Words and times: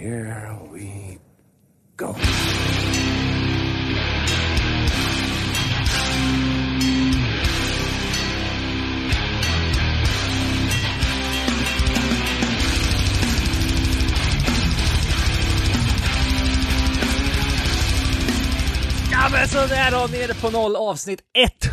here 0.00 0.58
we 0.72 1.18
go. 1.96 2.14
Ja 19.12 19.28
men 19.32 19.48
sådär 19.48 19.90
då, 19.90 20.06
nere 20.12 20.34
på 20.34 20.50
noll 20.50 20.76
avsnitt 20.76 21.20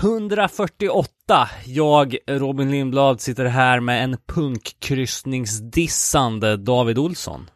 148. 0.02 1.50
Jag, 1.66 2.18
Robin 2.28 2.72
Lindblad, 2.72 3.22
sitter 3.22 3.46
här 3.46 3.80
med 3.80 4.04
en 4.04 4.18
punkkryssningsdissande 4.28 6.58
David 6.58 6.98
Olsson. 6.98 7.50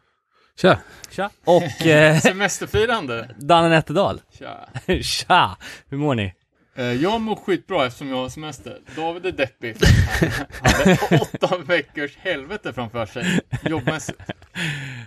Tja! 0.56 0.78
Tja! 1.10 1.30
Och 1.44 1.86
eh, 1.86 2.18
Semesterfirande. 2.20 3.28
Danne 3.38 3.68
Nätterdal. 3.68 4.20
Tja. 4.38 4.68
Tja! 5.02 5.56
Hur 5.88 5.98
mår 5.98 6.14
ni? 6.14 6.34
Eh, 6.76 6.84
Jag 6.92 7.20
mår 7.20 7.36
skitbra 7.36 7.86
eftersom 7.86 8.08
jag 8.08 8.16
har 8.16 8.28
semester. 8.28 8.78
David 8.96 9.26
är 9.26 9.32
deppig. 9.32 9.76
Han 10.62 10.72
hade 10.72 11.20
åtta 11.22 11.58
veckors 11.66 12.16
helvete 12.16 12.72
framför 12.72 13.06
sig. 13.06 13.40
Jobbmässigt. 13.64 14.18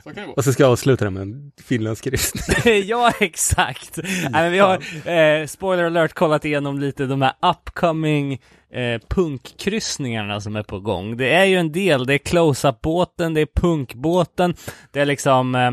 Så 0.03 0.09
kan 0.09 0.15
det 0.15 0.25
gå. 0.27 0.33
Och 0.33 0.43
så 0.43 0.53
ska 0.53 0.63
jag 0.63 0.71
avsluta 0.71 1.05
det 1.05 1.11
med 1.11 1.21
en 1.21 1.51
finländsk 1.63 2.07
ja, 2.85 3.13
exakt. 3.19 3.97
Nej, 4.03 4.31
men 4.31 4.51
vi 4.51 4.59
har, 4.59 4.73
eh, 5.09 5.45
spoiler 5.47 5.83
alert, 5.83 6.13
kollat 6.13 6.45
igenom 6.45 6.79
lite 6.79 7.05
de 7.05 7.21
här 7.21 7.33
upcoming 7.41 8.33
eh, 8.71 9.01
punkkryssningarna 9.09 10.41
som 10.41 10.55
är 10.55 10.63
på 10.63 10.79
gång. 10.79 11.17
Det 11.17 11.33
är 11.33 11.45
ju 11.45 11.55
en 11.57 11.71
del, 11.71 12.05
det 12.05 12.13
är 12.13 12.17
close-up-båten, 12.17 13.33
det 13.33 13.41
är 13.41 13.47
punkbåten, 13.55 14.55
det 14.91 14.99
är 14.99 15.05
liksom, 15.05 15.55
eh, 15.55 15.71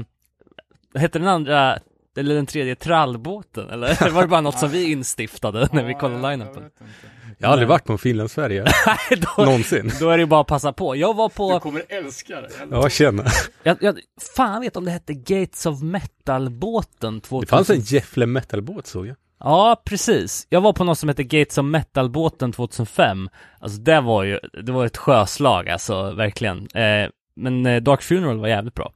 heter 1.00 1.18
den 1.20 1.28
andra, 1.28 1.78
eller 2.16 2.34
den 2.34 2.46
tredje 2.46 2.74
trallbåten? 2.74 3.70
Eller 3.70 4.10
var 4.10 4.22
det 4.22 4.28
bara 4.28 4.40
något 4.40 4.58
som 4.58 4.70
vi 4.70 4.90
instiftade 4.92 5.68
när 5.72 5.84
vi 5.84 5.94
kollade 5.94 6.22
line-upen? 6.22 6.62
jag 7.38 7.48
har 7.48 7.52
aldrig 7.52 7.68
varit 7.68 7.84
på 7.84 7.92
en 7.92 7.98
finlandsfärja. 7.98 8.66
Någonsin. 9.38 9.92
då 10.00 10.10
är 10.10 10.16
det 10.16 10.20
ju 10.22 10.26
bara 10.26 10.40
att 10.40 10.46
passa 10.46 10.72
på. 10.72 10.96
Jag 10.96 11.14
var 11.14 11.28
Du 11.28 11.34
på, 11.34 11.60
kommer 11.60 11.82
älska 11.88 12.40
det. 12.40 12.48
Ja, 12.70 12.88
känna. 12.88 13.24
jag, 13.62 13.76
jag, 13.80 13.98
fan 14.36 14.60
vet 14.60 14.76
om 14.76 14.84
det 14.84 14.90
hette 14.90 15.14
Gates 15.14 15.66
of 15.66 15.82
Metal-båten 15.82 17.20
2000. 17.20 17.40
Det 17.40 17.46
fanns 17.46 17.70
en 17.70 17.96
Jeffle 17.96 18.26
metal-båt 18.26 18.86
såg 18.86 19.06
jag. 19.06 19.16
Ja, 19.40 19.82
precis. 19.84 20.46
Jag 20.48 20.60
var 20.60 20.72
på 20.72 20.84
något 20.84 20.98
som 20.98 21.08
heter 21.08 21.22
Gates 21.22 21.58
of 21.58 21.64
Metal-båten 21.64 22.52
2005. 22.52 23.28
Alltså 23.60 23.78
det 23.80 24.00
var 24.00 24.22
ju, 24.22 24.38
det 24.62 24.72
var 24.72 24.86
ett 24.86 24.96
sjöslag 24.96 25.68
alltså, 25.68 26.10
verkligen. 26.10 26.58
Eh, 26.74 27.08
men 27.36 27.66
eh, 27.66 27.82
Dark 27.82 28.02
Funeral 28.02 28.38
var 28.38 28.48
jävligt 28.48 28.74
bra. 28.74 28.92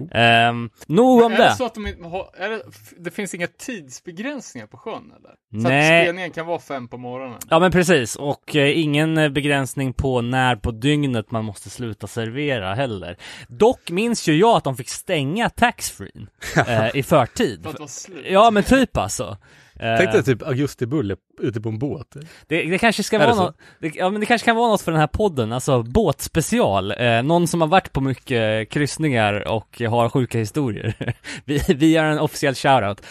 Eh, 0.00 0.52
nog 0.86 1.22
om 1.22 1.32
är 1.32 1.36
det 1.36 1.44
det. 1.44 1.54
så 1.54 1.66
att 1.66 1.74
de 1.74 2.04
har, 2.04 2.30
är 2.36 2.50
det, 2.50 2.62
det 2.98 3.10
finns 3.10 3.34
inga 3.34 3.46
tidsbegränsningar 3.46 4.66
på 4.66 4.76
sjön 4.76 5.12
eller? 5.16 5.62
Så 5.62 5.68
Nej. 5.68 6.00
att 6.00 6.04
spelningen 6.04 6.30
kan 6.30 6.46
vara 6.46 6.58
fem 6.58 6.88
på 6.88 6.98
morgonen? 6.98 7.38
Ja 7.50 7.58
men 7.58 7.72
precis, 7.72 8.16
och 8.16 8.56
eh, 8.56 8.78
ingen 8.78 9.18
eh, 9.18 9.28
begränsning 9.28 9.92
på 9.92 10.20
när 10.20 10.56
på 10.56 10.70
dygnet 10.70 11.30
man 11.30 11.44
måste 11.44 11.70
sluta 11.70 12.06
servera 12.06 12.74
heller. 12.74 13.16
Dock 13.48 13.90
minns 13.90 14.28
ju 14.28 14.36
jag 14.38 14.56
att 14.56 14.64
de 14.64 14.76
fick 14.76 14.88
stänga 14.88 15.50
taxfree 15.50 16.26
eh, 16.66 16.96
i 16.96 17.02
förtid. 17.02 17.62
För 17.62 17.70
att 17.70 17.78
vara 17.78 17.88
slut? 17.88 18.26
Ja 18.30 18.50
men 18.50 18.62
typ 18.62 18.96
alltså. 18.96 19.36
Eh, 19.80 19.96
Tänk 19.96 20.12
dig 20.12 20.22
typ 20.22 20.42
augustibulle 20.42 21.16
ute 21.40 21.60
på 21.60 21.68
en 21.68 21.78
båt. 21.78 22.16
Det, 22.46 22.62
det 22.62 22.78
kanske 22.78 23.02
ska 23.02 23.18
vara 23.18 23.34
något, 23.34 23.56
det, 23.80 23.94
ja 23.94 24.10
men 24.10 24.20
det 24.20 24.26
kanske 24.26 24.44
kan 24.44 24.56
vara 24.56 24.68
något 24.68 24.82
för 24.82 24.92
den 24.92 25.00
här 25.00 25.06
podden, 25.06 25.52
alltså 25.52 25.82
båtspecial. 25.82 26.94
Eh, 26.98 27.22
någon 27.22 27.46
som 27.46 27.60
har 27.60 27.68
varit 27.68 27.92
på 27.92 28.00
mycket 28.00 28.70
kryssningar 28.70 29.48
och 29.48 29.82
har 29.88 30.08
sjuka 30.08 30.38
historier. 30.38 30.94
vi, 31.44 31.60
vi 31.68 31.92
gör 31.92 32.04
en 32.04 32.18
officiell 32.18 32.54
shoutout. 32.54 33.02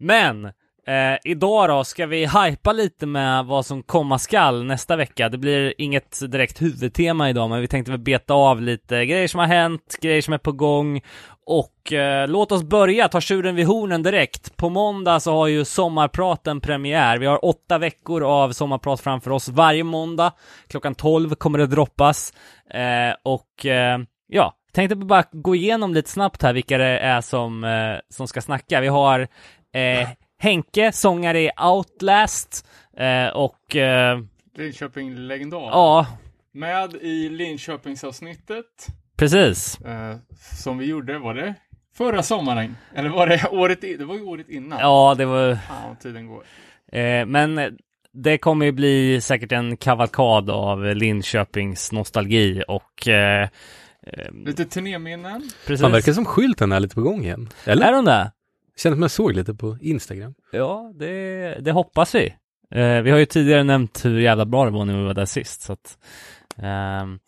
Men, 0.00 0.44
eh, 0.44 1.18
idag 1.24 1.68
då 1.68 1.84
ska 1.84 2.06
vi 2.06 2.26
hypa 2.26 2.72
lite 2.72 3.06
med 3.06 3.44
vad 3.44 3.66
som 3.66 3.82
komma 3.82 4.18
skall 4.18 4.64
nästa 4.64 4.96
vecka. 4.96 5.28
Det 5.28 5.38
blir 5.38 5.74
inget 5.78 6.30
direkt 6.30 6.62
huvudtema 6.62 7.30
idag, 7.30 7.50
men 7.50 7.60
vi 7.60 7.68
tänkte 7.68 7.90
väl 7.90 8.00
beta 8.00 8.34
av 8.34 8.62
lite 8.62 9.06
grejer 9.06 9.28
som 9.28 9.40
har 9.40 9.46
hänt, 9.46 9.96
grejer 10.00 10.22
som 10.22 10.34
är 10.34 10.38
på 10.38 10.52
gång 10.52 11.00
och 11.48 11.92
eh, 11.92 12.28
låt 12.28 12.52
oss 12.52 12.62
börja, 12.62 13.08
ta 13.08 13.20
tjuren 13.20 13.54
vid 13.54 13.66
hornen 13.66 14.02
direkt. 14.02 14.56
På 14.56 14.68
måndag 14.68 15.20
så 15.20 15.32
har 15.32 15.46
ju 15.46 15.64
Sommarpraten 15.64 16.60
premiär. 16.60 17.18
Vi 17.18 17.26
har 17.26 17.44
åtta 17.44 17.78
veckor 17.78 18.22
av 18.24 18.52
sommarprat 18.52 19.00
framför 19.00 19.30
oss 19.30 19.48
varje 19.48 19.84
måndag. 19.84 20.32
Klockan 20.66 20.94
12 20.94 21.34
kommer 21.34 21.58
det 21.58 21.66
droppas. 21.66 22.32
Eh, 22.70 23.14
och 23.22 23.66
eh, 23.66 23.98
ja, 24.26 24.54
tänkte 24.72 24.96
bara 24.96 25.24
gå 25.32 25.54
igenom 25.54 25.94
lite 25.94 26.10
snabbt 26.10 26.42
här 26.42 26.52
vilka 26.52 26.78
det 26.78 26.98
är 26.98 27.20
som, 27.20 27.64
eh, 27.64 27.96
som 28.08 28.28
ska 28.28 28.40
snacka. 28.40 28.80
Vi 28.80 28.88
har 28.88 29.20
eh, 29.72 30.08
Henke, 30.38 30.92
sångare 30.92 31.40
i 31.40 31.50
Outlast. 31.62 32.66
Eh, 32.96 33.28
och 33.28 33.76
eh, 33.76 34.18
Linköping 34.56 35.14
legendar. 35.14 35.58
ja, 35.60 36.06
Med 36.52 36.94
i 36.94 37.28
Linköpingsavsnittet. 37.28 38.86
Precis. 39.18 39.80
Eh, 39.80 40.16
som 40.60 40.78
vi 40.78 40.86
gjorde, 40.86 41.18
var 41.18 41.34
det 41.34 41.54
förra 41.96 42.22
sommaren? 42.22 42.76
Eller 42.94 43.08
var 43.08 43.26
det 43.26 43.48
året 43.50 43.84
i, 43.84 43.96
Det 43.96 44.04
var 44.04 44.14
ju 44.14 44.22
året 44.22 44.48
innan. 44.48 44.78
Ja, 44.78 45.14
det 45.18 45.24
var 45.24 45.54
Fan 45.54 45.96
tiden 45.96 46.26
går. 46.26 46.42
Eh, 46.92 47.26
men 47.26 47.78
det 48.12 48.38
kommer 48.38 48.66
ju 48.66 48.72
bli 48.72 49.20
säkert 49.20 49.52
en 49.52 49.76
kavalkad 49.76 50.50
av 50.50 50.84
Linköpings 50.84 51.92
nostalgi 51.92 52.62
och 52.68 53.08
eh, 53.08 53.42
eh, 53.42 54.32
Lite 54.44 54.64
turnéminnen. 54.64 55.42
precis. 55.66 55.80
Fan, 55.80 55.92
verkar 55.92 56.12
som 56.12 56.24
skylten 56.24 56.72
är 56.72 56.80
lite 56.80 56.94
på 56.94 57.00
gång 57.02 57.24
igen. 57.24 57.48
Eller? 57.64 57.86
Är 57.86 57.92
de 57.92 58.04
det? 58.04 58.32
Känns 58.76 58.94
som 58.94 59.02
jag 59.02 59.10
såg 59.10 59.32
lite 59.34 59.54
på 59.54 59.78
Instagram. 59.80 60.34
Ja, 60.52 60.92
det, 60.94 61.54
det 61.60 61.72
hoppas 61.72 62.14
vi. 62.14 62.34
Eh, 62.74 63.00
vi 63.02 63.10
har 63.10 63.18
ju 63.18 63.26
tidigare 63.26 63.64
nämnt 63.64 64.04
hur 64.04 64.20
jävla 64.20 64.44
bra 64.46 64.64
det 64.64 64.70
var 64.70 64.84
när 64.84 64.98
vi 64.98 65.04
var 65.04 65.14
där 65.14 65.24
sist. 65.26 65.62
Så 65.62 65.72
att, 65.72 65.98
ehm. 66.62 67.18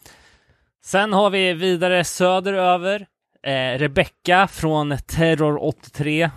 Sen 0.90 1.12
har 1.12 1.30
vi 1.30 1.52
vidare 1.52 2.04
söderöver. 2.04 3.06
Eh, 3.46 3.78
Rebecca 3.78 4.48
från 4.48 4.98
Terror 5.06 5.62
83 5.64 6.22
eh, 6.22 6.30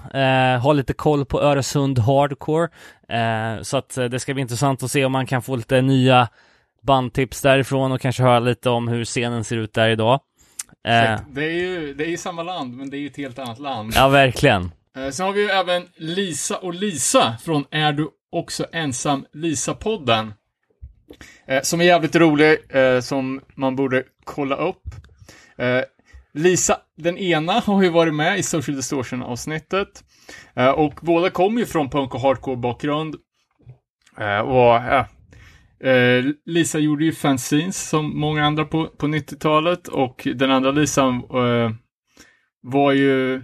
har 0.62 0.74
lite 0.74 0.94
koll 0.94 1.26
på 1.26 1.42
Öresund 1.42 2.00
Hardcore. 2.00 2.70
Eh, 3.10 3.62
så 3.62 3.78
att 3.78 3.98
eh, 3.98 4.06
det 4.06 4.20
ska 4.20 4.34
bli 4.34 4.42
intressant 4.42 4.84
att 4.84 4.92
se 4.92 5.06
om 5.06 5.12
man 5.12 5.26
kan 5.26 5.42
få 5.42 5.56
lite 5.56 5.82
nya 5.82 6.28
bandtips 6.82 7.42
därifrån 7.42 7.92
och 7.92 8.02
kanske 8.02 8.24
höra 8.24 8.40
lite 8.40 8.70
om 8.70 8.88
hur 8.88 9.06
scenen 9.06 9.44
ser 9.44 9.58
ut 9.58 9.74
där 9.74 9.90
idag. 9.90 10.20
Eh, 10.88 11.20
Det 11.32 11.46
är 11.46 11.52
ju 11.52 11.94
det 11.94 12.04
är 12.06 12.10
ju 12.10 12.18
samma 12.18 12.44
land, 12.44 12.78
men 12.78 12.90
det 12.90 12.98
är 12.98 13.00
ju 13.00 13.08
ett 13.08 13.18
helt 13.18 13.40
annat 13.40 13.60
land. 13.60 13.94
ja, 13.96 14.08
verkligen. 14.08 14.72
Eh, 14.98 15.10
Sen 15.10 15.26
har 15.26 15.34
vi 15.34 15.42
ju 15.42 15.50
även 15.50 15.88
Lisa 15.96 16.58
och 16.58 16.74
Lisa 16.74 17.38
från 17.44 17.66
Är 17.72 17.92
du 17.92 18.10
också 18.32 18.66
ensam 18.72 19.26
Lisa-podden. 19.34 20.34
Som 21.64 21.82
är 21.82 21.86
jävligt 21.86 22.16
rolig, 22.16 22.58
som 23.02 23.42
man 23.56 23.76
borde 23.76 24.04
kolla 24.24 24.56
upp. 24.56 24.84
Eh, 25.58 25.82
Lisa, 26.34 26.78
den 26.98 27.18
ena, 27.18 27.54
har 27.54 27.84
ju 27.84 27.90
varit 27.90 28.14
med 28.14 28.40
i 28.40 28.44
Social 28.44 28.76
Distortion-avsnittet. 28.76 30.04
Eh, 30.56 30.70
och 30.70 30.94
båda 31.02 31.30
kommer 31.30 31.60
ju 31.60 31.66
från 31.66 31.90
punk 31.90 32.16
och 32.16 32.22
hardcore-bakgrund. 32.22 33.16
Eh, 34.18 34.40
och 34.40 34.76
eh, 35.88 36.26
Lisa 36.46 36.80
gjorde 36.80 37.06
ju 37.06 37.12
fanzines 37.12 37.90
som 37.90 38.20
många 38.20 38.46
andra 38.46 38.66
på, 38.66 38.88
på 38.88 39.08
90-talet 39.08 39.88
och 39.88 40.28
den 40.36 40.52
andra 40.52 40.72
Lisa 40.72 41.08
eh, 41.08 41.72
var 42.62 42.92
ju 42.92 43.42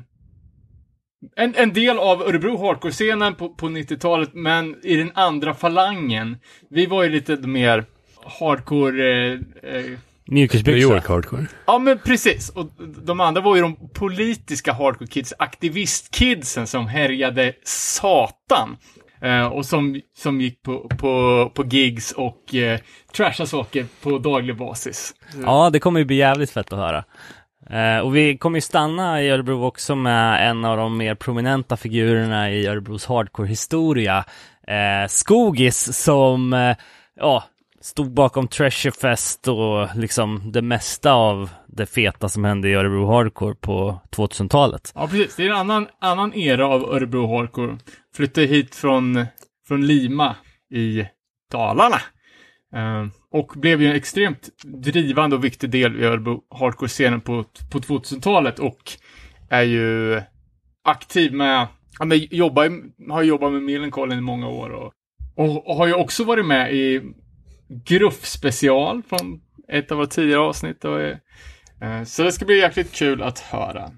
en, 1.36 1.56
en 1.56 1.74
del 1.74 2.00
av 2.00 2.22
Örebro 2.22 2.58
hardcore-scenen 2.58 3.36
på, 3.36 3.50
på 3.50 3.68
90-talet, 3.68 4.30
men 4.34 4.76
i 4.84 4.96
den 4.96 5.12
andra 5.14 5.54
falangen. 5.54 6.38
Vi 6.70 6.86
var 6.86 7.04
ju 7.04 7.10
lite 7.10 7.36
mer 7.36 7.86
hardcore... 8.40 9.34
Eh, 9.34 9.40
eh, 9.64 10.00
New 10.32 10.36
Mjukisbyxor. 10.36 10.94
York 10.94 11.08
Hardcore. 11.08 11.46
ja, 11.66 11.80
men 11.80 12.00
precis. 12.00 12.50
Och 12.50 12.70
de 13.06 13.20
andra 13.20 13.42
var 13.42 13.56
ju 13.56 13.62
de 13.62 13.90
politiska 13.94 14.74
hardcore-kids, 14.74 15.34
aktivistkidsen 15.40 16.68
som 16.68 16.88
härjade 16.88 17.54
satan. 17.64 18.78
Eh, 19.22 19.46
och 19.46 19.66
som, 19.66 20.02
som 20.18 20.42
gick 20.42 20.62
på, 20.62 20.90
på, 20.90 21.52
på 21.56 21.66
gigs 21.66 22.12
och 22.12 22.56
eh, 22.56 22.80
trashade 23.14 23.50
saker 23.50 23.86
på 24.04 24.18
daglig 24.18 24.58
basis. 24.58 25.14
Ja, 25.46 25.70
det 25.70 25.80
kommer 25.80 26.00
ju 26.00 26.06
bli 26.06 26.16
jävligt 26.16 26.52
fett 26.52 26.74
att 26.74 26.80
höra. 26.80 27.04
Eh, 27.70 28.00
och 28.00 28.16
vi 28.16 28.38
kommer 28.38 28.58
ju 28.58 28.62
stanna 28.62 29.22
i 29.22 29.30
Örebro 29.30 29.66
också 29.66 29.96
med 29.96 30.50
en 30.50 30.66
av 30.66 30.78
de 30.78 30.98
mer 30.98 31.16
prominenta 31.16 31.78
figurerna 31.78 32.52
i 32.52 32.68
Örebros 32.68 33.06
hardcore-historia. 33.06 34.26
Eh, 34.68 35.08
Skogis 35.08 36.04
som, 36.04 36.54
eh, 36.54 36.76
ja, 37.16 37.44
stod 37.90 38.14
bakom 38.14 38.48
Treasure 38.48 38.92
Fest 38.92 39.48
och 39.48 39.96
liksom 39.96 40.52
det 40.52 40.62
mesta 40.62 41.12
av 41.12 41.50
det 41.68 41.86
feta 41.86 42.30
som 42.30 42.44
hände 42.44 42.70
i 42.70 42.74
Örebro 42.74 43.06
Hardcore 43.06 43.56
på 43.56 44.02
2000-talet. 44.12 44.92
Ja, 44.96 45.08
precis. 45.08 45.36
Det 45.36 45.44
är 45.44 45.50
en 45.50 45.56
annan, 45.56 45.88
annan 46.02 46.34
era 46.34 46.68
av 46.68 46.84
Örebro 46.84 47.38
Hardcore. 47.38 47.78
Flyttade 48.16 48.48
hit 48.48 48.76
från, 48.76 49.26
från 49.68 49.88
Lima 49.88 50.36
i 50.74 51.06
Dalarna. 51.52 52.02
Eh, 52.76 53.08
och 53.32 53.52
blev 53.56 53.82
ju 53.82 53.88
en 53.88 53.96
extremt 53.96 54.50
drivande 54.64 55.36
och 55.36 55.44
viktig 55.44 55.70
del 55.70 56.00
i 56.00 56.04
Örebro 56.04 56.42
Hardcore-scenen 56.50 57.22
på, 57.22 57.44
på 57.72 57.80
2000-talet 57.80 58.60
och 58.60 58.92
är 59.50 59.64
ju 59.64 60.22
aktiv 60.84 61.34
med, 61.34 61.68
ja 62.00 62.06
men 62.06 62.18
jobbar, 62.32 62.72
har 63.12 63.24
jobbat 63.24 63.52
med 63.52 63.62
Millencolin 63.62 64.18
i 64.18 64.22
många 64.22 64.48
år 64.48 64.70
och, 64.70 64.94
och, 65.36 65.68
och 65.68 65.76
har 65.76 65.88
ju 65.88 65.94
också 65.94 66.24
varit 66.24 66.46
med 66.46 66.74
i 66.74 67.02
Gruff 67.70 68.26
special 68.26 69.04
från 69.10 69.42
ett 69.68 69.92
av 69.92 69.98
våra 69.98 70.08
tidigare 70.08 70.42
avsnitt. 70.42 70.86
Och, 70.86 71.02
eh, 71.02 72.04
så 72.06 72.24
det 72.24 72.32
ska 72.32 72.46
bli 72.46 72.60
jäkligt 72.60 72.92
kul 72.92 73.24
att 73.24 73.40
höra. 73.40 73.92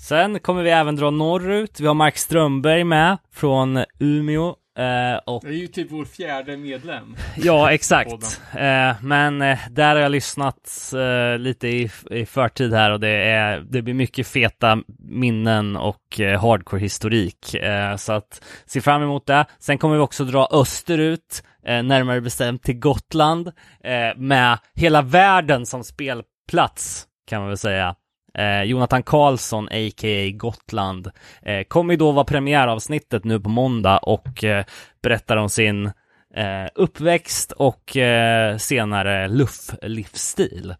Sen 0.00 0.40
kommer 0.40 0.62
vi 0.62 0.70
även 0.70 0.96
dra 0.96 1.10
norrut. 1.10 1.80
Vi 1.80 1.86
har 1.86 1.94
Mark 1.94 2.16
Strömberg 2.16 2.84
med 2.84 3.18
från 3.32 3.84
Umeå. 3.98 4.54
Eh, 4.78 5.20
och 5.26 5.42
Det 5.44 5.48
är 5.48 5.52
ju 5.52 5.66
typ 5.66 5.90
vår 5.90 6.04
fjärde 6.04 6.56
medlem. 6.56 7.16
Ja, 7.36 7.72
exakt. 7.72 8.40
Eh, 8.52 8.92
men 9.02 9.42
eh, 9.42 9.58
där 9.70 9.94
har 9.94 10.02
jag 10.02 10.12
lyssnat 10.12 10.92
eh, 10.94 11.38
lite 11.38 11.68
i, 11.68 11.90
i 12.10 12.26
förtid 12.26 12.72
här 12.72 12.90
och 12.90 13.00
det, 13.00 13.08
är, 13.08 13.60
det 13.60 13.82
blir 13.82 13.94
mycket 13.94 14.26
feta 14.26 14.78
minnen 14.98 15.76
och 15.76 16.20
eh, 16.20 16.40
hardcore-historik. 16.40 17.54
Eh, 17.54 17.96
så 17.96 18.12
att 18.12 18.42
se 18.66 18.80
fram 18.80 19.02
emot 19.02 19.26
det. 19.26 19.46
Sen 19.58 19.78
kommer 19.78 19.94
vi 19.94 20.00
också 20.00 20.24
dra 20.24 20.48
österut, 20.52 21.42
eh, 21.66 21.82
närmare 21.82 22.20
bestämt 22.20 22.62
till 22.62 22.78
Gotland, 22.78 23.52
eh, 23.84 24.16
med 24.16 24.58
hela 24.74 25.02
världen 25.02 25.66
som 25.66 25.84
spelplats, 25.84 27.06
kan 27.26 27.40
man 27.40 27.48
väl 27.48 27.58
säga. 27.58 27.94
Eh, 28.34 28.62
Jonathan 28.62 29.02
Karlsson, 29.02 29.68
a.k.a. 29.68 30.30
Gotland, 30.34 31.10
eh, 31.42 31.62
kommer 31.64 31.92
ju 31.94 31.98
då 31.98 32.12
vara 32.12 32.24
premiäravsnittet 32.24 33.24
nu 33.24 33.40
på 33.40 33.48
måndag 33.48 33.98
och 33.98 34.44
eh, 34.44 34.64
berättar 35.02 35.36
om 35.36 35.48
sin 35.48 35.86
eh, 36.34 36.66
uppväxt 36.74 37.52
och 37.52 37.96
eh, 37.96 38.56
senare 38.56 39.28
luff-livsstil. 39.28 40.74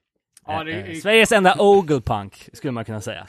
Ja, 0.46 0.64
det 0.64 0.72
Eh, 0.72 0.90
är, 0.90 0.94
Sveriges 0.94 1.32
enda 1.32 1.54
ogelpunk, 1.58 2.48
skulle 2.52 2.72
man 2.72 2.84
kunna 2.84 3.00
säga. 3.00 3.26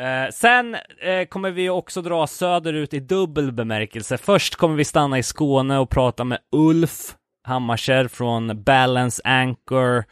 Eh, 0.00 0.30
sen 0.32 0.74
eh, 1.00 1.26
kommer 1.28 1.50
vi 1.50 1.70
också 1.70 2.02
dra 2.02 2.26
söderut 2.26 2.94
i 2.94 3.00
dubbel 3.00 3.52
bemärkelse. 3.52 4.18
Först 4.18 4.56
kommer 4.56 4.76
vi 4.76 4.84
stanna 4.84 5.18
i 5.18 5.22
Skåne 5.22 5.78
och 5.78 5.90
prata 5.90 6.24
med 6.24 6.38
Ulf 6.52 7.14
Hammarskär 7.46 8.08
från 8.08 8.62
Balance 8.62 9.22
Anchor, 9.24 10.04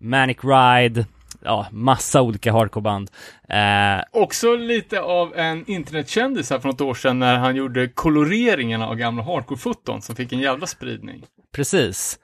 Manic 0.00 0.38
Ride, 0.44 1.06
ja, 1.44 1.66
massa 1.70 2.22
olika 2.22 2.52
hardcoreband. 2.52 3.10
Eh, 3.48 4.04
Också 4.22 4.56
lite 4.56 5.00
av 5.00 5.34
en 5.36 5.70
internetkändis 5.70 6.50
här 6.50 6.58
för 6.58 6.68
något 6.68 6.80
år 6.80 6.94
sedan 6.94 7.18
när 7.18 7.36
han 7.38 7.56
gjorde 7.56 7.88
koloreringarna 7.88 8.88
av 8.88 8.94
gamla 8.96 9.22
hardcore-foton 9.22 10.00
som 10.00 10.16
fick 10.16 10.32
en 10.32 10.40
jävla 10.40 10.66
spridning. 10.66 11.24
Precis. 11.54 12.18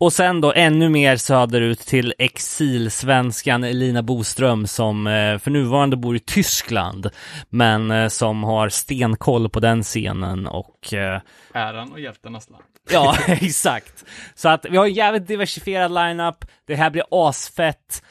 Och 0.00 0.12
sen 0.12 0.40
då 0.40 0.52
ännu 0.52 0.88
mer 0.88 1.16
söderut 1.16 1.80
till 1.80 2.14
exilsvenskan 2.18 3.64
Elina 3.64 4.02
Boström 4.02 4.66
som 4.66 5.06
eh, 5.06 5.38
för 5.38 5.50
nuvarande 5.50 5.96
bor 5.96 6.16
i 6.16 6.20
Tyskland 6.20 7.10
men 7.48 7.90
eh, 7.90 8.08
som 8.08 8.44
har 8.44 8.68
stenkoll 8.68 9.48
på 9.48 9.60
den 9.60 9.82
scenen 9.82 10.46
och 10.46 10.94
eh, 10.94 11.20
Äran 11.54 11.92
och 11.92 12.00
hjältarnas 12.00 12.50
land. 12.50 12.64
ja, 12.90 13.16
exakt. 13.28 14.04
Så 14.34 14.48
att 14.48 14.66
vi 14.70 14.76
har 14.76 14.86
en 14.86 14.92
jävligt 14.92 15.26
diversifierad 15.26 15.94
lineup. 15.94 16.44
Det 16.66 16.76
här 16.76 16.90
blir 16.90 17.04
asfett. 17.10 18.02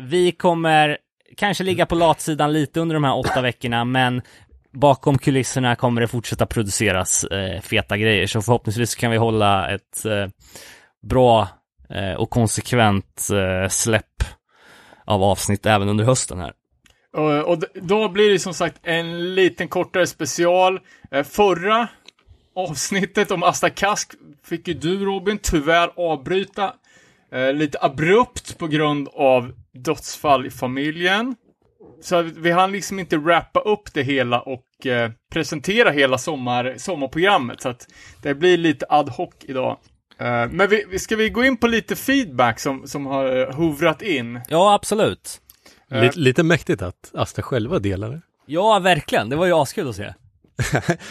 Vi 0.00 0.32
kommer 0.32 0.98
kanske 1.36 1.64
ligga 1.64 1.86
på 1.86 1.94
latsidan 1.94 2.52
lite 2.52 2.80
under 2.80 2.94
de 2.94 3.04
här 3.04 3.16
åtta 3.16 3.40
veckorna 3.40 3.84
men 3.84 4.22
bakom 4.74 5.18
kulisserna 5.18 5.76
kommer 5.76 6.00
det 6.00 6.08
fortsätta 6.08 6.46
produceras 6.46 7.24
eh, 7.24 7.60
feta 7.60 7.96
grejer 7.96 8.26
så 8.26 8.42
förhoppningsvis 8.42 8.94
kan 8.94 9.10
vi 9.10 9.16
hålla 9.16 9.70
ett 9.70 10.04
eh, 10.04 10.26
bra 11.04 11.48
eh, 11.90 12.14
och 12.14 12.30
konsekvent 12.30 13.28
eh, 13.32 13.68
släpp 13.68 14.24
av 15.04 15.22
avsnitt 15.22 15.66
även 15.66 15.88
under 15.88 16.04
hösten 16.04 16.38
här. 16.38 16.52
Eh, 17.16 17.22
och, 17.22 17.52
och 17.52 17.64
då 17.74 18.08
blir 18.08 18.30
det 18.30 18.38
som 18.38 18.54
sagt 18.54 18.80
en 18.82 19.34
liten 19.34 19.68
kortare 19.68 20.06
special. 20.06 20.80
Eh, 21.10 21.22
förra 21.22 21.88
avsnittet 22.56 23.30
om 23.30 23.42
Asta 23.42 23.70
Kask 23.70 24.12
fick 24.44 24.68
ju 24.68 24.74
du 24.74 25.04
Robin 25.04 25.38
tyvärr 25.42 25.90
avbryta 25.96 26.72
eh, 27.32 27.52
lite 27.52 27.78
abrupt 27.80 28.58
på 28.58 28.66
grund 28.66 29.08
av 29.08 29.52
dödsfall 29.72 30.46
i 30.46 30.50
familjen. 30.50 31.36
Så 32.02 32.22
vi 32.22 32.50
hann 32.50 32.72
liksom 32.72 32.98
inte 32.98 33.16
wrappa 33.16 33.60
upp 33.60 33.94
det 33.94 34.02
hela 34.02 34.40
och 34.40 34.86
eh, 34.86 35.10
presentera 35.32 35.90
hela 35.90 36.18
sommar, 36.18 36.74
sommarprogrammet. 36.78 37.62
Så 37.62 37.68
att 37.68 37.88
det 38.22 38.34
blir 38.34 38.56
lite 38.56 38.86
ad 38.88 39.10
hoc 39.10 39.30
idag. 39.40 39.78
Eh, 40.18 40.48
men 40.50 40.68
vi, 40.70 40.84
vi- 40.90 40.98
ska 40.98 41.16
vi 41.16 41.30
gå 41.30 41.44
in 41.44 41.56
på 41.56 41.66
lite 41.66 41.96
feedback 41.96 42.60
som, 42.60 42.88
som 42.88 43.06
har 43.06 43.36
eh, 43.36 43.54
hovrat 43.54 44.02
in? 44.02 44.40
Ja, 44.48 44.74
absolut. 44.74 45.40
Eh. 45.90 46.02
Lite, 46.02 46.18
lite 46.18 46.42
mäktigt 46.42 46.82
att 46.82 47.10
Asta 47.14 47.42
själva 47.42 47.78
delar 47.78 48.10
det. 48.10 48.20
Ja, 48.46 48.78
verkligen. 48.78 49.28
Det 49.28 49.36
var 49.36 49.46
ju 49.46 49.52
askul 49.52 49.88
att 49.88 49.96
se. 49.96 50.14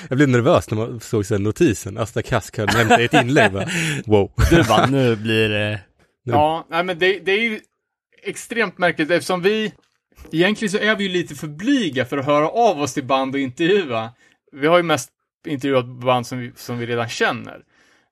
Jag 0.09 0.17
blev 0.17 0.29
nervös 0.29 0.69
när 0.69 0.77
man 0.77 0.99
såg 0.99 1.25
sen 1.25 1.43
notisen. 1.43 1.97
Asta 1.97 2.21
Kask 2.21 2.57
hade 2.57 2.77
nämnt 2.77 2.91
ett 2.99 3.13
inlägg. 3.23 3.51
Bara, 3.51 3.67
wow. 4.05 4.31
Du 4.49 4.63
bara, 4.63 4.85
nu 4.85 5.15
blir 5.15 5.49
det... 5.49 5.79
Ja, 6.23 6.65
nej 6.69 6.83
men 6.83 6.99
det, 6.99 7.19
det 7.19 7.31
är 7.31 7.41
ju 7.41 7.59
extremt 8.23 8.77
märkligt 8.77 9.11
eftersom 9.11 9.41
vi 9.41 9.73
Egentligen 10.31 10.71
så 10.71 10.77
är 10.77 10.95
vi 10.95 11.03
ju 11.03 11.09
lite 11.09 11.35
för 11.35 11.47
blyga 11.47 12.05
för 12.05 12.17
att 12.17 12.25
höra 12.25 12.49
av 12.49 12.81
oss 12.81 12.93
till 12.93 13.03
band 13.03 13.35
och 13.35 13.39
intervjua. 13.41 14.09
Vi 14.51 14.67
har 14.67 14.77
ju 14.77 14.83
mest 14.83 15.09
intervjuat 15.47 15.85
band 15.85 16.27
som 16.27 16.37
vi, 16.39 16.51
som 16.55 16.77
vi 16.77 16.85
redan 16.85 17.09
känner. 17.09 17.59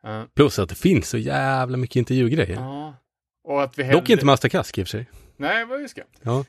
Eh, 0.07 0.24
Plus 0.36 0.59
att 0.59 0.69
det 0.69 0.75
finns 0.75 1.09
så 1.09 1.18
jävla 1.18 1.77
mycket 1.77 1.95
intervjugrejer. 1.95 2.56
Ja. 2.56 2.95
Och 3.44 3.63
att 3.63 3.80
vi 3.80 3.83
Dock 3.83 4.09
inte 4.09 4.25
med 4.25 4.33
Asta 4.33 4.50
Kask 4.50 4.77
i 4.77 4.83
och 4.83 4.88
för 4.88 4.89
sig. 4.89 5.09
Nej, 5.38 5.65
vad 5.65 5.89
ska. 5.89 6.01
Ja. 6.21 6.45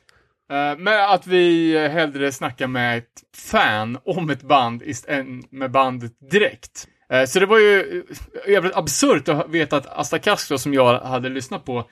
Uh, 0.51 0.79
men 0.79 1.09
att 1.09 1.27
vi 1.27 1.75
eh, 1.75 1.91
hellre 1.91 2.31
snackar 2.31 2.67
med 2.67 2.97
ett 2.97 3.23
fan 3.35 3.97
om 4.05 4.29
ett 4.29 4.41
band 4.41 4.83
än 5.07 5.43
med 5.49 5.71
bandet 5.71 6.11
direkt. 6.31 6.87
Eh, 7.09 7.25
så 7.25 7.39
det 7.39 7.45
var 7.45 7.59
ju 7.59 8.03
eh, 8.45 8.51
jävligt 8.51 8.75
absurt 8.75 9.29
att 9.29 9.49
veta 9.49 9.77
att 9.77 9.87
Asta 9.87 10.19
Kask 10.19 10.59
som 10.59 10.73
jag 10.73 10.99
hade 10.99 11.29
lyssnat 11.29 11.65
på 11.65 11.89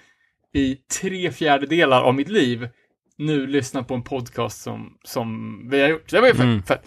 i 0.53 0.75
tre 0.75 1.31
fjärdedelar 1.31 2.01
av 2.01 2.15
mitt 2.15 2.29
liv, 2.29 2.69
nu 3.17 3.47
lyssnar 3.47 3.83
på 3.83 3.93
en 3.93 4.03
podcast 4.03 4.61
som, 4.61 4.97
som 5.03 5.59
vi 5.69 5.81
har 5.81 5.89
gjort. 5.89 6.09
Det 6.09 6.21
var 6.21 6.27
ju 6.27 6.33
fett. 6.33 6.43
Mm. 6.43 6.63
fett. 6.63 6.83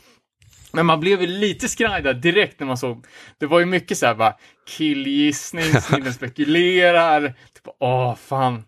Men 0.74 0.86
man 0.86 1.00
blev 1.00 1.20
ju 1.20 1.26
lite 1.26 1.68
skraj 1.68 2.02
där 2.02 2.14
direkt 2.14 2.60
när 2.60 2.66
man 2.66 2.76
såg, 2.78 3.06
det 3.38 3.46
var 3.46 3.60
ju 3.60 3.66
mycket 3.66 3.98
så 3.98 4.06
här 4.06 4.14
bara 4.14 4.34
killgissning, 4.66 5.64
snillen 5.82 6.12
spekulerar, 6.14 7.28
typ 7.28 7.74
åh 7.80 8.14
fan. 8.16 8.62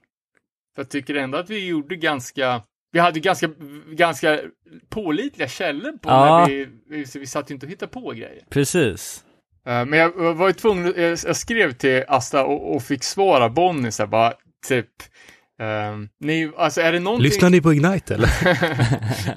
För 0.75 0.83
jag 0.83 0.91
tycker 0.91 1.15
ändå 1.15 1.39
att 1.39 1.51
vi 1.51 1.67
gjorde 1.67 1.97
ganska, 1.97 2.63
vi 2.93 2.99
hade 2.99 3.21
ganska, 3.21 3.51
ganska 3.93 4.41
pålitliga 4.89 5.49
källor 5.49 5.93
på 5.93 6.09
Ja. 6.09 6.39
när 6.39 6.47
vi, 6.47 6.69
vi, 6.91 7.07
så 7.07 7.19
vi 7.19 7.27
satt 7.27 7.51
ju 7.51 7.55
inte 7.55 7.67
och 7.67 7.73
hittade 7.73 7.93
på 7.93 8.11
grejer. 8.11 8.43
Precis. 8.51 9.25
Eh, 9.67 9.85
men 9.85 9.93
jag, 9.99 10.35
var 10.35 10.47
ju 10.47 10.53
tvungen, 10.53 10.95
jag, 10.97 11.19
jag 11.27 11.37
skrev 11.37 11.73
till 11.73 12.05
Asta 12.09 12.45
och, 12.45 12.75
och 12.77 12.83
fick 12.83 13.05
svara 13.05 13.49
Bonnie 13.49 13.91
så 13.93 14.03
här, 14.03 14.09
bara 14.09 14.33
typ, 14.69 14.89
ehm, 15.61 16.09
ni, 16.21 16.51
alltså 16.57 16.81
är 16.81 16.93
det 16.93 17.01
någonting... 17.01 17.25
Lyssnar 17.25 17.51
ni 17.51 17.61
på 17.61 17.73
Ignite 17.73 18.15
eller? 18.15 18.29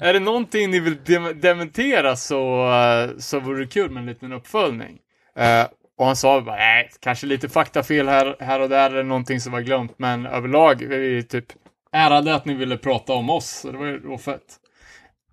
är 0.00 0.12
det 0.12 0.20
någonting 0.20 0.70
ni 0.70 0.80
vill 0.80 0.96
dem- 1.04 1.40
dementera 1.40 2.16
så, 2.16 2.72
eh, 2.72 3.18
så 3.18 3.40
vore 3.40 3.60
det 3.60 3.66
kul 3.70 3.90
med 3.90 4.00
en 4.00 4.06
liten 4.06 4.32
uppföljning. 4.32 4.98
Eh, 5.36 5.66
och 5.98 6.06
han 6.06 6.16
sa 6.16 6.40
bara, 6.40 6.56
nej, 6.56 6.90
kanske 7.00 7.26
lite 7.26 7.48
faktafel 7.48 8.08
här, 8.08 8.36
här 8.40 8.60
och 8.60 8.68
där 8.68 8.90
eller 8.90 9.02
någonting 9.02 9.40
som 9.40 9.52
var 9.52 9.60
glömt, 9.60 9.94
men 9.98 10.26
överlag 10.26 10.82
är 10.82 10.98
vi 10.98 11.22
typ 11.22 11.46
ärade 11.92 12.34
att 12.34 12.44
ni 12.44 12.54
ville 12.54 12.76
prata 12.76 13.12
om 13.12 13.30
oss, 13.30 13.50
så 13.50 13.72
det 13.72 13.78
var 13.78 13.86
ju 13.86 13.98
det 13.98 14.08
var 14.08 14.18
fett. 14.18 14.56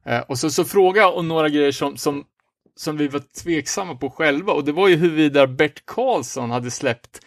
Eh, 0.06 0.20
och 0.20 0.39
så, 0.39 0.50
så 0.50 0.65
frågade 0.65 1.08
jag 1.08 1.17
om 1.17 1.27
några 1.27 1.50
grejer 1.50 1.72
som, 1.72 1.98
som, 1.98 2.24
som 2.75 2.98
vi 2.98 3.08
var 3.08 3.22
tveksamma 3.44 3.96
på 3.96 4.10
själva, 4.10 4.53
och 4.53 4.65
det 4.65 4.72
var 4.72 4.88
ju 4.88 4.96
huruvida 4.96 5.48
Bert 5.48 5.86
Karlsson 5.86 6.51
hade 6.51 6.72
släppt 6.72 7.20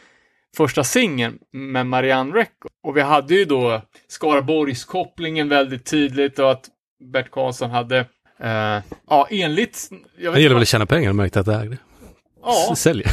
första 0.56 0.84
singeln 0.84 1.38
med 1.52 1.86
Marianne 1.86 2.34
Records. 2.34 2.74
Och 2.82 2.96
vi 2.96 3.00
hade 3.00 3.34
ju 3.34 3.44
då 3.44 3.82
Skaraborgskopplingen 4.08 5.48
väldigt 5.48 5.86
tydligt 5.86 6.38
och 6.38 6.50
att 6.50 6.64
Bert 7.12 7.30
Karlsson 7.30 7.70
hade, 7.70 7.98
eh, 8.40 8.78
ja 9.08 9.26
enligt, 9.30 9.88
jag 10.18 10.34
Det 10.34 10.40
gäller 10.40 10.54
väl 10.54 10.62
att 10.62 10.68
tjäna 10.68 10.86
pengar 10.86 11.10
och 11.10 11.16
märkte 11.16 11.40
att 11.40 11.46
det 11.46 11.54
ägde. 11.54 11.78
Ja, 12.42 12.74
Säljer. 12.76 13.10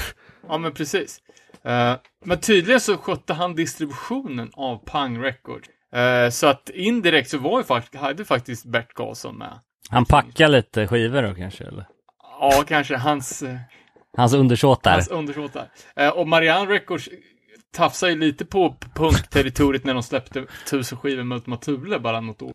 ja 0.47 0.57
men 0.57 0.71
precis. 0.71 1.21
Eh, 1.63 1.93
men 2.25 2.39
tydligen 2.39 2.79
så 2.81 2.97
skötte 2.97 3.33
han 3.33 3.55
distributionen 3.55 4.49
av 4.53 4.77
Pang 4.85 5.23
Records. 5.23 5.69
Eh, 5.93 6.29
så 6.29 6.47
att 6.47 6.69
indirekt 6.69 7.29
så 7.29 7.37
var 7.37 7.59
ju 7.59 7.63
fakt- 7.63 7.95
hade 7.95 8.25
faktiskt 8.25 8.65
Bert 8.65 8.93
Karlsson 8.93 9.37
med. 9.37 9.59
Han 9.89 10.05
packar 10.05 10.47
lite 10.47 10.87
skivor 10.87 11.21
då 11.21 11.33
kanske, 11.35 11.63
eller? 11.63 11.85
Ja, 12.39 12.63
kanske 12.67 12.95
hans, 12.97 13.41
eh, 13.43 13.55
Hans 14.17 14.33
undersåtar. 14.33 14.91
hans 14.91 15.07
undersåtar. 15.07 15.69
Eh, 15.95 16.09
och 16.09 16.27
Marianne 16.27 16.71
Records 16.71 17.09
tafsade 17.73 18.11
ju 18.11 18.17
lite 18.17 18.45
på 18.45 18.75
punkterritoriet 18.95 19.85
när 19.85 19.93
de 19.93 20.03
släppte 20.03 20.45
tusen 20.69 20.97
skivor 20.97 21.23
med 21.23 21.35
Ultima 21.35 21.57
Thule 21.57 21.99
bara 21.99 22.21
något 22.21 22.41
år. 22.41 22.51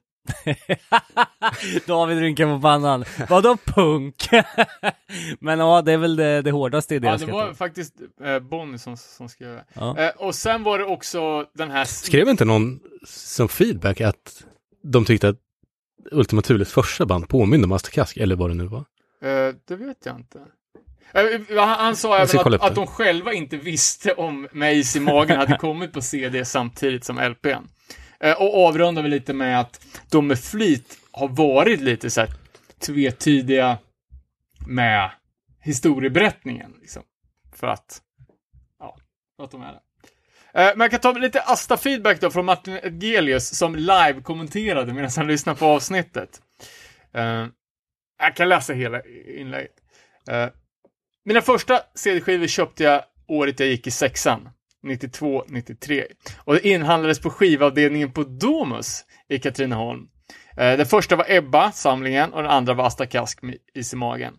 David 1.87 2.19
rynkar 2.19 2.57
på 2.57 2.63
pannan. 2.63 3.05
Vadå 3.29 3.57
punk? 3.65 4.29
Men 5.41 5.59
ja, 5.59 5.83
det 5.83 5.93
är 5.93 5.97
väl 5.97 6.17
det, 6.17 6.43
det 6.43 6.51
hårdaste 6.51 6.95
i 6.95 6.97
Ja, 6.97 7.01
deras 7.01 7.23
det 7.23 7.33
var 7.33 7.55
faktiskt 7.55 7.95
eh, 8.25 8.39
Bonnie 8.39 8.79
som, 8.79 8.97
som 8.97 9.29
skrev 9.29 9.55
det. 9.55 9.65
Ja. 9.73 9.99
Eh, 9.99 10.11
och 10.17 10.35
sen 10.35 10.63
var 10.63 10.79
det 10.79 10.85
också 10.85 11.47
den 11.55 11.71
här... 11.71 11.85
Skrev 11.85 12.29
inte 12.29 12.45
någon 12.45 12.81
som 13.07 13.49
feedback 13.49 14.01
att 14.01 14.45
de 14.83 15.05
tyckte 15.05 15.29
att 15.29 15.39
Ultima 16.13 16.43
Thules 16.43 16.73
första 16.73 17.07
band 17.07 17.29
påminner 17.29 17.65
om 17.65 17.73
Asta 17.73 17.91
Kask, 17.91 18.17
eller 18.17 18.37
vad 18.37 18.51
det 18.51 18.55
nu 18.55 18.67
var. 18.67 18.85
Eh, 19.23 19.55
det 19.65 19.77
vet 19.77 20.07
jag 20.07 20.17
inte. 20.17 20.39
Eh, 21.15 21.59
han, 21.59 21.97
sa 21.97 22.19
även 22.19 22.55
att, 22.55 22.63
att 22.63 22.75
de 22.75 22.87
själva 22.87 23.33
inte 23.33 23.57
visste 23.57 24.13
om 24.13 24.49
Maze 24.53 24.99
i 24.99 25.01
magen 25.01 25.37
hade 25.37 25.57
kommit 25.59 25.93
på 25.93 26.01
CD 26.01 26.45
samtidigt 26.45 27.05
som 27.05 27.19
LPn. 27.19 27.69
Eh, 28.21 28.43
och 28.43 28.67
avrundar 28.67 29.03
vi 29.03 29.09
lite 29.09 29.33
med 29.33 29.61
att 29.61 29.87
de 30.11 30.27
med 30.27 30.39
flit 30.39 30.99
har 31.13 31.29
varit 31.29 31.81
lite 31.81 32.11
så 32.11 32.21
här 32.21 32.31
tvetydiga 32.87 33.79
med 34.67 35.11
historieberättningen. 35.61 36.75
Liksom. 36.81 37.03
För 37.55 37.67
att, 37.67 38.03
ja, 38.79 38.97
för 39.37 39.45
att 39.45 39.51
de 39.51 39.63
är 39.63 39.73
det. 39.73 39.81
Eh, 40.61 40.73
Men 40.77 40.81
jag 40.81 40.91
kan 40.91 41.01
ta 41.01 41.13
lite 41.13 41.41
Asta-feedback 41.41 42.21
då 42.21 42.31
från 42.31 42.45
Martin 42.45 42.79
Edgelius 42.83 43.59
som 43.59 43.77
live-kommenterade 43.77 44.93
medan 44.93 45.11
han 45.17 45.27
lyssnade 45.27 45.59
på 45.59 45.67
avsnittet. 45.67 46.43
Jag 48.19 48.37
kan 48.37 48.49
läsa 48.49 48.73
hela 48.73 49.03
inlägget. 49.37 49.75
Mina 51.25 51.41
första 51.41 51.81
CD-skivor 51.95 52.47
köpte 52.47 52.85
jag 52.85 53.03
året 53.29 53.61
jag 53.61 53.69
gick 53.69 53.87
i 53.87 53.91
sexan. 53.91 54.49
92-93. 54.87 56.05
Och 56.45 56.55
det 56.55 56.69
inhandlades 56.69 57.21
på 57.21 57.31
skivavdelningen 57.31 58.13
på 58.13 58.23
Domus 58.23 59.05
i 59.29 59.39
Katrineholm. 59.39 60.09
Eh, 60.57 60.77
den 60.77 60.87
första 60.87 61.17
var 61.17 61.27
Ebba, 61.29 61.73
samlingen, 61.73 62.33
och 62.33 62.43
den 62.43 62.51
andra 62.51 62.75
var 62.75 62.87
Asta 62.87 63.07
Kask 63.07 63.43
med 63.43 63.57
Is 63.75 63.93
i 63.93 63.97
magen. 63.97 64.35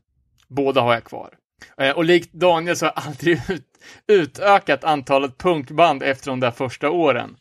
Båda 0.47 0.81
har 0.81 0.93
jag 0.93 1.03
kvar. 1.03 1.33
Eh, 1.77 1.91
och 1.91 2.05
likt 2.05 2.33
Daniel 2.33 2.75
så 2.75 2.85
har 2.85 2.93
jag 2.95 3.05
aldrig 3.05 3.41
ut, 3.49 3.67
utökat 4.07 4.83
antalet 4.83 5.37
punkband 5.37 6.03
efter 6.03 6.29
de 6.29 6.39
där 6.39 6.51
första 6.51 6.89
åren. 6.89 7.35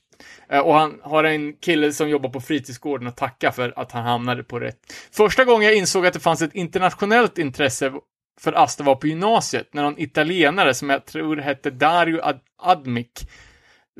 Eh, 0.50 0.60
och 0.60 0.74
han 0.74 1.00
har 1.02 1.24
en 1.24 1.52
kille 1.52 1.92
som 1.92 2.08
jobbar 2.08 2.30
på 2.30 2.40
fritidsgården 2.40 3.08
att 3.08 3.16
tacka 3.16 3.52
för 3.52 3.72
att 3.76 3.92
han 3.92 4.04
hamnade 4.04 4.44
på 4.44 4.60
rätt. 4.60 4.78
Första 5.12 5.44
gången 5.44 5.68
jag 5.68 5.76
insåg 5.76 6.06
att 6.06 6.12
det 6.14 6.20
fanns 6.20 6.42
ett 6.42 6.54
internationellt 6.54 7.38
intresse 7.38 7.92
för 8.40 8.52
Asta 8.52 8.84
var 8.84 8.94
på 8.94 9.06
gymnasiet, 9.06 9.74
när 9.74 9.82
någon 9.82 10.00
italienare 10.00 10.74
som 10.74 10.90
jag 10.90 11.04
tror 11.06 11.36
hette 11.36 11.70
Dario 11.70 12.20
Ad- 12.22 12.40
Admik, 12.62 13.28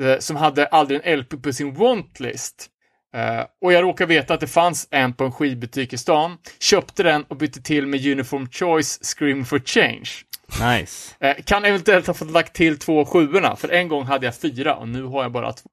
eh, 0.00 0.18
som 0.18 0.36
hade 0.36 0.66
aldrig 0.66 1.00
en 1.04 1.18
LP 1.18 1.36
på 1.42 1.52
sin 1.52 1.74
wantlist. 1.74 2.68
Eh, 3.14 3.44
och 3.62 3.72
jag 3.72 3.82
råkar 3.82 4.06
veta 4.06 4.34
att 4.34 4.40
det 4.40 4.46
fanns 4.46 4.88
en 4.90 5.12
på 5.14 5.24
en 5.24 5.32
skivbutik 5.32 5.92
i 5.92 5.98
stan, 5.98 6.38
köpte 6.60 7.02
den 7.02 7.24
och 7.24 7.36
bytte 7.36 7.62
till 7.62 7.86
med 7.86 8.06
Uniform 8.06 8.48
Choice 8.50 8.98
Scream 9.02 9.44
for 9.44 9.58
Change. 9.58 10.10
Nice. 10.60 11.14
Eh, 11.20 11.36
kan 11.44 11.64
eventuellt 11.64 12.06
ha 12.06 12.14
fått 12.14 12.30
lagt 12.30 12.54
till 12.54 12.78
två 12.78 13.04
sjuorna, 13.04 13.56
för 13.56 13.68
en 13.68 13.88
gång 13.88 14.04
hade 14.04 14.26
jag 14.26 14.36
fyra 14.36 14.74
och 14.74 14.88
nu 14.88 15.02
har 15.02 15.22
jag 15.22 15.32
bara 15.32 15.52
två. 15.52 15.68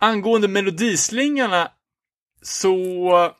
Angående 0.00 0.48
melodislingarna 0.48 1.68
så 2.42 3.32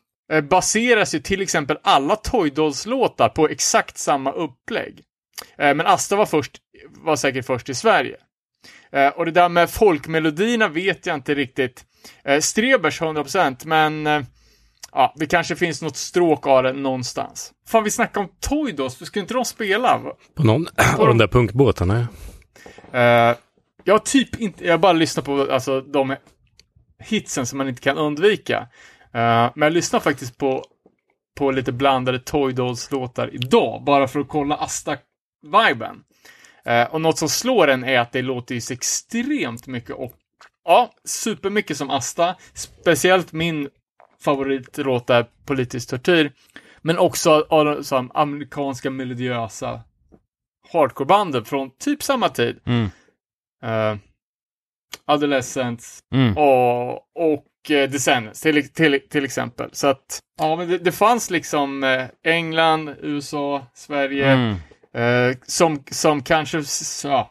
baseras 0.42 1.14
ju 1.14 1.20
till 1.20 1.42
exempel 1.42 1.78
alla 1.82 2.16
Toy 2.16 2.50
Dolls-låtar 2.50 3.28
på 3.28 3.48
exakt 3.48 3.98
samma 3.98 4.32
upplägg. 4.32 5.02
Eh, 5.58 5.74
men 5.74 5.86
Asta 5.86 6.16
var, 6.16 6.26
först, 6.26 6.58
var 6.88 7.16
säkert 7.16 7.46
först 7.46 7.68
i 7.68 7.74
Sverige. 7.74 8.16
Eh, 8.92 9.08
och 9.08 9.24
det 9.24 9.30
där 9.30 9.48
med 9.48 9.70
folkmelodierna 9.70 10.68
vet 10.68 11.06
jag 11.06 11.14
inte 11.14 11.34
riktigt. 11.34 11.84
Eh, 12.24 12.40
Strebers 12.40 13.00
100%, 13.00 13.66
men 13.66 14.06
eh, 14.06 14.22
ja, 14.92 15.14
det 15.16 15.26
kanske 15.26 15.56
finns 15.56 15.82
något 15.82 15.96
stråk 15.96 16.46
av 16.46 16.62
det 16.62 16.72
någonstans. 16.72 17.52
Fan, 17.68 17.84
vi 17.84 17.90
snackar 17.90 18.20
om 18.20 18.28
Toy 18.40 18.72
Dolls, 18.72 19.06
ska 19.06 19.20
inte 19.20 19.34
de 19.34 19.44
spela? 19.44 20.00
På 20.34 20.44
någon 20.44 20.66
av 20.98 21.06
de 21.06 21.18
där 21.18 21.28
punkbåtarna. 21.28 22.08
Uh, 22.94 23.36
jag 23.84 23.94
har 23.94 23.98
typ 23.98 24.40
inte, 24.40 24.64
jag 24.66 24.80
bara 24.80 24.92
lyssnar 24.92 25.24
på 25.24 25.52
alltså, 25.52 25.80
de 25.80 26.16
hitsen 26.98 27.46
som 27.46 27.58
man 27.58 27.68
inte 27.68 27.82
kan 27.82 27.98
undvika. 27.98 28.68
Eh, 29.14 29.50
men 29.54 29.66
jag 29.66 29.72
lyssnar 29.72 30.00
faktiskt 30.00 30.38
på, 30.38 30.64
på 31.38 31.50
lite 31.50 31.72
blandade 31.72 32.18
Toy 32.18 32.52
Dolls-låtar 32.52 33.34
idag, 33.34 33.84
bara 33.84 34.08
för 34.08 34.20
att 34.20 34.28
kolla 34.28 34.56
Asta-viben. 34.56 36.04
Eh, 36.64 36.94
och 36.94 37.00
något 37.00 37.18
som 37.18 37.28
slår 37.28 37.68
en 37.68 37.84
är 37.84 37.98
att 37.98 38.12
det 38.12 38.22
låter 38.22 38.54
ju 38.54 38.60
extremt 38.74 39.66
mycket 39.66 39.96
och 39.96 40.12
ja, 40.64 40.90
supermycket 41.04 41.76
som 41.76 41.90
Asta. 41.90 42.36
Speciellt 42.54 43.32
min 43.32 43.68
favoritlåt 44.20 45.10
är 45.10 45.26
Politisk 45.44 45.90
tortyr. 45.90 46.32
Men 46.82 46.98
också 46.98 47.46
av 47.48 47.84
de 47.90 48.10
amerikanska 48.14 48.90
melodiösa 48.90 49.80
hardcorebanden 50.72 51.44
från 51.44 51.70
typ 51.78 52.02
samma 52.02 52.28
tid. 52.28 52.60
Mm. 52.64 52.84
Uh, 53.64 53.98
Adolescents 55.04 56.00
Mm. 56.14 56.36
och, 56.36 56.92
och 56.94 57.44
Descendants 57.68 58.40
till, 58.40 58.68
till, 58.68 59.00
till 59.10 59.24
exempel. 59.24 59.70
Så 59.72 59.86
att, 59.86 60.20
ja 60.38 60.56
men 60.56 60.68
det, 60.68 60.78
det 60.78 60.92
fanns 60.92 61.30
liksom 61.30 61.84
eh, 61.84 62.04
England, 62.24 62.94
USA, 63.02 63.66
Sverige 63.74 64.32
Mm. 64.32 65.30
eh, 65.30 65.36
som, 65.46 65.82
som 65.90 66.22
kanske 66.22 66.62
ja, 67.04 67.30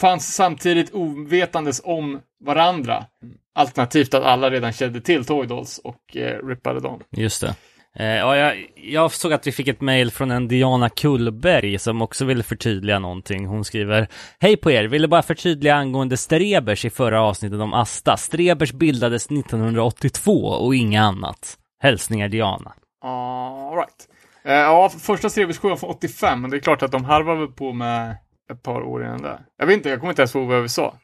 fanns 0.00 0.34
samtidigt 0.34 0.94
ovetandes 0.94 1.80
om 1.84 2.20
varandra. 2.44 3.06
Alternativt 3.54 4.14
att 4.14 4.22
alla 4.22 4.50
redan 4.50 4.72
kände 4.72 5.00
till 5.00 5.24
Toy 5.24 5.46
Dolls 5.46 5.78
och 5.78 6.16
eh, 6.16 6.46
rippade 6.46 6.80
dem. 6.80 7.00
Just 7.10 7.40
det. 7.40 7.54
Eh, 7.98 8.06
ja, 8.06 8.36
jag, 8.36 8.66
jag 8.76 9.12
såg 9.12 9.32
att 9.32 9.46
vi 9.46 9.52
fick 9.52 9.68
ett 9.68 9.80
mejl 9.80 10.10
från 10.10 10.30
en 10.30 10.48
Diana 10.48 10.88
Kullberg 10.88 11.78
som 11.78 12.02
också 12.02 12.24
ville 12.24 12.42
förtydliga 12.42 12.98
någonting. 12.98 13.46
Hon 13.46 13.64
skriver 13.64 14.08
Hej 14.40 14.56
på 14.56 14.70
er, 14.70 14.84
ville 14.84 15.08
bara 15.08 15.22
förtydliga 15.22 15.74
angående 15.74 16.16
Strebers 16.16 16.84
i 16.84 16.90
förra 16.90 17.22
avsnittet 17.22 17.60
om 17.60 17.74
Asta. 17.74 18.16
Strebers 18.16 18.72
bildades 18.72 19.26
1982 19.26 20.32
och 20.46 20.74
inga 20.74 21.02
annat. 21.02 21.58
Hälsningar 21.82 22.28
Diana. 22.28 22.72
All 23.04 23.76
right. 23.76 24.08
Eh, 24.44 24.52
ja, 24.52 24.88
första 24.88 25.30
Strebers 25.30 25.58
från 25.58 25.78
85, 25.82 26.40
men 26.40 26.50
det 26.50 26.56
är 26.56 26.60
klart 26.60 26.82
att 26.82 26.92
de 26.92 27.04
harvar 27.04 27.36
väl 27.36 27.48
på 27.48 27.72
med 27.72 28.16
ett 28.52 28.62
par 28.62 28.82
år 28.82 29.04
innan 29.04 29.22
det. 29.22 29.40
Jag 29.58 29.66
vet 29.66 29.76
inte, 29.76 29.88
jag 29.88 30.00
kommer 30.00 30.12
inte 30.12 30.22
ens 30.22 30.34
ihåg 30.34 30.48
vad 30.48 30.62
vi 30.62 30.68
sa. 30.68 30.94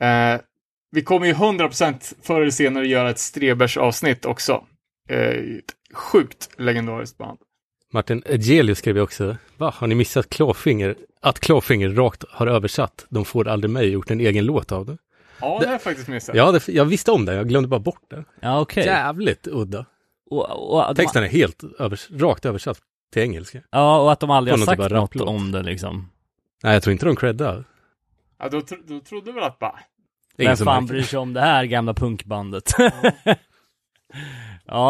Eh, 0.00 0.40
vi 0.92 1.02
kommer 1.02 1.26
ju 1.26 1.32
100% 1.32 2.14
förr 2.22 2.40
eller 2.40 2.50
senare 2.50 2.86
göra 2.86 3.10
ett 3.10 3.18
Strebers 3.18 3.76
avsnitt 3.76 4.24
också. 4.24 4.64
Eh, 5.08 5.42
sjukt 5.92 6.48
legendariskt 6.60 7.18
band. 7.18 7.38
Martin 7.92 8.22
Egelius 8.26 8.78
skrev 8.78 8.96
ju 8.96 9.02
också, 9.02 9.36
va, 9.56 9.72
har 9.76 9.86
ni 9.86 9.94
missat 9.94 10.30
Clawfinger? 10.30 10.96
Att 11.20 11.40
Clawfinger 11.40 11.88
rakt 11.88 12.24
har 12.30 12.46
översatt, 12.46 13.06
de 13.08 13.24
får 13.24 13.48
aldrig 13.48 13.70
mig, 13.70 13.88
gjort 13.88 14.10
en 14.10 14.20
egen 14.20 14.44
låt 14.46 14.72
av 14.72 14.86
det. 14.86 14.98
Ja, 15.40 15.58
det 15.60 15.66
har 15.66 15.72
jag 15.72 15.82
faktiskt 15.82 16.08
missat. 16.08 16.36
Ja, 16.36 16.52
det, 16.52 16.68
jag 16.68 16.84
visste 16.84 17.10
om 17.10 17.24
det, 17.24 17.34
jag 17.34 17.48
glömde 17.48 17.68
bara 17.68 17.80
bort 17.80 18.02
det. 18.10 18.24
Ja, 18.40 18.60
okej. 18.60 18.84
Jävligt 18.84 19.46
udda. 19.46 19.86
Och, 20.30 20.74
och, 20.74 20.94
de, 20.94 21.02
Texten 21.02 21.22
är 21.22 21.28
helt 21.28 21.62
övers, 21.78 22.08
rakt 22.10 22.46
översatt 22.46 22.78
till 23.12 23.22
engelska. 23.22 23.62
ja, 23.70 24.00
och 24.02 24.12
att 24.12 24.20
de 24.20 24.30
aldrig 24.30 24.58
har 24.58 24.66
sagt 24.66 24.78
bara 24.78 25.00
något 25.00 25.20
om 25.20 25.52
det 25.52 25.62
liksom. 25.62 26.10
Nej, 26.62 26.72
jag 26.72 26.82
tror 26.82 26.92
inte 26.92 27.06
de 27.06 27.16
creddar. 27.16 27.64
Ja, 28.38 28.48
då, 28.48 28.60
tro- 28.60 28.82
då 28.86 29.00
trodde 29.00 29.32
väl 29.32 29.42
att 29.44 29.58
bara, 29.58 29.78
Vem 30.36 30.56
fan 30.56 30.66
märker. 30.82 30.94
bryr 30.94 31.02
sig 31.02 31.18
om 31.18 31.32
det 31.32 31.40
här 31.40 31.64
gamla 31.64 31.94
punkbandet? 31.94 32.72
ja, 32.78 32.90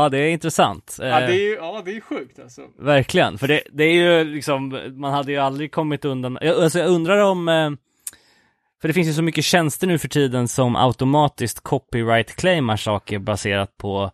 det 0.09 0.19
är 0.19 0.29
intressant. 0.31 0.97
ja, 1.01 1.05
Eh, 1.07 1.27
det 1.27 1.35
är 1.35 1.49
ju 1.49 1.55
ja, 1.55 1.83
det 1.85 1.97
är 1.97 2.01
sjukt 2.01 2.39
alltså. 2.39 2.63
Verkligen, 2.79 3.39
för 3.39 3.49
det, 3.49 3.63
det 3.73 3.85
är 3.85 3.93
ju 3.93 4.25
liksom, 4.25 4.81
man 4.95 5.13
hade 5.13 5.33
ju 5.33 5.39
aldrig 5.39 5.73
kommit 5.73 6.05
undan, 6.05 6.39
jag, 6.41 6.63
alltså 6.63 6.79
jag 6.79 6.89
undrar 6.89 7.19
om, 7.19 7.49
eh, 7.49 7.71
för 8.81 8.89
det 8.89 8.95
finns 8.95 9.09
ju 9.09 9.13
så 9.13 9.23
mycket 9.23 9.45
tjänster 9.45 9.87
nu 9.87 9.99
för 9.99 10.09
tiden 10.09 10.49
som 10.49 10.77
automatiskt 10.77 11.63
copyright-claimar 11.63 12.77
saker 12.77 13.19
baserat 13.19 13.77
på 13.77 14.11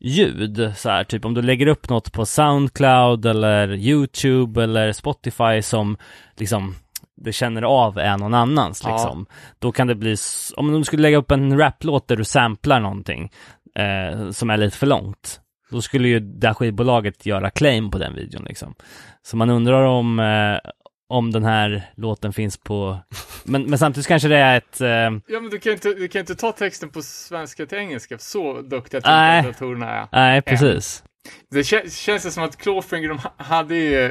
ljud, 0.00 0.72
så 0.76 0.88
här, 0.88 1.04
typ 1.04 1.24
om 1.24 1.34
du 1.34 1.42
lägger 1.42 1.66
upp 1.66 1.88
något 1.88 2.12
på 2.12 2.26
Soundcloud 2.26 3.26
eller 3.26 3.72
YouTube 3.74 4.62
eller 4.62 4.92
Spotify 4.92 5.62
som 5.62 5.96
liksom 6.36 6.74
det 7.20 7.32
känner 7.32 7.62
av 7.62 7.98
är 7.98 8.16
någon 8.18 8.34
annans 8.34 8.82
Ja. 8.84 8.92
liksom. 8.92 9.26
Då 9.58 9.72
kan 9.72 9.86
det 9.86 9.94
bli, 9.94 10.16
om 10.56 10.72
du 10.72 10.84
skulle 10.84 11.02
lägga 11.02 11.16
upp 11.16 11.30
en 11.30 11.58
raplåt 11.58 12.08
där 12.08 12.16
du 12.16 12.24
samplar 12.24 12.80
någonting 12.80 13.32
eh, 13.78 14.30
som 14.30 14.50
är 14.50 14.56
lite 14.56 14.76
för 14.76 14.86
långt, 14.86 15.40
då 15.70 15.82
skulle 15.82 16.08
ju 16.08 16.20
det 16.20 16.46
här 16.46 16.54
skivbolaget 16.54 17.26
göra 17.26 17.50
claim 17.50 17.90
på 17.90 17.98
den 17.98 18.14
videon 18.14 18.44
liksom. 18.44 18.74
Så 19.22 19.36
man 19.36 19.50
undrar 19.50 19.82
om, 19.84 20.18
eh, 20.18 20.70
om 21.08 21.30
den 21.32 21.44
här 21.44 21.82
låten 21.96 22.32
finns 22.32 22.56
på, 22.56 22.98
men, 23.44 23.62
men 23.62 23.78
samtidigt 23.78 24.06
kanske 24.08 24.28
det 24.28 24.36
är 24.36 24.56
ett, 24.56 24.80
eh, 24.80 24.88
Ja, 24.88 25.40
men 25.40 25.50
du 25.50 25.58
kan 25.58 25.72
inte, 25.72 25.88
du 25.94 26.08
kan 26.08 26.20
inte 26.20 26.34
ta 26.34 26.52
texten 26.52 26.88
på 26.90 27.02
svenska 27.02 27.66
till 27.66 27.78
engelska, 27.78 28.18
så 28.18 28.62
duktiga 28.62 29.00
Nej. 29.04 29.42
tror 29.42 29.52
datorerna 29.52 29.90
är. 29.90 30.06
nej 30.12 30.42
precis. 30.42 31.04
Det 31.50 31.60
kä- 31.62 32.04
känns 32.04 32.22
det 32.22 32.30
som 32.30 32.44
att 32.44 32.56
Clawfinger, 32.56 33.08
de 33.08 33.18
ha- 33.18 33.32
hade 33.36 33.74
ju, 33.76 34.04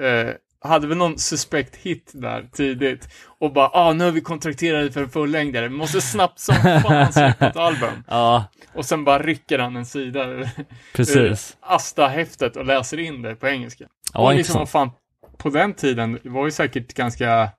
eh, 0.00 0.30
hade 0.62 0.86
väl 0.86 0.96
någon 0.98 1.18
suspekt 1.18 1.76
hit 1.76 2.10
där 2.14 2.48
tidigt. 2.52 3.08
Och 3.38 3.52
bara, 3.52 3.68
ah, 3.72 3.92
nu 3.92 4.04
är 4.04 4.10
vi 4.10 4.20
kontrakterade 4.20 4.92
för 4.92 5.02
en 5.02 5.10
fullängdare, 5.10 5.68
vi 5.68 5.74
måste 5.76 6.00
snabbt 6.00 6.38
som 6.38 6.54
fan 6.54 7.12
släppa 7.12 7.46
ett 7.46 7.56
album. 7.56 7.90
Ja, 8.08 8.44
Och 8.74 8.84
sen 8.84 9.04
bara 9.04 9.22
rycker 9.22 9.58
han 9.58 9.76
en 9.76 9.86
sida 9.86 10.24
ur, 10.24 10.40
ur 10.40 10.48
precis. 10.94 11.56
Asta-häftet 11.60 12.56
och 12.56 12.64
läser 12.66 12.98
in 12.98 13.22
det 13.22 13.34
på 13.34 13.48
engelska. 13.48 13.84
Ja, 14.14 14.20
och 14.20 14.34
liksom, 14.34 14.58
vad 14.58 14.70
fan, 14.70 14.90
på 15.38 15.50
den 15.50 15.74
tiden, 15.74 16.18
var 16.24 16.44
ju 16.44 16.50
säkert 16.50 16.94
ganska, 16.94 17.50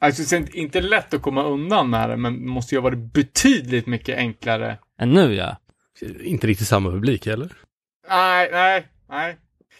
alltså 0.00 0.22
det 0.36 0.36
är 0.36 0.56
inte- 0.56 0.80
lätt 0.80 1.14
att 1.14 1.22
komma 1.22 1.42
undan 1.44 1.90
med 1.90 2.08
det, 2.10 2.16
men 2.16 2.32
det 2.42 2.48
måste 2.50 2.74
ju 2.74 2.78
ha 2.80 2.82
varit 2.82 3.12
betydligt 3.12 3.86
mycket 3.86 4.16
enklare. 4.18 4.78
Än 5.00 5.10
nu 5.12 5.34
ja. 5.34 5.56
Inte 6.20 6.46
riktigt 6.46 6.68
samma 6.68 6.90
publik, 6.90 7.26
eller? 7.26 7.48
Nej, 8.08 8.48
nej, 8.52 8.86
nej. 9.08 9.36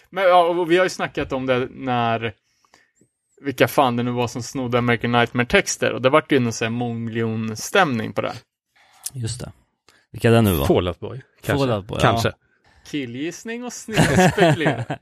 Men 0.09 0.23
ja, 0.23 0.43
och 0.47 0.71
vi 0.71 0.77
har 0.77 0.83
ju 0.85 0.89
snackat 0.89 1.31
om 1.31 1.45
det 1.45 1.67
när 1.71 2.33
vilka 3.41 3.67
fan 3.67 3.95
det 3.95 4.03
nu 4.03 4.11
var 4.11 4.27
som 4.27 4.43
snodde 4.43 4.77
American 4.77 5.11
Nightmare-texter 5.11 5.91
och 5.91 6.01
det 6.01 6.09
vart 6.09 6.31
ju 6.31 6.37
en 6.37 6.53
sån 6.53 6.65
här 6.65 6.71
mångmiljonstämning 6.71 8.13
på 8.13 8.21
det. 8.21 8.33
Just 9.13 9.39
det. 9.39 9.51
Vilka 10.11 10.31
det 10.31 10.41
nu 10.41 10.53
var? 10.53 10.65
Fall 10.65 10.87
Out 10.87 10.99
Boy. 10.99 11.21
Kanske. 11.41 11.67
Fall 11.67 11.77
Out 11.77 11.87
Boy, 11.87 11.99
kanske. 11.99 12.31
Killgissning 12.91 13.63
och 13.63 13.73
snygga 13.73 14.31
spekulera. 14.31 14.83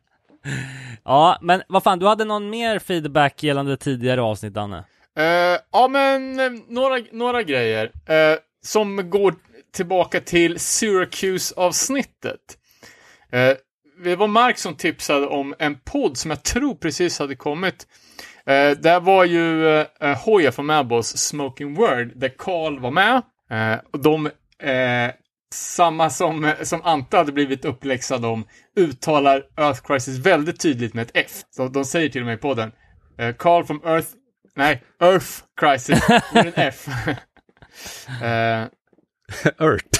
Ja, 1.03 1.37
men 1.41 1.61
vad 1.67 1.83
fan, 1.83 1.99
du 1.99 2.07
hade 2.07 2.25
någon 2.25 2.49
mer 2.49 2.79
feedback 2.79 3.43
gällande 3.43 3.77
tidigare 3.77 4.21
avsnitt, 4.21 4.53
Danne? 4.53 4.83
Eh, 5.17 5.59
ja, 5.71 5.87
men 5.87 6.39
eh, 6.39 6.51
några, 6.67 6.99
några 7.11 7.43
grejer 7.43 7.91
eh, 8.05 8.37
som 8.61 9.09
går 9.09 9.35
tillbaka 9.73 10.19
till 10.19 10.59
Syracuse-avsnittet. 10.59 12.57
Eh, 13.31 13.53
det 14.03 14.15
var 14.15 14.27
Mark 14.27 14.57
som 14.57 14.75
tipsade 14.75 15.27
om 15.27 15.55
en 15.59 15.79
podd 15.79 16.17
som 16.17 16.31
jag 16.31 16.43
tror 16.43 16.75
precis 16.75 17.19
hade 17.19 17.35
kommit. 17.35 17.87
Eh, 18.45 18.71
där 18.71 18.99
var 18.99 19.25
ju 19.25 19.77
eh, 19.79 20.17
Hoya 20.25 20.51
från 20.51 20.65
Madballs 20.65 21.17
Smoking 21.17 21.73
Word, 21.73 22.11
där 22.15 22.31
Carl 22.37 22.79
var 22.79 22.91
med. 22.91 23.21
Eh, 23.51 23.79
och 23.91 23.99
de, 24.01 24.25
eh, 24.59 25.11
samma 25.53 26.09
som, 26.09 26.53
som 26.63 26.81
Ante 26.83 27.17
hade 27.17 27.31
blivit 27.31 27.65
uppläxad 27.65 28.25
om, 28.25 28.47
uttalar 28.75 29.43
Earth 29.57 29.81
Crisis 29.81 30.17
väldigt 30.17 30.59
tydligt 30.59 30.93
med 30.93 31.01
ett 31.01 31.11
F. 31.13 31.31
Så 31.51 31.67
de 31.67 31.85
säger 31.85 32.09
till 32.09 32.21
och 32.21 32.27
med 32.27 32.35
i 32.35 32.41
podden, 32.41 32.71
eh, 33.17 33.35
Carl 33.35 33.65
from 33.65 33.81
Earth, 33.85 34.07
nej, 34.55 34.83
Earth 34.99 35.27
Crisis 35.59 36.09
med 36.33 36.45
en 36.45 36.53
F. 36.55 36.87
eh, 38.21 38.65
Earth. 39.59 39.99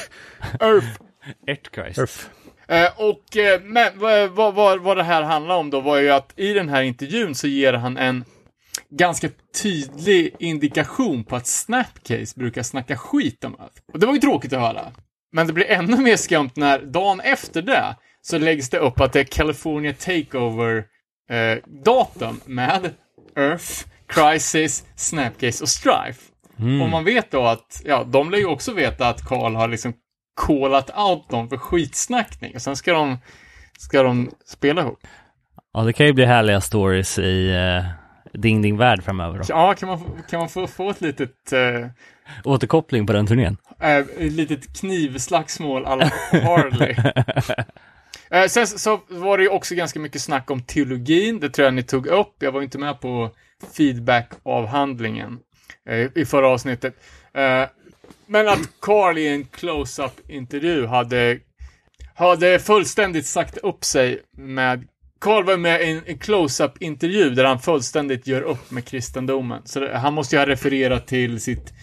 Earth 0.60 0.88
Ert 1.48 1.76
Christ. 1.76 1.98
Earth. 1.98 2.30
Eh, 2.68 2.90
och 2.98 3.38
eh, 3.38 3.62
men 3.62 4.00
vad, 4.00 4.30
vad, 4.30 4.54
vad, 4.54 4.82
vad 4.82 4.98
det 4.98 5.04
här 5.04 5.22
handlar 5.22 5.56
om 5.56 5.70
då 5.70 5.82
var 5.82 5.98
ju 5.98 6.10
att 6.10 6.34
i 6.36 6.54
den 6.54 6.70
här 6.70 6.82
intervjun 6.82 7.36
så 7.36 7.48
ger 7.48 7.74
han 7.74 7.98
en 7.98 8.26
ganska 8.90 9.30
tydlig 9.62 10.36
indikation 10.40 11.24
på 11.24 11.36
att 11.36 11.48
Snapcase 11.48 12.40
brukar 12.40 12.64
snacka 12.64 12.98
skit 12.98 13.44
om 13.44 13.54
Earth. 13.60 13.82
Och 13.94 14.00
det 14.00 14.06
var 14.06 14.14
ju 14.14 14.20
tråkigt 14.20 14.54
att 14.54 14.60
höra. 14.60 14.92
Men 15.32 15.48
det 15.48 15.54
blir 15.54 15.72
ännu 15.72 15.98
mer 15.98 16.16
skumt 16.16 16.52
när 16.56 16.80
dagen 16.80 17.20
efter 17.20 17.62
det 17.62 17.96
så 18.22 18.38
läggs 18.38 18.70
det 18.70 18.78
upp 18.78 19.00
att 19.00 19.14
det 19.14 19.20
är 19.20 19.24
California 19.24 19.94
Takeover 19.94 20.84
eh, 21.30 21.64
datum 21.84 22.42
med 22.46 22.94
Earth, 23.36 23.86
Crisis, 24.08 24.86
Snapcase 24.96 25.64
och 25.64 25.70
Strife. 25.70 26.22
Och 26.58 26.90
man 26.90 27.04
vet 27.04 27.32
då 27.32 27.46
att, 27.46 27.82
ja, 27.86 28.04
de 28.04 28.32
lär 28.32 28.38
ju 28.38 28.46
också 28.46 28.74
veta 28.74 29.10
att 29.10 29.26
Carl 29.26 29.56
har 29.56 29.68
liksom 29.68 29.94
callat 30.36 30.98
out 30.98 31.30
dem 31.30 31.50
för 31.50 31.58
skitsnackning 31.58 32.56
och 32.56 32.62
sen 32.62 32.76
ska 32.76 32.94
de, 32.94 33.18
ska 33.78 34.04
de 34.04 34.32
spela 34.46 34.82
ihop. 34.82 35.00
Ja, 35.74 35.82
det 35.82 35.94
kan 35.94 36.06
ju 36.06 36.14
bli 36.14 36.26
härliga 36.26 36.62
stories 36.62 37.20
i 37.20 37.52
uh, 37.52 37.86
Ding 38.42 38.62
Ding 38.62 38.78
Värld 38.78 39.04
framöver 39.04 39.38
då. 39.38 39.44
Ja, 39.48 39.74
kan 39.74 39.90
man, 39.90 40.00
kan 40.30 40.40
man 40.40 40.50
få, 40.50 40.68
få 40.68 40.90
ett 40.90 41.02
litet, 41.02 41.54
eh, 41.54 41.88
Återkoppling 42.44 43.08
på 43.08 43.14
den 43.14 43.28
turnén. 43.28 43.58
eh, 43.80 43.98
ett 43.98 44.32
litet 44.32 44.80
knivslagsmål 44.80 45.86
alla 45.86 46.06
Harley? 46.32 46.96
eh, 48.42 48.48
sen 48.48 48.68
så 48.68 49.02
var 49.08 49.38
det 49.38 49.44
ju 49.44 49.50
också 49.50 49.76
ganska 49.76 50.00
mycket 50.00 50.22
snack 50.22 50.52
om 50.52 50.62
teologin, 50.62 51.40
det 51.40 51.50
tror 51.50 51.66
jag 51.66 51.74
ni 51.74 51.84
tog 51.84 52.08
upp. 52.08 52.36
Jag 52.40 52.52
var 52.52 52.62
inte 52.62 52.78
med 52.78 53.02
på 53.02 53.32
feedback-avhandlingen 53.78 55.40
eh, 55.90 56.08
i 56.16 56.26
förra 56.26 56.48
avsnittet. 56.48 56.96
Men 58.26 58.48
att 58.48 58.70
Carl 58.80 59.18
i 59.18 59.28
en 59.28 59.46
close-up 59.46 60.30
intervju 60.30 60.86
hade, 60.86 61.40
hade 62.16 62.60
fullständigt 62.60 63.26
sagt 63.26 63.58
upp 63.58 63.84
sig 63.86 64.22
med 64.38 64.88
Carl 65.22 65.44
var 65.44 65.58
med 65.58 65.82
i 65.82 66.02
en, 66.08 66.18
close-up 66.18 66.82
intervju 66.82 67.30
där 67.30 67.44
han 67.46 67.60
fullständigt 67.60 68.28
gör 68.28 68.42
upp 68.42 68.72
med 68.72 68.86
kristendomen. 68.86 69.62
Så 69.66 69.80
det, 69.80 69.98
han 69.98 70.14
måste 70.14 70.36
ju 70.36 70.40
ha 70.40 70.48
refererat 70.48 71.08
till 71.08 71.42
sitt 71.42 71.74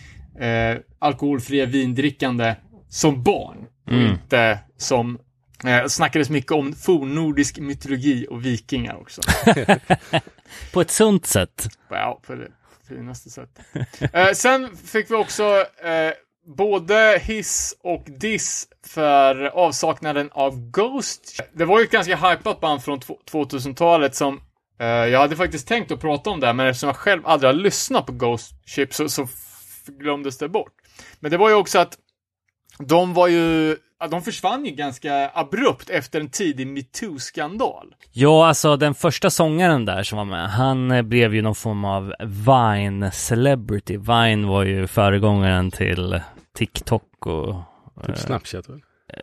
eh, 0.40 0.76
alkoholfria 0.98 1.66
vindrickande 1.66 2.54
som 2.88 3.22
barn. 3.22 3.66
Och 3.86 3.92
inte 3.92 4.58
som 4.76 5.18
Eh, 5.64 5.86
snackades 5.86 6.30
mycket 6.30 6.52
om 6.52 6.72
fornnordisk 6.72 7.58
mytologi 7.58 8.26
och 8.30 8.44
vikingar 8.44 8.96
också. 8.96 9.20
På 10.72 10.80
ett 10.80 10.90
sunt 10.90 11.26
sätt. 11.26 11.68
Ja, 11.88 12.20
på 12.26 12.34
finaste 12.96 13.30
sätt. 13.30 13.58
Eh, 14.12 14.32
sen 14.32 14.76
fick 14.76 15.10
vi 15.10 15.14
också 15.14 15.44
eh, 15.84 16.12
både 16.56 17.20
hiss 17.22 17.76
och 17.80 18.04
diss 18.06 18.68
för 18.86 19.44
avsaknaden 19.44 20.30
av 20.32 20.70
Ghost. 20.70 21.40
Det 21.52 21.64
var 21.64 21.78
ju 21.78 21.84
ett 21.84 21.90
ganska 21.90 22.16
hypat 22.16 22.60
band 22.60 22.84
från 22.84 23.00
2000-talet 23.00 24.14
som 24.14 24.40
eh, 24.80 24.86
jag 24.86 25.20
hade 25.20 25.36
faktiskt 25.36 25.68
tänkt 25.68 25.92
att 25.92 26.00
prata 26.00 26.30
om 26.30 26.40
det, 26.40 26.52
men 26.52 26.66
eftersom 26.66 26.86
jag 26.86 26.96
själv 26.96 27.26
aldrig 27.26 27.48
har 27.48 27.54
lyssnat 27.54 28.06
på 28.06 28.12
Ghost 28.12 28.52
Ship 28.66 28.94
så, 28.94 29.08
så 29.08 29.28
glömdes 29.86 30.38
det 30.38 30.48
bort. 30.48 30.72
Men 31.20 31.30
det 31.30 31.36
var 31.36 31.48
ju 31.48 31.54
också 31.54 31.78
att 31.78 31.98
de 32.78 33.14
var 33.14 33.28
ju, 33.28 33.76
de 34.10 34.22
försvann 34.22 34.64
ju 34.64 34.70
ganska 34.70 35.30
abrupt 35.34 35.90
efter 35.90 36.20
en 36.20 36.28
tidig 36.28 36.66
metoo-skandal. 36.66 37.94
Ja, 38.12 38.46
alltså 38.46 38.76
den 38.76 38.94
första 38.94 39.30
sångaren 39.30 39.84
där 39.84 40.02
som 40.02 40.18
var 40.18 40.24
med, 40.24 40.50
han 40.50 40.90
eh, 40.90 41.02
blev 41.02 41.34
ju 41.34 41.42
någon 41.42 41.54
form 41.54 41.84
av 41.84 42.14
Vine 42.20 43.10
celebrity. 43.10 43.96
Vine 43.96 44.46
var 44.46 44.64
ju 44.64 44.86
föregångaren 44.86 45.70
till 45.70 46.20
TikTok 46.54 47.26
och 47.26 47.54
Typ 48.06 48.18
Snapchat 48.18 48.68
väl? 48.68 48.80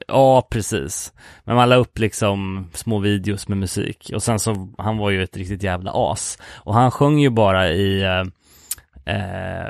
Ja, 0.08 0.48
precis. 0.52 1.14
Men 1.44 1.56
man 1.56 1.70
la 1.70 1.76
upp 1.76 2.00
liksom 2.00 2.68
små 2.74 3.00
videos 3.00 3.48
med 3.48 3.58
musik 3.58 4.12
och 4.14 4.24
sen 4.24 4.40
så, 4.40 4.70
han 4.78 4.98
var 4.98 5.10
ju 5.10 5.24
ett 5.24 5.38
riktigt 5.38 5.64
jävla 5.64 5.92
as. 5.94 6.38
Och 6.56 6.74
han 6.74 6.92
sjöng 6.92 7.20
ju 7.20 7.30
bara 7.30 7.70
i, 7.70 8.02
eh, 8.02 9.16
eh, 9.16 9.68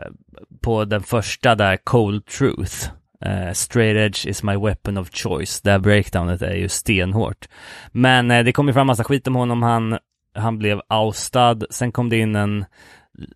på 0.61 0.85
den 0.85 1.03
första 1.03 1.55
där, 1.55 1.77
Cold 1.77 2.25
Truth. 2.25 2.91
Eh, 3.25 3.51
straight 3.53 3.97
edge 3.97 4.27
is 4.27 4.43
my 4.43 4.57
weapon 4.57 4.97
of 4.97 5.09
choice. 5.11 5.61
Det 5.61 5.71
här 5.71 5.79
breakdownet 5.79 6.41
är 6.41 6.55
ju 6.55 6.69
stenhårt. 6.69 7.47
Men 7.91 8.31
eh, 8.31 8.43
det 8.43 8.51
kom 8.51 8.67
ju 8.67 8.73
fram 8.73 8.87
massa 8.87 9.03
skit 9.03 9.27
om 9.27 9.35
honom. 9.35 9.63
Han, 9.63 9.97
han 10.35 10.57
blev 10.57 10.81
oustad. 10.89 11.57
Sen 11.69 11.91
kom 11.91 12.09
det 12.09 12.17
in 12.17 12.35
en 12.35 12.65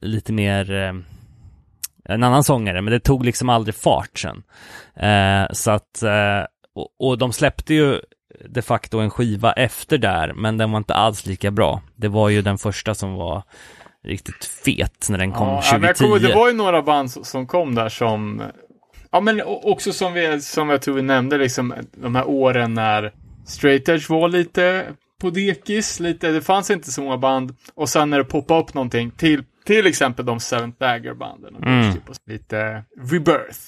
lite 0.02 0.34
mer 0.34 0.72
eh, 0.72 0.93
en 2.06 2.24
annan 2.24 2.43
sångare, 2.43 2.82
men 2.82 2.91
det 2.91 3.00
tog 3.00 3.26
liksom 3.26 3.50
aldrig 3.50 3.76
fart 3.76 4.17
sen. 4.19 4.43
Så 5.52 5.72
att, 5.72 6.04
och, 6.76 6.88
och 7.00 7.17
de 7.17 7.34
släppte 7.34 7.74
ju 7.74 8.02
de 8.50 8.62
facto 8.62 9.00
en 9.00 9.10
skiva 9.10 9.54
efter 9.54 9.98
där, 9.98 10.34
men 10.34 10.58
den 10.58 10.72
var 10.72 10.78
inte 10.78 10.93
alls 10.93 11.26
lika 11.26 11.52
bra. 11.52 11.82
Det 11.96 12.08
var 12.08 12.30
ju 12.30 12.41
den 12.41 12.58
första 12.58 12.96
som 12.96 13.13
var 13.13 13.43
riktigt 14.04 14.46
fet 14.46 15.08
när 15.10 15.17
den 15.17 15.32
kom 15.32 15.48
Ja, 15.48 15.62
2010. 15.62 15.80
men 15.80 15.88
jag 15.88 15.98
kommer, 15.98 16.19
det 16.30 16.36
var 16.36 16.48
ju 16.48 16.54
några 16.54 16.82
band 16.82 17.12
som 17.12 17.48
kom 17.48 17.76
där 17.76 17.89
som, 17.89 18.41
ja 19.13 19.19
men 19.21 19.41
också 19.45 19.93
som 19.93 20.13
vi, 20.13 20.41
som 20.41 20.69
jag 20.69 20.82
tror 20.82 20.95
vi 20.95 21.02
nämnde, 21.02 21.38
liksom 21.38 21.73
de 21.91 22.15
här 22.15 22.28
åren 22.28 22.73
när 22.73 23.13
Straight 23.45 23.89
Edge 23.89 24.10
var 24.10 24.30
lite 24.30 24.88
på 25.21 25.30
dekis, 25.30 25.99
lite, 25.99 26.32
det 26.32 26.41
fanns 26.41 26.69
inte 26.71 26.91
så 26.91 27.02
många 27.02 27.17
band, 27.17 27.56
och 27.76 27.89
sen 27.89 28.10
när 28.10 28.17
det 28.17 28.23
poppade 28.23 28.60
upp 28.62 28.73
någonting, 28.73 29.12
till, 29.12 29.43
till 29.65 29.88
exempel 29.88 30.26
de 30.26 30.39
Seventh 30.39 30.80
Dagger-banden, 30.80 31.56
Mm. 31.56 31.93
typ, 31.93 32.10
och 32.10 32.15
lite 32.26 32.84
rebirth. 33.12 33.60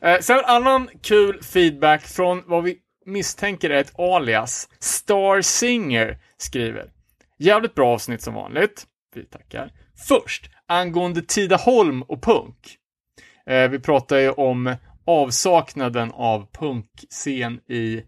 Eh, 0.00 0.18
sen 0.20 0.38
en 0.38 0.44
annan 0.44 0.88
kul 1.02 1.42
feedback 1.42 2.02
från 2.02 2.42
vad 2.46 2.64
vi 2.64 2.76
misstänker 3.06 3.70
är 3.70 3.80
ett 3.80 3.98
alias. 3.98 4.68
Star 4.78 5.42
Singer 5.42 6.18
skriver. 6.38 6.90
Jävligt 7.38 7.74
bra 7.74 7.88
avsnitt 7.94 8.22
som 8.22 8.34
vanligt. 8.34 8.86
Vi 9.14 9.24
tackar. 9.24 9.72
Först, 10.08 10.50
angående 10.68 11.22
Tidaholm 11.22 12.02
och 12.02 12.22
punk. 12.22 12.76
Eh, 13.48 13.68
vi 13.68 13.78
pratar 13.78 14.18
ju 14.18 14.30
om 14.30 14.74
avsaknaden 15.06 16.10
av 16.14 16.46
punkscen 16.52 17.60
i 17.68 18.02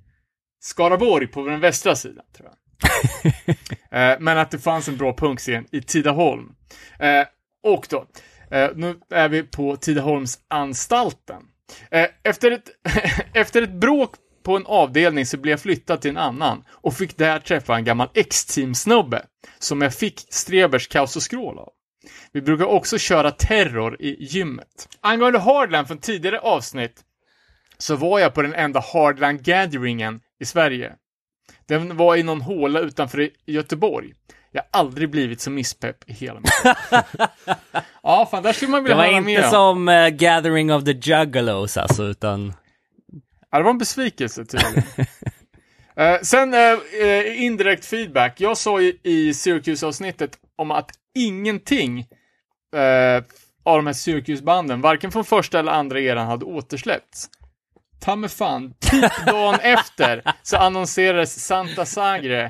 Skaraborg 0.60 1.26
på 1.26 1.46
den 1.46 1.60
västra 1.60 1.96
sidan, 1.96 2.24
tror 2.36 2.48
jag. 2.48 2.56
eh, 4.12 4.16
men 4.20 4.38
att 4.38 4.50
det 4.50 4.58
fanns 4.58 4.88
en 4.88 4.96
bra 4.96 5.16
punkscen 5.16 5.66
i 5.72 5.82
Tidaholm. 5.82 6.52
Eh, 6.98 7.26
och 7.62 7.86
då, 7.90 8.06
nu 8.74 9.00
är 9.10 9.28
vi 9.28 9.42
på 9.42 9.76
Tidaholmsanstalten. 9.76 11.42
Efter, 12.22 12.50
ett, 12.50 12.68
efter 13.34 13.62
ett 13.62 13.72
bråk 13.72 14.14
på 14.42 14.56
en 14.56 14.66
avdelning 14.66 15.26
så 15.26 15.36
blev 15.36 15.52
jag 15.52 15.60
flyttad 15.60 16.00
till 16.00 16.10
en 16.10 16.16
annan 16.16 16.64
och 16.70 16.94
fick 16.94 17.16
där 17.16 17.38
träffa 17.38 17.76
en 17.76 17.84
gammal 17.84 18.08
X-team-snubbe 18.14 19.22
som 19.58 19.82
jag 19.82 19.94
fick 19.94 20.26
Strebers 20.28 20.88
kaos 20.88 21.16
och 21.16 21.22
skrål 21.22 21.58
av. 21.58 21.72
Vi 22.32 22.40
brukar 22.42 22.64
också 22.64 22.98
köra 22.98 23.30
terror 23.30 23.96
i 24.00 24.24
gymmet. 24.24 24.88
Angående 25.00 25.38
Hardland 25.38 25.86
från 25.88 25.98
tidigare 25.98 26.38
avsnitt 26.40 27.00
så 27.78 27.96
var 27.96 28.18
jag 28.18 28.34
på 28.34 28.42
den 28.42 28.54
enda 28.54 28.80
Hardland-gatheringen 28.80 30.20
i 30.40 30.44
Sverige. 30.44 30.92
Den 31.68 31.96
var 31.96 32.16
i 32.16 32.22
någon 32.22 32.40
håla 32.40 32.80
utanför 32.80 33.30
Göteborg. 33.46 34.12
Jag 34.52 34.62
har 34.62 34.80
aldrig 34.80 35.10
blivit 35.10 35.40
så 35.40 35.50
misspepp 35.50 36.10
i 36.10 36.12
hela 36.12 36.40
mitt 36.40 36.50
liv. 36.64 36.74
Ja, 38.02 38.28
fan, 38.30 38.42
där 38.42 38.52
skulle 38.52 38.70
man 38.70 38.80
Det 38.80 38.84
vilja 38.84 38.96
var 38.96 39.04
höra 39.04 39.16
inte 39.16 39.26
mer 39.26 39.44
om. 39.44 39.50
som 39.50 39.88
eh, 39.88 40.08
Gathering 40.08 40.72
of 40.74 40.84
the 40.84 40.92
Juggalos 40.92 41.76
alltså, 41.76 42.04
utan 42.04 42.52
Ja, 43.50 43.58
det 43.58 43.64
var 43.64 43.70
en 43.70 43.78
besvikelse 43.78 44.44
tydligen. 44.44 44.82
Eh, 45.96 46.20
sen 46.22 46.54
eh, 46.54 47.42
indirekt 47.44 47.84
feedback. 47.84 48.40
Jag 48.40 48.56
sa 48.56 48.80
ju 48.80 48.92
i 49.02 49.34
Syracuse-avsnittet 49.34 50.38
om 50.56 50.70
att 50.70 50.90
ingenting 51.26 51.98
eh, 52.76 53.24
av 53.62 53.76
de 53.76 53.86
här 53.86 53.92
Syracuse-banden, 53.94 54.80
varken 54.80 55.12
från 55.12 55.24
första 55.24 55.58
eller 55.58 55.72
andra 55.72 56.00
eran, 56.00 56.26
hade 56.26 56.44
återsläppts. 56.44 57.30
Ta 58.00 58.16
mig 58.16 58.30
fan, 58.30 58.74
typ 58.80 59.26
dagen 59.26 59.58
efter 59.62 60.22
så 60.42 60.56
annonserades 60.56 61.44
Santa 61.46 61.84
Sagre 61.84 62.44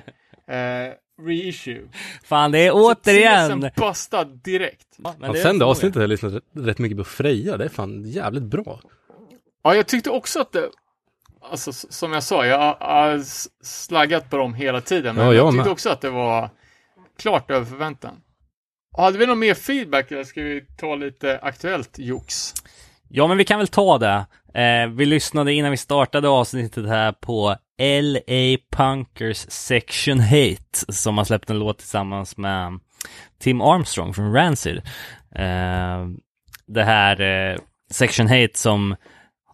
eh, 0.49 0.95
reissue. 1.27 1.89
Fan, 2.25 2.53
det 2.53 2.59
är 2.59 2.71
återigen... 2.75 3.61
Tesen 3.61 3.71
bustad 3.77 4.25
direkt. 4.25 4.87
Ja, 4.99 5.15
men 5.19 5.35
Ja, 5.35 5.43
sen 5.43 5.59
det 5.59 5.65
avsnittet 5.65 5.95
har 5.95 6.03
jag 6.03 6.09
lyssnat 6.11 6.43
rätt- 6.57 6.79
mycket 6.79 6.99
på 6.99 7.05
Freja. 7.05 7.57
Det 7.57 7.65
är 7.65 7.69
fan 7.69 8.03
jävligt 8.05 8.43
bra. 8.43 8.81
Ja, 9.63 9.75
jag 9.75 9.87
tyckte 9.87 10.11
också 10.11 10.41
att 10.41 10.53
det, 10.53 10.71
alltså 11.51 11.73
som 11.73 12.13
jag 12.13 12.23
sa, 12.23 12.47
jag 12.47 12.59
har- 12.59 13.23
slaggat 13.65 14.31
på 14.31 14.37
dem 14.37 14.55
hela 14.55 14.81
tiden, 14.81 15.17
men 15.17 15.27
Ja, 15.27 15.35
jag, 15.35 15.45
jag 15.47 15.53
tyckte 15.53 15.65
med. 15.65 15.73
också 15.73 15.91
att 15.91 16.01
det 16.01 16.11
var 16.11 16.51
klart 17.19 17.51
över 17.51 17.67
förväntan. 17.67 18.17
Hade 18.97 19.19
vi 19.19 19.27
någon 19.27 19.39
mer 19.39 19.55
feedback 19.55 20.11
eller 20.11 20.25
ska 20.25 20.43
vi 20.43 20.65
ta 20.77 20.95
lite 20.95 21.39
aktuellt 21.39 21.99
jox? 21.99 22.55
Ja, 23.09 23.27
men 23.27 23.37
vi 23.37 23.45
kan 23.45 23.59
väl 23.59 23.69
ta 23.69 23.99
det. 23.99 24.27
Eh, 24.55 24.89
vi 24.89 25.07
lyssnade 25.07 25.53
innan 25.53 25.71
vi 25.71 25.77
startade 25.77 26.29
avsnittet 26.29 26.89
här 26.89 27.13
på 27.13 27.57
LA 27.81 28.57
Punkers 28.77 29.47
Section 29.49 30.21
Hate 30.21 30.93
som 30.93 31.19
har 31.19 31.25
släppt 31.25 31.51
en 31.51 31.59
låt 31.59 31.79
tillsammans 31.79 32.37
med 32.37 32.81
Tim 33.39 33.61
Armstrong 33.61 34.15
från 34.15 34.33
Rancid. 34.33 34.77
Eh, 35.35 36.07
det 36.67 36.85
här 36.85 37.21
eh, 37.21 37.59
Section 37.91 38.29
Hate 38.29 38.59
som 38.59 38.97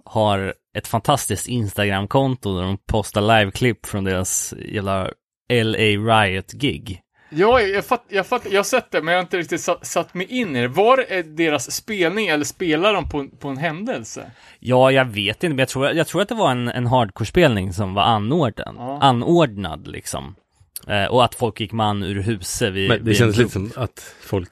har 0.05 0.55
ett 0.77 0.89
fantastiskt 0.89 1.49
Instagram-konto 1.49 2.57
där 2.57 2.63
de 2.63 2.79
postar 2.79 3.21
liveklipp 3.21 3.87
från 3.87 4.05
deras 4.05 4.55
jävla 4.59 5.11
LA 5.53 6.25
Riot-gig. 6.25 7.01
Ja, 7.31 7.61
jag, 7.61 7.85
fatt, 7.85 8.05
jag, 8.09 8.27
fatt, 8.27 8.43
jag 8.51 8.59
har 8.59 8.65
sett 8.65 8.91
det, 8.91 9.03
men 9.03 9.15
jag 9.15 9.19
har 9.19 9.23
inte 9.25 9.39
riktigt 9.39 9.61
satt, 9.61 9.87
satt 9.87 10.15
mig 10.15 10.27
in 10.27 10.57
i 10.57 10.61
det. 10.61 10.69
Var 10.69 10.97
det 10.97 11.23
deras 11.23 11.73
spelning 11.73 12.27
eller 12.29 12.45
spelar 12.45 12.95
de 12.95 13.09
på, 13.09 13.29
på 13.39 13.49
en 13.49 13.57
händelse? 13.57 14.31
Ja, 14.61 14.91
jag 14.91 15.05
vet 15.05 15.37
inte, 15.37 15.49
men 15.49 15.59
jag 15.59 15.69
tror, 15.69 15.91
jag 15.91 16.07
tror 16.07 16.23
att 16.23 16.29
det 16.29 16.35
var 16.35 16.51
en, 16.51 16.69
en 16.69 16.87
hardcore-spelning 16.87 17.73
som 17.73 17.95
var 17.95 18.03
anordnad, 18.03 18.75
Ja. 18.79 18.99
anordnad 19.03 19.87
liksom. 19.89 20.35
Eh, 20.89 21.05
och 21.05 21.25
att 21.25 21.35
folk 21.35 21.61
gick 21.61 21.73
man 21.73 22.03
ur 22.03 22.23
huset 22.23 22.73
vid... 22.73 22.89
Men 22.89 22.99
det 22.99 23.05
vid 23.05 23.17
känns 23.17 23.37
en 23.37 23.43
lite 23.43 23.53
som 23.53 23.73
att 23.77 24.15
folk, 24.21 24.51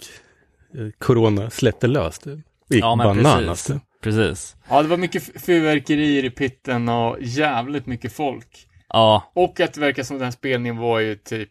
eh, 0.78 0.87
corona 0.98 1.50
släppte 1.50 1.87
lös 1.87 2.18
det. 2.18 2.32
Och 2.32 2.40
gick 2.74 2.84
Ja, 2.84 2.96
men 2.96 3.06
bananas. 3.06 3.66
precis. 3.66 3.82
Precis. 4.02 4.56
Ja, 4.68 4.82
det 4.82 4.88
var 4.88 4.96
mycket 4.96 5.42
fyrverkerier 5.46 6.24
i 6.24 6.30
pitten 6.30 6.88
och 6.88 7.16
jävligt 7.20 7.87
mycket 7.87 8.12
folk. 8.12 8.66
Ja, 8.88 9.30
Och 9.34 9.60
att 9.60 9.72
det 9.74 9.80
verkar 9.80 10.02
som 10.02 10.16
den 10.18 10.24
här 10.24 10.30
spelningen 10.32 10.76
var 10.76 11.00
ju 11.00 11.16
typ 11.16 11.50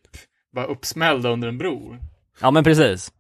bara 0.54 0.66
uppsmällda 0.66 1.30
under 1.30 1.48
en 1.48 1.58
bro. 1.58 1.98
ja 2.42 2.52
men 2.52 2.64
precis. 2.64 3.12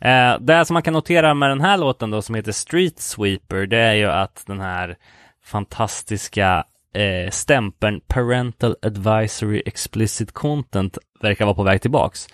Eh, 0.00 0.38
det 0.40 0.64
som 0.64 0.74
man 0.74 0.82
kan 0.82 0.92
notera 0.92 1.34
med 1.34 1.50
den 1.50 1.60
här 1.60 1.78
låten 1.78 2.10
då 2.10 2.22
som 2.22 2.34
heter 2.34 2.52
Street 2.52 3.00
Sweeper, 3.00 3.66
det 3.66 3.78
är 3.78 3.94
ju 3.94 4.06
att 4.06 4.44
den 4.46 4.60
här 4.60 4.96
fantastiska 5.44 6.64
eh, 6.94 7.30
stämpeln 7.30 8.00
Parental 8.06 8.76
Advisory 8.82 9.62
Explicit 9.66 10.32
Content 10.32 10.98
verkar 11.20 11.44
vara 11.44 11.54
på 11.54 11.62
väg 11.62 11.82
tillbaks. 11.82 12.26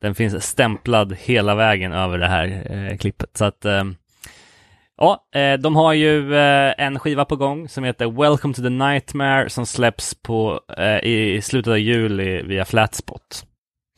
Den 0.00 0.14
finns 0.14 0.44
stämplad 0.44 1.16
hela 1.20 1.54
vägen 1.54 1.92
över 1.92 2.18
det 2.18 2.28
här 2.28 2.66
eh, 2.70 2.96
klippet. 2.96 3.36
Så 3.36 3.44
att 3.44 3.64
eh, 3.64 3.84
Ja, 5.00 5.28
eh, 5.34 5.58
de 5.58 5.76
har 5.76 5.92
ju 5.92 6.34
eh, 6.36 6.74
en 6.78 6.98
skiva 6.98 7.24
på 7.24 7.36
gång 7.36 7.68
som 7.68 7.84
heter 7.84 8.06
Welcome 8.06 8.54
to 8.54 8.62
the 8.62 8.68
Nightmare 8.68 9.50
som 9.50 9.66
släpps 9.66 10.14
på, 10.14 10.60
eh, 10.78 10.98
i 10.98 11.40
slutet 11.42 11.70
av 11.70 11.78
juli 11.78 12.42
via 12.42 12.64
Flatspot. 12.64 13.44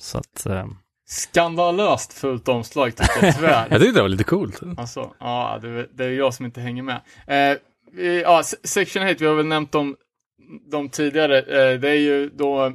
Så 0.00 0.18
att, 0.18 0.46
eh, 0.46 0.66
Skandalöst 1.08 2.12
fullt 2.12 2.48
omslag 2.48 2.96
tycker 2.96 3.26
jag 3.26 3.36
tyvärr. 3.36 3.66
Jag 3.70 3.80
tyckte 3.80 3.98
det 3.98 4.02
var 4.02 4.08
lite 4.08 4.24
coolt. 4.24 4.60
Alltså, 4.76 5.14
ja, 5.20 5.58
det, 5.62 5.86
det 5.92 6.04
är 6.04 6.10
jag 6.10 6.34
som 6.34 6.46
inte 6.46 6.60
hänger 6.60 6.82
med. 6.82 7.00
Eh, 7.26 7.58
vi, 7.92 8.22
ja, 8.22 8.42
Se- 8.42 8.56
Section 8.64 9.02
8, 9.02 9.14
vi 9.18 9.26
har 9.26 9.34
väl 9.34 9.46
nämnt 9.46 9.72
dem, 9.72 9.96
dem 10.70 10.88
tidigare. 10.88 11.38
Eh, 11.38 11.80
det 11.80 11.88
är 11.90 11.94
ju 12.00 12.28
då 12.30 12.72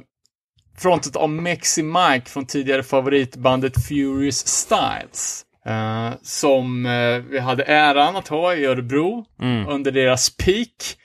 frontet 0.78 1.16
av 1.16 1.30
Mexi 1.30 1.82
Mike 1.82 2.30
från 2.30 2.46
tidigare 2.46 2.82
favoritbandet 2.82 3.86
Furious 3.88 4.46
Styles. 4.46 5.44
Eh, 5.66 6.10
som 6.22 6.86
eh, 6.86 7.18
vi 7.30 7.38
hade 7.38 7.62
äran 7.64 8.16
att 8.16 8.28
ha 8.28 8.54
i 8.54 8.66
Örebro 8.66 9.24
mm. 9.40 9.68
under 9.68 9.90
deras 9.90 10.36
peak. 10.36 10.96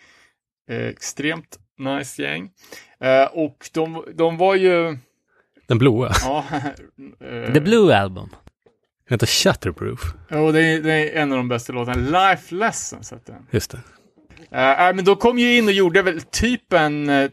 Eh, 0.69 0.88
extremt 0.88 1.60
nice 1.79 2.21
gäng. 2.23 2.49
Eh, 2.99 3.23
och 3.23 3.69
de, 3.73 4.05
de 4.15 4.38
var 4.38 4.55
ju... 4.55 4.97
Den 5.71 5.77
blåa. 5.77 6.12
Ja, 6.23 6.45
eh, 7.21 7.53
The 7.53 7.60
Blue 7.60 7.95
Album. 7.97 8.29
Den 8.29 9.15
heter 9.15 9.27
Shatterproof. 9.27 9.99
Jo, 10.31 10.51
det 10.51 10.62
är, 10.62 10.81
det 10.81 10.93
är 10.93 11.21
en 11.21 11.31
av 11.31 11.38
de 11.38 11.47
bästa 11.47 11.73
låtarna. 11.73 12.29
Life 12.29 12.55
Lessons 12.55 13.13
heter 13.13 13.34
den. 13.34 13.47
Just 13.51 13.71
det. 13.71 13.77
Uh, 14.38 14.95
men 14.95 15.05
då 15.05 15.15
kom 15.15 15.39
ju 15.39 15.57
in 15.57 15.65
och 15.65 15.71
gjorde 15.71 16.01
väl 16.01 16.21
typ 16.21 16.73
en 16.73 17.10
eh, 17.10 17.29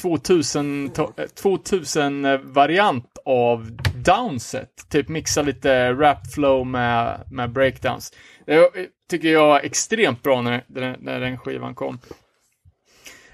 2000, 0.00 0.90
to- 0.90 1.12
eh, 1.20 1.26
2000 1.26 2.24
eh, 2.24 2.38
variant 2.38 3.18
av 3.24 3.70
Downset. 4.04 4.70
Typ 4.90 5.08
mixa 5.08 5.42
lite 5.42 5.92
rap 5.92 6.32
flow 6.34 6.66
med, 6.66 7.20
med 7.30 7.50
breakdowns. 7.52 8.12
Det 8.46 8.54
eh, 8.54 8.64
tycker 9.10 9.28
jag 9.28 9.46
var 9.46 9.60
extremt 9.60 10.22
bra 10.22 10.42
när, 10.42 10.64
när, 10.66 10.96
när 11.00 11.20
den 11.20 11.38
skivan 11.38 11.74
kom. 11.74 11.98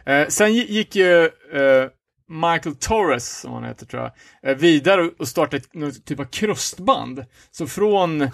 Eh, 0.06 0.26
sen 0.28 0.52
gi- 0.52 0.72
gick 0.72 0.96
ju 0.96 1.24
eh, 1.52 1.88
Michael 2.28 2.76
Torres, 2.76 3.40
som 3.40 3.52
han 3.52 3.64
heter 3.64 3.86
tror 3.86 4.10
jag, 4.42 4.54
vidare 4.54 5.10
och 5.18 5.28
startade 5.28 5.56
ett 5.56 5.74
någon 5.74 5.92
typ 5.92 6.20
av 6.20 6.24
krustband. 6.24 7.24
Så 7.50 7.66
från 7.66 8.20
eh, 8.20 8.30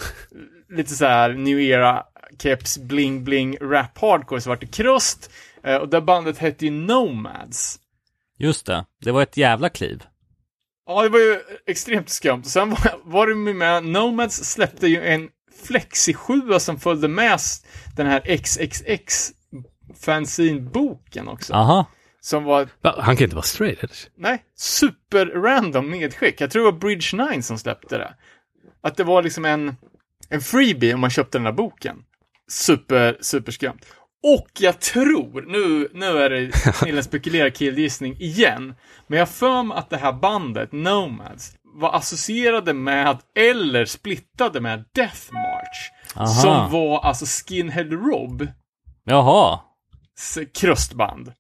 lite 0.69 0.95
så 0.95 1.07
här 1.07 1.33
new 1.33 1.61
era 1.61 2.05
keps 2.43 2.79
bling 2.79 3.25
bling 3.25 3.57
rap 3.61 3.99
hardcore 3.99 4.41
så 4.41 4.51
vart 4.51 4.61
det 4.61 4.67
krust. 4.67 5.31
Eh, 5.65 5.77
och 5.77 5.89
det 5.89 6.01
bandet 6.01 6.39
hette 6.39 6.65
ju 6.65 6.71
Nomads. 6.71 7.81
Just 8.39 8.67
det, 8.67 8.85
det 9.05 9.13
var 9.13 9.23
ett 9.23 9.37
jävla 9.37 9.69
kliv. 9.69 10.03
Ja, 10.87 11.03
det 11.03 11.09
var 11.09 11.19
ju 11.19 11.41
extremt 11.67 12.09
skumt. 12.09 12.45
Sen 12.45 12.71
var, 12.71 13.01
var 13.05 13.27
det 13.27 13.35
med, 13.35 13.57
med 13.57 13.85
Nomads 13.85 14.45
släppte 14.45 14.87
ju 14.87 15.05
en 15.05 15.29
Flexi 15.63 16.15
7 16.15 16.43
som 16.59 16.81
följde 16.81 17.09
med 17.09 17.39
den 17.97 18.07
här 18.07 18.37
XXX 18.37 19.31
fanzine-boken 20.01 21.29
också. 21.29 21.53
Aha. 21.55 21.87
Som 22.21 22.45
var, 22.45 22.69
Va? 22.81 22.95
Han 22.99 23.17
kan 23.17 23.25
inte 23.25 23.37
vara 23.37 23.45
straight 23.45 23.85
edge. 23.85 24.07
nej, 24.17 24.45
super 24.57 25.27
random 25.27 25.91
medskick. 25.91 26.41
Jag 26.41 26.51
tror 26.51 26.65
det 26.65 26.71
var 26.71 26.79
Bridge 26.79 27.31
9 27.33 27.43
som 27.43 27.59
släppte 27.59 27.99
det. 27.99 28.15
Att 28.83 28.97
det 28.97 29.05
var 29.05 29.23
liksom 29.23 29.45
en, 29.45 29.77
en 30.29 30.41
freebie 30.41 30.95
om 30.95 31.01
man 31.01 31.11
köpte 31.11 31.39
den 31.39 31.47
här 31.47 31.53
boken. 31.53 31.97
Super, 32.49 33.19
super 33.21 33.53
skumt. 33.53 33.79
Och 34.23 34.49
jag 34.59 34.81
tror, 34.81 35.43
nu, 35.43 35.89
nu 35.93 36.19
är 36.19 36.31
det 36.31 36.51
en 36.97 37.05
spekulerad 37.05 37.55
killgissning 37.55 38.17
igen, 38.21 38.75
men 39.07 39.19
jag 39.19 39.29
för 39.29 39.63
mig 39.63 39.79
att 39.79 39.91
det 39.91 39.97
här 39.97 40.13
bandet, 40.13 40.73
Nomads, 40.73 41.53
var 41.75 41.95
associerade 41.95 42.75
med, 42.75 43.19
eller 43.37 43.85
splittade 43.85 44.61
med 44.61 44.85
Death 44.95 45.33
March. 45.33 45.91
Aha. 46.17 46.27
Som 46.27 46.71
var 46.71 47.01
alltså 47.01 47.25
Skinhead 47.27 47.85
Rob 47.85 48.49
Jaha. 49.05 49.61
krustband. 50.55 51.33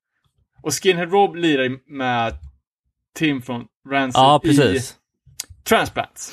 Och 0.62 0.74
Skinhead 0.82 1.06
Rob 1.10 1.36
lirar 1.36 1.90
med 1.92 2.34
Tim 3.14 3.42
från 3.42 3.64
Rancid 3.90 4.18
Ja, 4.20 4.40
i 4.44 4.48
precis. 4.48 4.96
Transplants. 5.68 6.32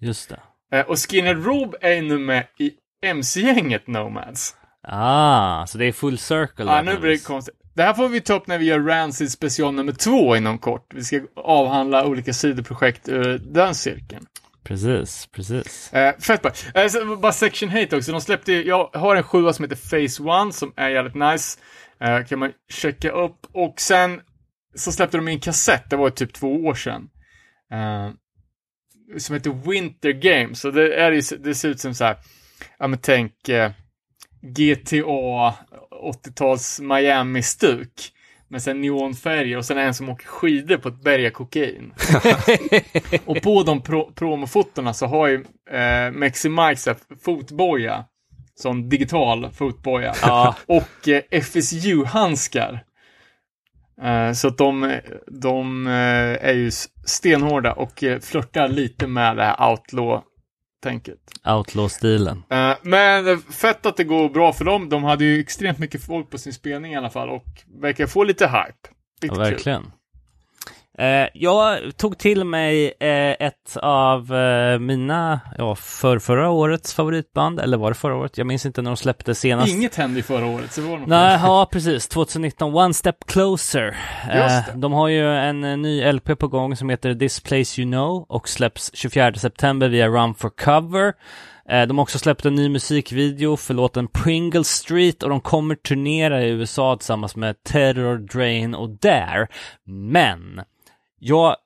Just 0.00 0.28
det. 0.28 0.40
Eh, 0.78 0.86
och 0.86 0.98
Skinhead 1.10 1.34
Rob 1.44 1.74
är 1.80 2.02
nu 2.02 2.18
med 2.18 2.46
i 2.58 2.70
MC-gänget 3.06 3.86
Nomads. 3.86 4.54
Ah, 4.88 5.66
så 5.66 5.78
det 5.78 5.84
är 5.86 5.92
full 5.92 6.18
circle. 6.18 6.64
Ja, 6.64 6.82
nu 6.82 6.98
blir 6.98 7.10
det 7.10 7.24
konstigt. 7.24 7.54
Det 7.74 7.82
här 7.82 7.94
får 7.94 8.08
vi 8.08 8.20
ta 8.20 8.34
upp 8.34 8.46
när 8.46 8.58
vi 8.58 8.64
gör 8.64 8.80
Rancid 8.80 9.30
special 9.30 9.74
nummer 9.74 9.92
två 9.92 10.36
inom 10.36 10.58
kort. 10.58 10.94
Vi 10.94 11.04
ska 11.04 11.20
avhandla 11.36 12.06
olika 12.06 12.32
sidoprojekt 12.32 13.08
ur 13.08 13.38
den 13.38 13.74
cirkeln. 13.74 14.26
Precis, 14.64 15.26
precis. 15.26 15.92
Eh, 15.92 16.14
fett 16.18 16.42
bra. 16.42 16.52
Eh, 16.74 17.16
bara 17.18 17.32
Section 17.32 17.68
Hate 17.68 17.96
också. 17.96 18.12
De 18.12 18.20
släppte, 18.20 18.52
jag 18.52 18.90
har 18.92 19.16
en 19.16 19.22
sjua 19.22 19.52
som 19.52 19.64
heter 19.64 19.76
Phase 19.76 20.22
One 20.22 20.52
som 20.52 20.72
är 20.76 20.88
jävligt 20.88 21.14
nice. 21.14 21.58
Eh, 22.00 22.24
kan 22.24 22.38
man 22.38 22.52
checka 22.72 23.10
upp. 23.10 23.46
Och 23.52 23.80
sen 23.80 24.20
så 24.74 24.92
släppte 24.92 25.16
de 25.16 25.28
en 25.28 25.40
kassett, 25.40 25.90
det 25.90 25.96
var 25.96 26.10
typ 26.10 26.32
två 26.32 26.64
år 26.64 26.74
sedan. 26.74 27.08
Eh, 27.72 28.10
som 29.18 29.34
heter 29.34 29.70
Winter 29.70 30.12
Games. 30.12 30.60
Så 30.60 30.70
det, 30.70 30.94
är, 30.94 31.38
det 31.38 31.54
ser 31.54 31.68
ut 31.68 31.80
som 31.80 31.94
så 31.94 32.04
här, 32.04 32.16
ja 32.78 32.86
men 32.86 32.98
tänk 33.02 33.48
eh, 33.48 33.70
GTA 34.42 35.54
80-tals 36.04 36.80
Miami-stuk. 36.80 38.10
Med 38.48 38.62
sen 38.62 38.80
neonfärger 38.80 39.56
och 39.56 39.64
sen 39.64 39.78
en 39.78 39.94
som 39.94 40.08
åker 40.08 40.26
skidor 40.26 40.76
på 40.76 40.88
ett 40.88 41.02
berg 41.02 41.26
av 41.26 41.30
kokain. 41.30 41.94
och 43.24 43.42
på 43.42 43.62
de 43.62 43.82
pro 43.82 44.12
promofotona 44.12 44.94
så 44.94 45.06
har 45.06 45.28
ju 45.28 45.44
eh, 45.70 46.10
Mexi 46.12 46.48
Mike 46.48 46.94
fotboja. 47.24 48.04
Sån 48.56 48.88
digital 48.88 49.50
fotboja. 49.52 50.14
Ja. 50.22 50.56
och 50.66 51.08
eh, 51.08 51.40
FSU-handskar. 51.40 52.84
Eh, 54.02 54.32
så 54.32 54.48
att 54.48 54.58
de, 54.58 55.00
de 55.26 55.86
eh, 55.86 56.48
är 56.48 56.52
ju 56.52 56.70
stenhårda 57.04 57.72
och 57.72 58.04
eh, 58.04 58.20
flörtar 58.20 58.68
lite 58.68 59.06
med 59.06 59.36
det 59.36 59.44
här 59.44 59.70
outlaw-tänket. 59.70 61.18
Outlaw-stilen. 61.44 62.42
Eh, 62.50 62.76
men 62.82 63.38
fett 63.38 63.86
att 63.86 63.96
det 63.96 64.04
går 64.04 64.28
bra 64.28 64.52
för 64.52 64.64
dem. 64.64 64.88
De 64.88 65.04
hade 65.04 65.24
ju 65.24 65.40
extremt 65.40 65.78
mycket 65.78 66.06
folk 66.06 66.30
på 66.30 66.38
sin 66.38 66.52
spelning 66.52 66.92
i 66.92 66.96
alla 66.96 67.10
fall 67.10 67.28
och 67.28 67.46
verkar 67.80 68.06
få 68.06 68.24
lite 68.24 68.46
hype. 68.46 68.88
Ja, 69.20 69.28
Riktigt 69.28 69.64
kul. 69.64 69.82
Eh, 70.98 71.28
jag 71.34 71.96
tog 71.96 72.18
till 72.18 72.44
mig 72.44 72.86
eh, 73.00 73.46
ett 73.46 73.76
av 73.82 74.34
eh, 74.34 74.78
mina, 74.78 75.40
ja, 75.58 75.74
för 75.74 76.18
förra 76.18 76.50
årets 76.50 76.94
favoritband, 76.94 77.60
eller 77.60 77.76
var 77.76 77.90
det 77.90 77.94
förra 77.94 78.16
året? 78.16 78.38
Jag 78.38 78.46
minns 78.46 78.66
inte 78.66 78.82
när 78.82 78.90
de 78.90 78.96
släppte 78.96 79.34
senast. 79.34 79.74
Inget 79.74 79.94
hände 79.94 80.20
i 80.20 80.22
förra 80.22 80.46
året, 80.46 80.72
så 80.72 80.80
det 80.80 80.86
var 80.86 80.98
något 80.98 81.08
Nej, 81.08 81.38
ja 81.42 81.68
precis. 81.72 82.08
2019, 82.08 82.74
One 82.74 82.94
Step 82.94 83.16
Closer. 83.26 83.96
Det. 84.26 84.64
De 84.74 84.92
har 84.92 85.08
ju 85.08 85.36
en 85.36 85.60
ny 85.60 86.12
LP 86.12 86.38
på 86.38 86.48
gång 86.48 86.76
som 86.76 86.90
heter 86.90 87.14
This 87.14 87.40
Place 87.40 87.80
You 87.80 87.90
Know 87.90 88.26
och 88.28 88.48
släpps 88.48 88.90
24 88.94 89.34
september 89.34 89.88
via 89.88 90.08
Run 90.08 90.34
for 90.34 90.50
Cover. 90.50 91.12
De 91.86 91.98
har 91.98 92.02
också 92.02 92.18
släppt 92.18 92.44
en 92.44 92.54
ny 92.54 92.68
musikvideo 92.68 93.56
för 93.56 93.74
låten 93.74 94.08
Pringle 94.08 94.64
Street 94.64 95.22
och 95.22 95.30
de 95.30 95.40
kommer 95.40 95.74
turnera 95.74 96.42
i 96.42 96.50
USA 96.50 96.96
tillsammans 96.96 97.36
med 97.36 97.62
Terror, 97.62 98.18
Drain 98.18 98.74
och 98.74 98.90
Dare. 98.90 99.46
Men 99.86 100.60
jag 101.18 101.56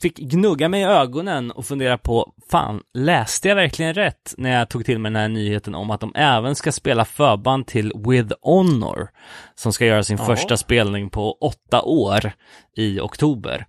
fick 0.00 0.16
gnugga 0.18 0.68
mig 0.68 0.80
i 0.80 0.84
ögonen 0.84 1.50
och 1.50 1.66
fundera 1.66 1.98
på, 1.98 2.32
fan, 2.50 2.80
läste 2.94 3.48
jag 3.48 3.56
verkligen 3.56 3.94
rätt 3.94 4.34
när 4.38 4.58
jag 4.58 4.68
tog 4.68 4.84
till 4.84 4.98
mig 4.98 5.10
den 5.12 5.20
här 5.22 5.28
nyheten 5.28 5.74
om 5.74 5.90
att 5.90 6.00
de 6.00 6.12
även 6.14 6.54
ska 6.54 6.72
spela 6.72 7.04
förband 7.04 7.66
till 7.66 7.92
With 8.08 8.34
Honor, 8.42 9.08
som 9.54 9.72
ska 9.72 9.86
göra 9.86 10.02
sin 10.02 10.16
Ja. 10.18 10.24
första 10.24 10.56
spelning 10.56 11.10
på 11.10 11.32
åtta 11.32 11.82
år 11.82 12.32
i 12.76 13.00
oktober. 13.00 13.66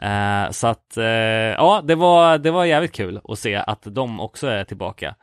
Eh, 0.00 0.50
så 0.50 0.66
att, 0.66 0.96
eh, 0.96 1.04
ja, 1.04 1.82
det 1.84 1.94
var, 1.94 2.38
det 2.38 2.50
var 2.50 2.64
jävligt 2.64 2.92
kul 2.92 3.20
att 3.24 3.38
se 3.38 3.54
att 3.56 3.82
de 3.84 4.20
också 4.20 4.46
är 4.46 4.64
tillbaka. 4.64 5.14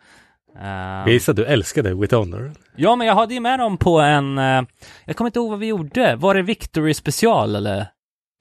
Eh, 0.61 0.67
Jag 0.69 1.09
gissar 1.09 1.33
att 1.33 1.37
du 1.37 1.45
älskade 1.45 1.93
With 1.95 2.15
Honor. 2.15 2.53
ja, 2.75 2.95
men 2.95 3.07
jag 3.07 3.15
hade 3.15 3.33
ju 3.33 3.39
med 3.39 3.59
dem 3.59 3.77
på 3.77 3.99
en, 3.99 4.37
eh, 4.37 4.61
jag 5.05 5.15
kommer 5.15 5.27
inte 5.29 5.39
ihåg 5.39 5.49
vad 5.49 5.59
vi 5.59 5.67
gjorde, 5.67 6.15
var 6.15 6.35
det 6.35 6.41
Victory 6.41 6.93
special 6.93 7.55
eller? 7.55 7.85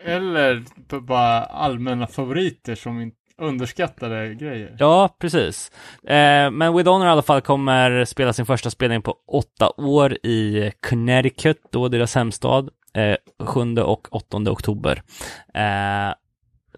Eller 0.05 0.65
på 0.89 1.01
bara 1.01 1.45
allmänna 1.45 2.07
favoriter 2.07 2.75
som 2.75 3.13
underskattade 3.43 4.35
grejer. 4.35 4.77
Ja, 4.79 5.17
precis. 5.19 5.71
Eh, 6.07 6.51
men 6.51 6.77
With 6.77 6.91
Honor 6.91 7.07
i 7.07 7.11
alla 7.11 7.23
fall 7.23 7.41
kommer 7.41 8.05
spela 8.05 8.33
sin 8.33 8.47
första 8.47 8.71
spelning 8.71 9.03
på 9.03 9.15
åtta 9.33 9.71
år 9.77 10.13
i 10.27 10.73
Connecticut, 10.89 11.59
då 11.71 11.89
deras 11.89 12.15
hemstad, 12.15 12.69
eh, 12.95 13.17
7 13.47 13.77
och 13.83 14.09
8 14.15 14.37
oktober. 14.51 15.03
Eh, 15.55 16.15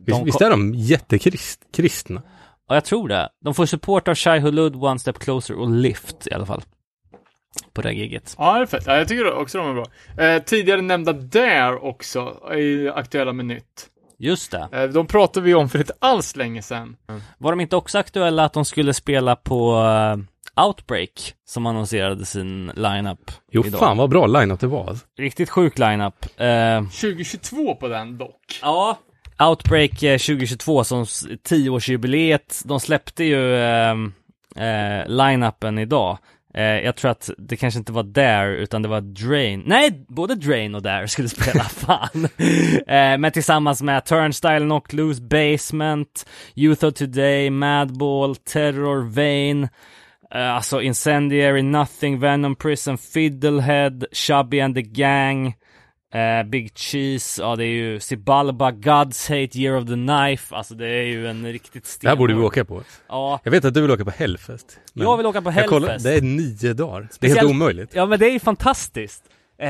Visst, 0.01 0.19
de 0.19 0.25
visst 0.25 0.41
är 0.41 0.51
de 0.51 0.75
jättekristna? 0.75 2.23
Ja, 2.69 2.75
jag 2.75 2.85
tror 2.85 3.09
det. 3.09 3.29
De 3.45 3.55
får 3.55 3.67
support 3.67 4.09
av 4.09 4.15
Shai 4.15 4.39
Hulud, 4.41 4.77
One 4.77 4.99
Step 4.99 5.19
Closer 5.19 5.55
och 5.59 5.71
Lift 5.71 6.27
i 6.27 6.35
alla 6.35 6.47
fall. 6.47 6.63
På 7.73 7.83
det 7.83 7.89
här 7.89 7.95
giget. 7.97 8.35
Ja, 8.39 8.55
det 8.55 8.63
är 8.63 8.67
fett. 8.67 8.83
Ja, 8.87 8.97
jag 8.97 9.09
tycker 9.09 9.33
också 9.33 9.59
de 9.59 9.69
är 9.71 9.75
bra. 9.75 9.87
Eh, 10.25 10.43
tidigare 10.43 10.83
nämnda 10.83 11.13
Dare 11.13 11.77
också 11.77 12.41
är 12.51 12.99
aktuella 12.99 13.33
med 13.33 13.47
nytt. 13.47 13.87
Just 14.19 14.51
det. 14.51 14.69
Eh, 14.73 14.83
de 14.85 15.07
pratade 15.07 15.47
vi 15.47 15.55
om 15.55 15.69
för 15.69 15.79
inte 15.79 15.93
alls 15.99 16.37
länge 16.37 16.63
sedan. 16.63 16.97
Var 17.39 17.53
de 17.53 17.61
inte 17.61 17.77
också 17.77 17.99
aktuella 17.99 18.45
att 18.45 18.53
de 18.53 18.65
skulle 18.65 18.95
spela 18.95 19.37
på 19.37 19.75
eh, 20.57 20.65
Outbreak, 20.67 21.35
som 21.49 21.67
annonserade 21.67 22.25
sin 22.27 22.67
lineup 22.77 23.31
Jo, 23.53 23.63
idag? 23.67 23.79
fan 23.81 23.97
vad 23.97 24.11
bra 24.11 24.27
line-up 24.27 24.61
det 24.61 24.67
var. 24.67 24.97
Riktigt 25.19 25.51
sjuk 25.51 25.79
lineup. 25.79 26.27
Eh, 26.41 26.83
2022 26.83 27.75
på 27.75 27.89
den 27.89 28.19
dock. 28.19 28.59
Ja. 28.63 28.99
Outbreak 29.49 30.03
eh, 30.03 30.19
2022 30.19 30.85
som 30.85 31.03
s- 31.03 31.27
10-årsjubileet, 31.49 32.63
de 32.65 32.81
släppte 32.81 33.25
ju 33.25 33.55
eh, 33.57 33.91
eh, 34.57 35.07
line-upen 35.09 35.79
idag. 35.79 36.19
Eh, 36.55 36.65
jag 36.65 36.97
tror 36.97 37.11
att 37.11 37.31
det 37.39 37.57
kanske 37.57 37.79
inte 37.79 37.93
var 37.93 38.03
Dare, 38.03 38.57
utan 38.57 38.83
det 38.83 38.89
var 38.89 39.01
Drain. 39.01 39.63
Nej, 39.67 40.05
både 40.09 40.35
Drain 40.35 40.75
och 40.75 40.83
Dare 40.83 41.09
skulle 41.09 41.29
spela, 41.39 41.65
fan. 41.65 42.25
eh, 42.87 43.19
men 43.19 43.33
tillsammans 43.33 43.83
med 43.83 44.05
Turnstile, 44.05 44.59
Knock 44.61 44.93
Loose, 44.93 45.23
Basement, 45.23 46.27
Youth 46.55 46.85
of 46.85 46.95
Today, 46.95 47.51
Madball, 47.51 48.37
Terror, 48.37 49.03
Vain, 49.11 49.69
eh, 50.35 50.55
alltså 50.55 50.83
Incendiary, 50.83 51.63
Nothing, 51.63 52.21
Venom 52.21 52.57
Prison, 52.57 52.99
Fiddlehead, 52.99 54.05
Chubby 54.13 54.61
and 54.61 54.75
the 54.75 54.83
Gang, 54.83 55.55
Eh, 56.15 56.43
Big 56.49 56.73
Cheese, 56.79 57.43
ja 57.43 57.57
det 57.57 57.65
är 57.65 57.69
ju 57.69 58.01
Sibalba, 58.01 58.71
God's 58.71 59.29
Hate, 59.29 59.59
Year 59.59 59.77
of 59.79 59.85
the 59.89 59.95
Knife, 59.95 60.55
alltså 60.57 60.75
det 60.75 60.87
är 60.89 61.03
ju 61.05 61.29
en 61.29 61.47
riktigt 61.53 61.83
Det 61.85 61.89
sten. 61.89 62.09
här 62.09 62.17
borde 62.17 62.35
vi 62.35 62.41
åka 62.41 62.65
på. 62.65 62.83
Ja, 63.09 63.41
Jag 63.45 63.51
vet 63.51 63.65
att 63.65 63.75
du 63.75 63.81
vill 63.83 63.91
åka 63.91 64.05
på 64.05 64.11
Hellfest. 64.11 64.79
jag 64.93 65.17
vill 65.17 65.27
åka 65.27 65.43
på 65.43 65.51
jag 65.53 65.67
kollar- 65.69 65.89
Hellfest. 65.89 66.05
Det 66.05 66.15
är 66.15 66.21
nio 66.23 66.73
dagar. 66.75 67.01
Det 67.01 67.07
är 67.07 67.13
Speciellt- 67.15 67.41
helt 67.41 67.51
omöjligt. 67.51 67.91
Ja 67.95 68.07
men 68.07 68.19
det 68.19 68.27
är 68.27 68.33
ju 68.33 68.39
fantastiskt. 68.41 69.23
Eh, 69.59 69.69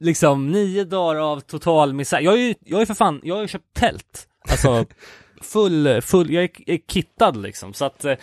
liksom 0.00 0.50
nio 0.52 0.84
dagar 0.84 1.20
av 1.32 1.40
total 1.40 1.92
misär. 1.94 2.20
Jag 2.20 2.34
är 2.34 2.38
ju, 2.38 2.54
jag 2.64 2.82
är 2.82 2.86
för 2.86 2.94
fan, 2.94 3.20
jag 3.22 3.34
har 3.34 3.42
ju 3.42 3.48
köpt 3.48 3.74
tält. 3.74 4.26
Alltså, 4.50 4.86
full, 5.42 6.00
full, 6.02 6.30
jag 6.30 6.44
är, 6.44 6.50
är 6.66 6.78
kittad 6.88 7.36
liksom. 7.42 7.74
Så 7.74 7.84
att, 7.84 8.04
eh, 8.04 8.14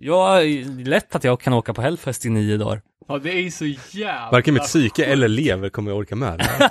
jag, 0.00 0.44
lätt 0.86 1.14
att 1.14 1.24
jag 1.24 1.40
kan 1.40 1.52
åka 1.52 1.74
på 1.74 1.82
Hellfest 1.82 2.26
i 2.26 2.28
nio 2.30 2.56
dagar. 2.56 2.82
Ja, 3.08 3.18
det 3.18 3.32
är 3.32 3.40
ju 3.40 3.50
så 3.50 3.64
jävla... 3.90 4.30
Varken 4.32 4.54
mitt 4.54 4.62
psyke 4.62 5.04
eller 5.04 5.28
lever 5.28 5.68
kommer 5.68 5.90
jag 5.90 5.98
orka 5.98 6.16
med. 6.16 6.48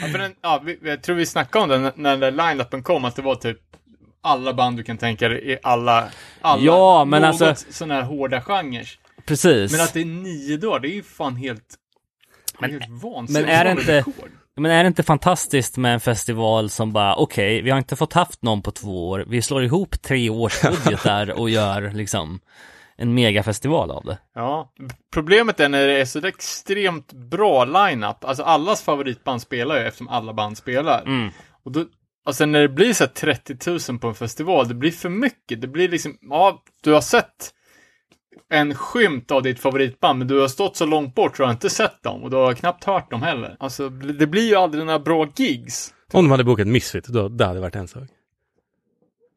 Ja, 0.00 0.06
för 0.08 0.18
den, 0.18 0.34
ja, 0.42 0.62
vi, 0.64 0.78
jag 0.82 1.02
tror 1.02 1.16
vi 1.16 1.26
snackade 1.26 1.64
om 1.64 1.70
det 1.70 1.78
när, 1.78 1.92
när 1.96 2.16
den 2.16 2.36
line-upen 2.36 2.82
kom, 2.82 3.04
att 3.04 3.16
det 3.16 3.22
var 3.22 3.34
typ 3.34 3.58
alla 4.20 4.54
band 4.54 4.76
du 4.76 4.82
kan 4.82 4.98
tänka 4.98 5.28
dig 5.28 5.52
i 5.52 5.58
alla, 5.62 6.08
alla 6.40 6.62
Ja, 6.62 7.04
men 7.04 7.22
något 7.22 7.40
alltså- 7.42 7.72
sådana 7.72 7.94
här 7.94 8.02
hårda 8.02 8.40
genrer. 8.40 8.88
Precis. 9.26 9.72
Men 9.72 9.80
att 9.80 9.92
det 9.94 10.00
är 10.00 10.04
nio 10.04 10.56
dagar, 10.56 10.80
det 10.80 10.88
är 10.88 10.94
ju 10.94 11.02
fan 11.02 11.36
helt... 11.36 11.62
Men, 12.60 12.70
helt 12.70 12.88
vansinnigt. 12.88 13.46
men 13.46 13.56
är 13.56 13.64
det 13.64 13.70
inte- 13.70 13.98
rekord. 13.98 14.30
Men 14.56 14.70
är 14.70 14.84
det 14.84 14.88
inte 14.88 15.02
fantastiskt 15.02 15.76
med 15.76 15.94
en 15.94 16.00
festival 16.00 16.70
som 16.70 16.92
bara, 16.92 17.14
okej, 17.16 17.62
vi 17.62 17.70
har 17.70 17.78
inte 17.78 17.96
fått 17.96 18.12
haft 18.12 18.42
någon 18.42 18.62
på 18.62 18.70
två 18.70 19.08
år, 19.08 19.24
vi 19.28 19.42
slår 19.42 19.64
ihop 19.64 20.02
tre 20.02 20.30
års 20.30 20.62
budgetar 20.62 21.30
och 21.40 21.50
gör 21.50 21.90
liksom 21.94 22.40
en 22.98 23.14
megafestival 23.14 23.90
av 23.90 24.04
det. 24.04 24.18
Ja, 24.34 24.72
problemet 25.12 25.60
är 25.60 25.68
när 25.68 25.86
det 25.86 26.00
är 26.00 26.04
så 26.04 26.26
extremt 26.26 27.12
bra 27.12 27.64
line-up. 27.64 28.24
Alltså 28.24 28.42
allas 28.42 28.82
favoritband 28.82 29.42
spelar 29.42 29.76
ju 29.76 29.86
eftersom 29.86 30.08
alla 30.08 30.34
band 30.34 30.58
spelar. 30.58 31.02
Mm. 31.02 31.30
Och 31.64 31.72
då, 31.72 31.84
och 32.26 32.34
sen 32.34 32.52
när 32.52 32.60
det 32.60 32.68
blir 32.68 32.92
så 32.92 33.04
här 33.04 33.10
30 33.10 33.70
000 33.90 33.98
på 33.98 34.08
en 34.08 34.14
festival, 34.14 34.68
det 34.68 34.74
blir 34.74 34.90
för 34.90 35.08
mycket. 35.08 35.60
Det 35.60 35.66
blir 35.66 35.88
liksom, 35.88 36.18
ja, 36.20 36.62
du 36.82 36.92
har 36.92 37.00
sett 37.00 37.52
en 38.50 38.74
skymt 38.74 39.30
av 39.30 39.42
ditt 39.42 39.60
favoritband, 39.60 40.18
men 40.18 40.28
du 40.28 40.40
har 40.40 40.48
stått 40.48 40.76
så 40.76 40.86
långt 40.86 41.14
bort 41.14 41.36
så 41.36 41.42
du 41.42 41.46
har 41.46 41.52
inte 41.52 41.70
sett 41.70 42.02
dem 42.02 42.22
och 42.22 42.30
du 42.30 42.36
har 42.36 42.54
knappt 42.54 42.84
hört 42.84 43.10
dem 43.10 43.22
heller. 43.22 43.56
Alltså, 43.60 43.88
det 43.88 44.26
blir 44.26 44.48
ju 44.48 44.54
aldrig 44.54 44.86
några 44.86 44.98
bra 44.98 45.28
gigs. 45.36 45.94
Om 46.12 46.24
de 46.24 46.30
hade 46.30 46.44
bokat 46.44 46.66
Misfit, 46.66 47.06
då 47.06 47.28
det 47.28 47.46
hade 47.46 47.60
varit 47.60 47.76
en 47.76 47.88
sak. 47.88 48.02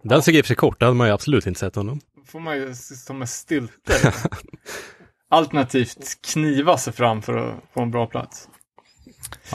Den 0.03 0.21
såg 0.21 0.35
i 0.35 0.41
och 0.41 0.45
för 0.45 0.47
sig 0.47 0.55
kort, 0.55 0.79
då 0.79 0.85
hade 0.85 0.97
man 0.97 1.07
ju 1.07 1.13
absolut 1.13 1.47
inte 1.47 1.59
sett 1.59 1.75
honom. 1.75 1.99
Får 2.31 2.39
man 2.39 2.57
ju 2.57 2.73
stå 2.75 3.13
med 3.13 3.29
stilter. 3.29 4.15
Alternativt 5.29 6.21
kniva 6.33 6.77
sig 6.77 6.93
fram 6.93 7.21
för 7.21 7.37
att 7.37 7.55
få 7.73 7.81
en 7.81 7.91
bra 7.91 8.07
plats. 8.07 8.49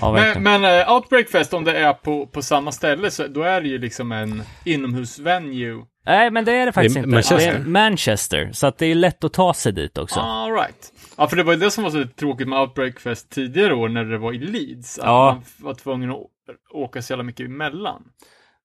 Ja. 0.00 0.12
Men, 0.12 0.42
men 0.42 0.86
uh, 0.86 0.92
Outbreak 0.92 1.28
Fest, 1.28 1.54
om 1.54 1.64
det 1.64 1.78
är 1.78 1.92
på, 1.92 2.26
på 2.26 2.42
samma 2.42 2.72
ställe, 2.72 3.10
så 3.10 3.26
då 3.26 3.42
är 3.42 3.60
det 3.60 3.68
ju 3.68 3.78
liksom 3.78 4.12
en 4.12 4.42
inomhusvenue. 4.64 5.84
Nej, 6.06 6.30
men 6.30 6.44
det 6.44 6.52
är 6.52 6.66
det 6.66 6.72
faktiskt 6.72 6.94
Det 6.94 7.00
är 7.00 7.02
inte. 7.02 7.10
Manchester. 7.14 7.52
Det 7.52 7.58
är 7.58 7.64
Manchester, 7.64 8.50
så 8.52 8.66
att 8.66 8.78
det 8.78 8.86
är 8.86 8.94
lätt 8.94 9.24
att 9.24 9.32
ta 9.32 9.54
sig 9.54 9.72
dit 9.72 9.98
också. 9.98 10.20
All 10.20 10.52
right. 10.52 10.92
Ja, 11.16 11.28
för 11.28 11.36
det 11.36 11.42
var 11.42 11.52
ju 11.52 11.58
det 11.58 11.70
som 11.70 11.84
var 11.84 11.90
så 11.90 12.04
tråkigt 12.16 12.48
med 12.48 12.60
Outbreak 12.60 13.00
Fest 13.00 13.30
tidigare 13.30 13.74
år 13.74 13.88
när 13.88 14.04
det 14.04 14.18
var 14.18 14.32
i 14.32 14.38
Leeds. 14.38 14.98
Att 14.98 15.04
Ja. 15.04 15.32
man 15.34 15.42
var 15.66 15.74
tvungen 15.74 16.10
att 16.10 16.26
åka 16.72 17.02
så 17.02 17.12
jävla 17.12 17.24
mycket 17.24 17.46
emellan. 17.46 18.02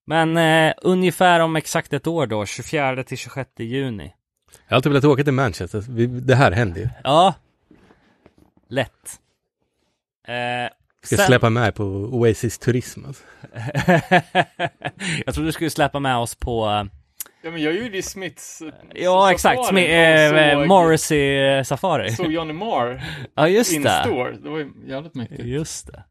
Men 0.06 0.38
eh, 0.38 0.74
ungefär 0.82 1.40
om 1.40 1.56
exakt 1.56 1.94
ett 1.94 2.08
år 2.08 2.28
då, 2.28 2.46
24 2.46 3.04
till 3.04 3.18
26 3.18 3.50
juni. 3.60 4.14
Jag 4.68 4.74
har 4.74 4.76
alltid 4.76 4.92
velat 4.92 5.06
åka 5.06 5.24
till 5.24 5.34
Manchester. 5.34 5.84
Vi, 5.90 6.06
det 6.08 6.36
här 6.36 6.52
händer 6.52 6.82
ju. 6.82 6.90
Ja. 7.04 7.34
Lätt. 8.70 9.20
Eh, 10.28 10.34
Ska 11.04 11.16
sen- 11.18 11.26
släppa 11.26 11.50
med 11.50 11.76
på 11.76 11.84
Oasis 11.84 12.58
Turism. 12.58 13.06
Alltså. 13.06 13.24
jag 15.26 15.34
trodde 15.34 15.48
du 15.48 15.52
skulle 15.52 15.70
släppa 15.70 16.00
med 16.00 16.18
oss 16.18 16.36
på 16.36 16.66
eh, 16.66 16.84
Ja, 17.44 17.52
men 17.52 17.62
jag 17.62 17.74
gjorde 17.76 17.96
ju 17.96 18.02
Smiths... 18.02 18.62
eh, 18.62 18.74
Ja, 18.96 19.32
exakt. 19.32 19.60
Smi- 19.62 20.54
såg- 20.56 20.68
Morrissey 20.68 21.64
Safari. 21.64 22.12
Såg 22.12 22.32
Johnny 22.32 22.54
Marr 22.54 23.04
Ja, 23.36 23.48
just 23.48 23.74
in 23.74 23.82
det. 23.84 24.02
store. 24.06 24.32
Det 24.32 24.50
var 24.50 24.58
ju 24.58 24.72
jävligt 24.88 25.16
mycket. 25.16 25.46
Just 25.46 25.88
det. 25.88 26.04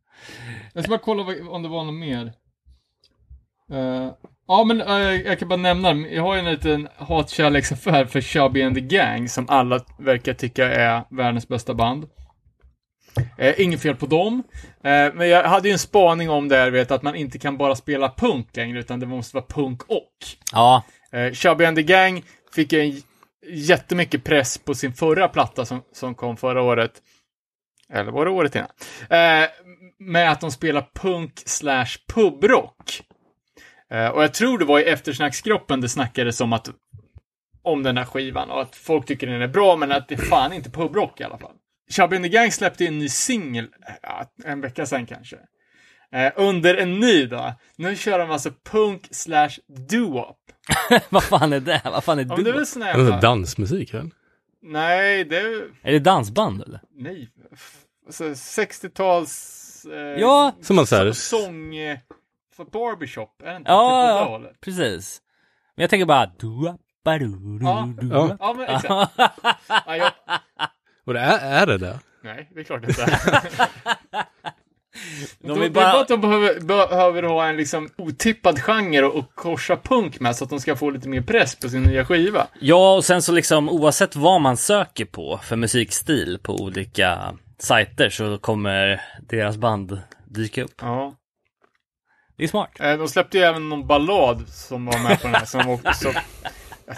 Jag 0.73 0.85
ska 0.85 0.91
bara 0.91 0.99
kolla 0.99 1.23
om 1.51 1.63
det 1.63 1.69
var 1.69 1.85
något 1.85 1.95
mer. 1.95 2.33
Eh, 3.73 4.13
ja, 4.47 4.65
men 4.65 4.81
eh, 4.81 5.21
jag 5.27 5.39
kan 5.39 5.49
bara 5.49 5.57
nämna, 5.57 5.93
jag 5.93 6.23
har 6.23 6.35
ju 6.35 6.41
en 6.41 6.53
liten 6.53 6.89
hatkärleksaffär 6.97 8.05
för 8.05 8.21
Chubby 8.21 8.63
and 8.63 8.75
the 8.75 8.81
Gang 8.81 9.29
som 9.29 9.49
alla 9.49 9.81
verkar 9.99 10.35
tycka 10.35 10.69
är 10.73 11.03
världens 11.11 11.49
bästa 11.49 11.75
band. 11.75 12.09
Eh, 13.39 13.61
inget 13.61 13.83
fel 13.83 13.97
på 13.97 14.07
dem. 14.07 14.43
Eh, 14.85 15.15
men 15.15 15.29
jag 15.29 15.45
hade 15.45 15.69
ju 15.69 15.73
en 15.73 15.79
spaning 15.79 16.31
om 16.31 16.49
det 16.49 16.57
här, 16.57 16.71
vet, 16.71 16.91
att 16.91 17.03
man 17.03 17.15
inte 17.15 17.39
kan 17.39 17.57
bara 17.57 17.77
spela 17.77 18.15
punk 18.17 18.57
längre, 18.57 18.79
utan 18.79 19.01
det 19.01 19.07
måste 19.07 19.37
vara 19.37 19.47
punk 19.47 19.83
och. 19.83 20.15
Ja, 20.53 20.83
Eh, 21.13 21.33
Chubby 21.33 21.65
and 21.65 21.77
the 21.77 21.83
Gang 21.83 22.23
fick 22.53 22.73
ju 22.73 22.81
en 22.81 23.03
jättemycket 23.47 24.25
press 24.25 24.59
på 24.59 24.75
sin 24.75 24.93
förra 24.93 25.29
platta 25.29 25.65
som, 25.65 25.83
som 25.93 26.15
kom 26.15 26.37
förra 26.37 26.63
året. 26.63 26.93
Eller 27.93 28.13
var 28.13 28.25
det 28.25 28.31
året 28.31 28.55
innan? 28.55 28.69
Eh, 29.11 29.49
med 29.99 30.33
att 30.33 30.41
de 30.41 30.51
spelar 30.51 30.89
punk 30.95 31.33
slash 31.47 31.97
pubrock. 32.15 33.03
Eh, 33.91 34.09
och 34.09 34.23
jag 34.23 34.35
tror 34.35 34.59
det 34.59 34.65
var 34.65 34.81
i 34.81 34.85
eftersnacksgruppen 34.85 35.81
det 35.81 35.89
snackades 35.89 36.41
om 36.41 36.53
att 36.53 36.69
om 37.63 37.83
den 37.83 37.97
här 37.97 38.05
skivan 38.05 38.51
och 38.51 38.63
att 38.63 38.77
folk 38.77 39.07
tycker 39.07 39.27
den 39.27 39.43
är 39.43 39.49
bra 39.49 39.77
men 39.77 39.93
att 39.93 40.09
det 40.09 40.15
är 40.15 40.19
fan 40.19 40.53
inte 40.53 40.71
pubrock 40.71 41.21
i 41.21 41.25
alla 41.25 41.39
fall. 41.39 41.53
Chubby 41.91 42.17
and 42.17 42.25
the 42.25 42.29
Gang 42.29 42.53
släppte 42.53 42.87
en 42.87 42.99
ny 42.99 43.09
singel, 43.09 43.69
ja, 44.03 44.33
en 44.45 44.61
vecka 44.61 44.87
sedan 44.87 45.07
kanske. 45.07 45.37
Eh, 46.13 46.33
under 46.37 46.75
en 46.75 47.01
ny 47.01 47.27
då. 47.27 47.55
Nu 47.77 47.97
kör 47.97 48.19
de 48.19 48.31
alltså 48.31 48.51
punk 48.71 49.09
slash 49.11 49.51
doo-wop. 49.91 50.37
vad 51.09 51.25
fan 51.25 51.53
är 51.53 51.61
det? 51.61 51.81
Vad 51.85 52.05
fan 52.05 52.19
är 52.19 52.25
men 52.25 52.45
det 52.45 52.51
är 52.51 52.65
sån 52.65 52.83
här 52.83 53.21
dansmusik 53.21 53.95
väl? 53.95 54.11
Nej, 54.63 55.25
det 55.25 55.37
är... 55.37 55.63
Är 55.83 55.93
det 55.93 55.99
dansband 55.99 56.63
eller? 56.63 56.81
Nej. 56.97 57.31
Alltså 58.07 58.25
60-tals... 58.25 59.87
Eh, 59.93 60.21
Ja, 60.21 60.53
Som 60.63 60.77
man 60.77 60.87
så- 60.87 61.15
Sång... 61.15 61.75
För 62.57 62.65
barbershop, 62.65 63.43
är 63.43 63.51
det 63.51 63.57
inte? 63.57 63.71
Ja, 63.71 63.89
Typ 63.89 64.21
ja. 64.21 64.25
hållet. 64.33 64.61
precis. 64.61 65.21
Men 65.77 65.83
jag 65.83 65.91
tänker 65.91 66.07
bara... 66.07 66.27
du 66.27 66.75
ba 67.05 67.19
du 67.19 67.59
Ja. 67.63 67.89
Ja. 68.03 68.37
Ja, 68.41 68.55
men 68.57 68.67
exakt. 68.77 69.13
ja, 69.87 69.97
jag... 69.97 70.13
och 71.07 71.15
det 71.15 71.21
är, 71.21 71.63
är 71.63 71.67
det 71.67 71.79
det? 71.79 71.99
Nej, 72.23 72.51
det 72.55 72.61
är 72.61 72.65
klart 72.65 72.83
det 72.83 72.89
inte. 72.89 73.05
De 75.39 75.51
är 75.51 75.57
det 75.61 75.67
är 75.67 75.71
bara- 75.71 75.93
bara 75.93 76.01
att 76.01 76.09
de 76.09 76.21
behöver, 76.21 76.61
behöver 76.61 77.23
ha 77.23 77.47
en 77.47 77.57
liksom 77.57 77.89
otippad 77.99 78.59
genre 78.63 79.03
och, 79.03 79.15
och 79.17 79.35
korsa 79.35 79.77
punk 79.77 80.21
med 80.21 80.37
så 80.37 80.45
att 80.45 80.51
de 80.51 80.61
ska 80.61 80.77
få 80.77 80.91
lite 80.91 81.09
mer 81.09 81.21
press 81.23 81.57
på 81.57 81.69
sin 81.69 81.83
nya 81.83 82.05
skiva. 82.05 82.47
Ja, 82.61 82.95
och 82.97 83.05
sen 83.05 83.23
så 83.23 83.33
liksom 83.33 83.69
oavsett 83.69 84.17
vad 84.17 84.41
man 84.41 84.57
söker 84.57 85.05
på 85.05 85.41
för 85.43 85.57
musikstil 85.57 86.39
på 86.43 86.57
olika 86.61 87.35
sajter 87.59 88.11
så 88.11 88.39
kommer 88.39 89.01
deras 89.29 89.57
band 89.57 90.01
dyka 90.29 90.63
upp. 90.65 90.75
Ja. 90.81 91.15
Det 92.41 92.45
är 92.45 92.49
smart. 92.49 92.71
Eh, 92.81 92.99
De 92.99 93.09
släppte 93.09 93.39
ju 93.39 93.45
även 93.45 93.69
någon 93.69 93.87
ballad 93.87 94.49
som 94.49 94.85
var 94.87 94.99
med 95.03 95.21
på 95.21 95.27
den 95.27 95.35
här. 95.37 95.45
Som 95.45 95.69
också, 95.71 96.13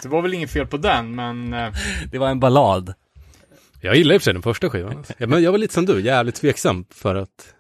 det 0.02 0.09
var 0.09 0.22
väl 0.22 0.35
inget 0.35 0.50
fel 0.50 0.66
på 0.66 0.76
den, 0.76 1.14
men... 1.14 1.52
eh, 1.52 1.72
Det 2.11 2.18
var 2.18 2.28
en 2.28 2.40
ballad. 2.40 2.94
Jag 3.81 3.96
gillar 3.96 4.14
i 4.14 4.18
och 4.18 4.22
för 4.22 4.24
sig 4.24 4.33
den 4.33 4.42
första 4.42 4.70
skivan. 4.70 5.05
Ja, 5.18 5.26
men 5.26 5.42
jag 5.42 5.52
var 5.52 5.59
lite 5.59 5.74
som 5.74 5.87
du, 5.87 6.00
jävligt 6.00 6.35
tveksam 6.35 6.85
för 6.90 7.14
att 7.14 7.55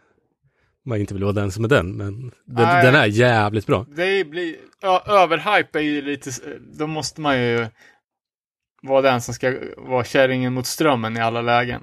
man 0.84 0.98
inte 1.00 1.14
vill 1.14 1.22
vara 1.22 1.32
den 1.32 1.52
som 1.52 1.64
är 1.64 1.68
den. 1.68 1.96
Men 1.96 2.20
den, 2.20 2.32
Nej. 2.68 2.84
den 2.84 2.94
är 2.94 3.06
jävligt 3.06 3.66
bra. 3.66 3.86
Det 3.88 4.24
blir, 4.24 4.56
ja, 4.82 5.02
överhype 5.06 5.78
är 5.78 5.82
ju 5.82 6.02
lite, 6.02 6.30
då 6.78 6.86
måste 6.86 7.20
man 7.20 7.40
ju 7.40 7.66
vara 8.82 9.02
den 9.02 9.20
som 9.20 9.34
ska 9.34 9.54
vara 9.76 10.04
kärringen 10.04 10.52
mot 10.52 10.66
strömmen 10.66 11.16
i 11.16 11.20
alla 11.20 11.42
lägen. 11.42 11.82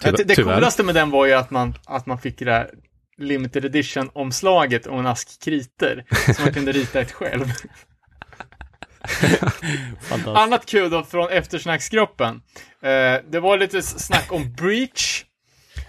Tyvärr- 0.00 0.16
det 0.16 0.24
det 0.24 0.36
coolaste 0.36 0.82
med 0.82 0.94
den 0.94 1.10
var 1.10 1.26
ju 1.26 1.32
att 1.32 1.50
man, 1.50 1.74
att 1.86 2.06
man 2.06 2.18
fick 2.18 2.38
det 2.38 2.44
där 2.44 2.70
limited 3.18 3.64
edition-omslaget 3.64 4.86
och 4.86 4.98
en 4.98 5.06
ask 5.06 5.42
kriter. 5.42 6.04
Så 6.36 6.42
man 6.42 6.52
kunde 6.52 6.72
rita 6.72 7.00
ett 7.00 7.12
själv. 7.12 7.44
Annat 10.26 10.66
kul 10.66 10.90
då 10.90 11.04
från 11.04 11.30
eftersnacksgruppen. 11.30 12.42
Eh, 12.82 13.16
det 13.30 13.40
var 13.40 13.58
lite 13.58 13.82
snack 13.82 14.32
om 14.32 14.52
Breach. 14.52 15.24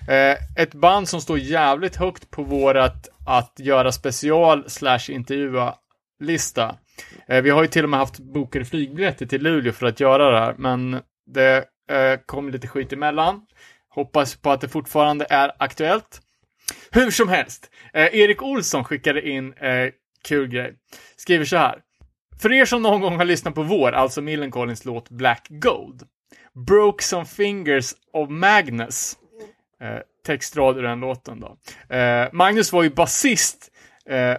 Eh, 0.07 0.37
ett 0.63 0.73
band 0.73 1.09
som 1.09 1.21
står 1.21 1.39
jävligt 1.39 1.95
högt 1.95 2.31
på 2.31 2.43
vårat 2.43 3.09
att 3.25 3.53
göra 3.59 3.91
special 3.91 4.69
slash 4.69 5.09
intervjua 5.09 5.75
lista. 6.19 6.75
Eh, 7.27 7.41
vi 7.41 7.49
har 7.49 7.61
ju 7.61 7.67
till 7.67 7.83
och 7.83 7.89
med 7.89 7.99
haft 7.99 8.19
bokade 8.19 8.65
flygbiljetter 8.65 9.25
till 9.25 9.41
Luleå 9.41 9.73
för 9.73 9.85
att 9.85 9.99
göra 9.99 10.31
det 10.31 10.39
här, 10.39 10.55
men 10.57 11.01
det 11.25 11.65
eh, 11.91 12.19
kom 12.25 12.49
lite 12.49 12.67
skit 12.67 12.93
emellan. 12.93 13.41
Hoppas 13.89 14.35
på 14.35 14.51
att 14.51 14.61
det 14.61 14.69
fortfarande 14.69 15.25
är 15.29 15.51
aktuellt. 15.59 16.21
Hur 16.91 17.12
som 17.12 17.29
helst, 17.29 17.71
eh, 17.93 18.15
Erik 18.15 18.41
Olsson 18.41 18.84
skickade 18.84 19.29
in 19.29 19.53
eh, 19.53 19.89
kul 20.23 20.47
grej. 20.47 20.73
Skriver 21.15 21.45
så 21.45 21.58
här. 21.58 21.79
För 22.41 22.53
er 22.53 22.65
som 22.65 22.82
någon 22.82 23.01
gång 23.01 23.17
har 23.17 23.25
lyssnat 23.25 23.55
på 23.55 23.63
vår, 23.63 23.91
alltså 23.91 24.21
Millencolins 24.21 24.86
låt 24.86 25.10
Black 25.10 25.47
Gold. 25.49 26.03
Broke 26.67 27.03
some 27.03 27.25
fingers 27.25 27.93
of 28.13 28.29
Magnus. 28.29 29.17
Eh, 29.82 29.99
textrad 30.25 30.77
ur 30.77 30.84
den 30.84 30.99
låten 30.99 31.39
då. 31.39 31.58
Eh, 31.95 32.27
Magnus 32.34 32.73
var 32.73 32.84
ju 32.84 32.89
basist 32.89 33.71
eh, 34.05 34.38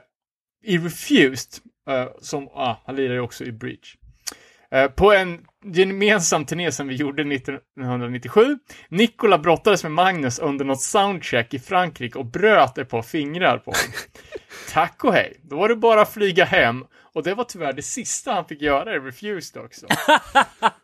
i 0.62 0.78
Refused, 0.78 1.62
eh, 1.88 2.08
som, 2.20 2.48
ah, 2.48 2.76
han 2.84 2.96
lirar 2.96 3.14
ju 3.14 3.20
också 3.20 3.44
i 3.44 3.52
Breach. 3.52 3.96
Eh, 4.74 4.90
på 4.90 5.12
en 5.12 5.38
gemensam 5.64 6.46
turné 6.46 6.72
som 6.72 6.88
vi 6.88 6.94
gjorde 6.94 7.22
1997. 7.34 8.58
Nikola 8.88 9.38
brottades 9.38 9.82
med 9.82 9.92
Magnus 9.92 10.38
under 10.38 10.64
något 10.64 10.82
soundcheck 10.82 11.54
i 11.54 11.58
Frankrike 11.58 12.18
och 12.18 12.26
bröt 12.26 12.78
ett 12.78 12.88
par 12.88 13.02
fingrar 13.02 13.58
på 13.58 13.70
honom. 13.70 13.92
Tack 14.72 15.04
och 15.04 15.12
hej. 15.12 15.40
Då 15.42 15.56
var 15.56 15.68
det 15.68 15.76
bara 15.76 16.02
att 16.02 16.12
flyga 16.12 16.44
hem. 16.44 16.84
Och 17.14 17.22
det 17.22 17.34
var 17.34 17.44
tyvärr 17.44 17.72
det 17.72 17.82
sista 17.82 18.32
han 18.32 18.44
fick 18.44 18.62
göra 18.62 18.94
i 18.94 18.98
Refused 18.98 19.62
också. 19.62 19.86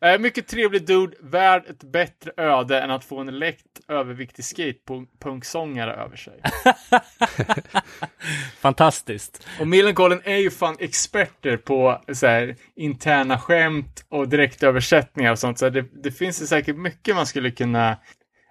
Eh, 0.00 0.18
mycket 0.18 0.48
trevlig 0.48 0.86
dude, 0.86 1.16
värd 1.20 1.64
ett 1.68 1.84
bättre 1.84 2.32
öde 2.36 2.80
än 2.80 2.90
att 2.90 3.04
få 3.04 3.18
en 3.18 3.38
lätt 3.38 3.80
överviktig 3.88 4.44
skatepunksångare 4.44 5.94
över 5.94 6.16
sig. 6.16 6.40
Fantastiskt. 8.60 9.46
Och 9.60 9.68
Millencolin 9.68 10.20
är 10.24 10.36
ju 10.36 10.50
fan 10.50 10.76
experter 10.78 11.56
på 11.56 12.02
så 12.12 12.26
här, 12.26 12.56
interna 12.76 13.38
skämt 13.38 14.04
och 14.08 14.28
direktöversättningar 14.28 15.32
och 15.32 15.38
sånt. 15.38 15.58
Så 15.58 15.70
det, 15.70 15.84
det 16.02 16.12
finns 16.12 16.48
säkert 16.48 16.76
mycket 16.76 17.16
man 17.16 17.26
skulle 17.26 17.50
kunna 17.50 17.96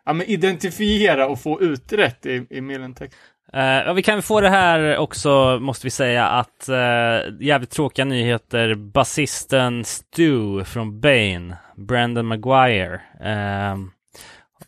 ja, 0.05 0.13
men 0.13 0.27
identifiera 0.27 1.27
och 1.27 1.41
få 1.41 1.61
utrett 1.61 2.25
i, 2.25 2.47
i 2.49 2.61
Millentext. 2.61 3.17
Uh, 3.57 3.63
ja, 3.63 3.93
vi 3.93 4.03
kan 4.03 4.21
få 4.21 4.41
det 4.41 4.49
här 4.49 4.97
också, 4.97 5.59
måste 5.61 5.87
vi 5.87 5.91
säga, 5.91 6.27
att 6.27 6.69
uh, 6.69 7.43
jävligt 7.43 7.69
tråkiga 7.69 8.05
nyheter. 8.05 8.75
Basisten 8.75 9.85
Stu 9.85 10.63
från 10.63 10.99
Bane, 11.01 11.57
Brandon 11.75 12.25
Maguire, 12.25 13.01
uh, 13.25 13.77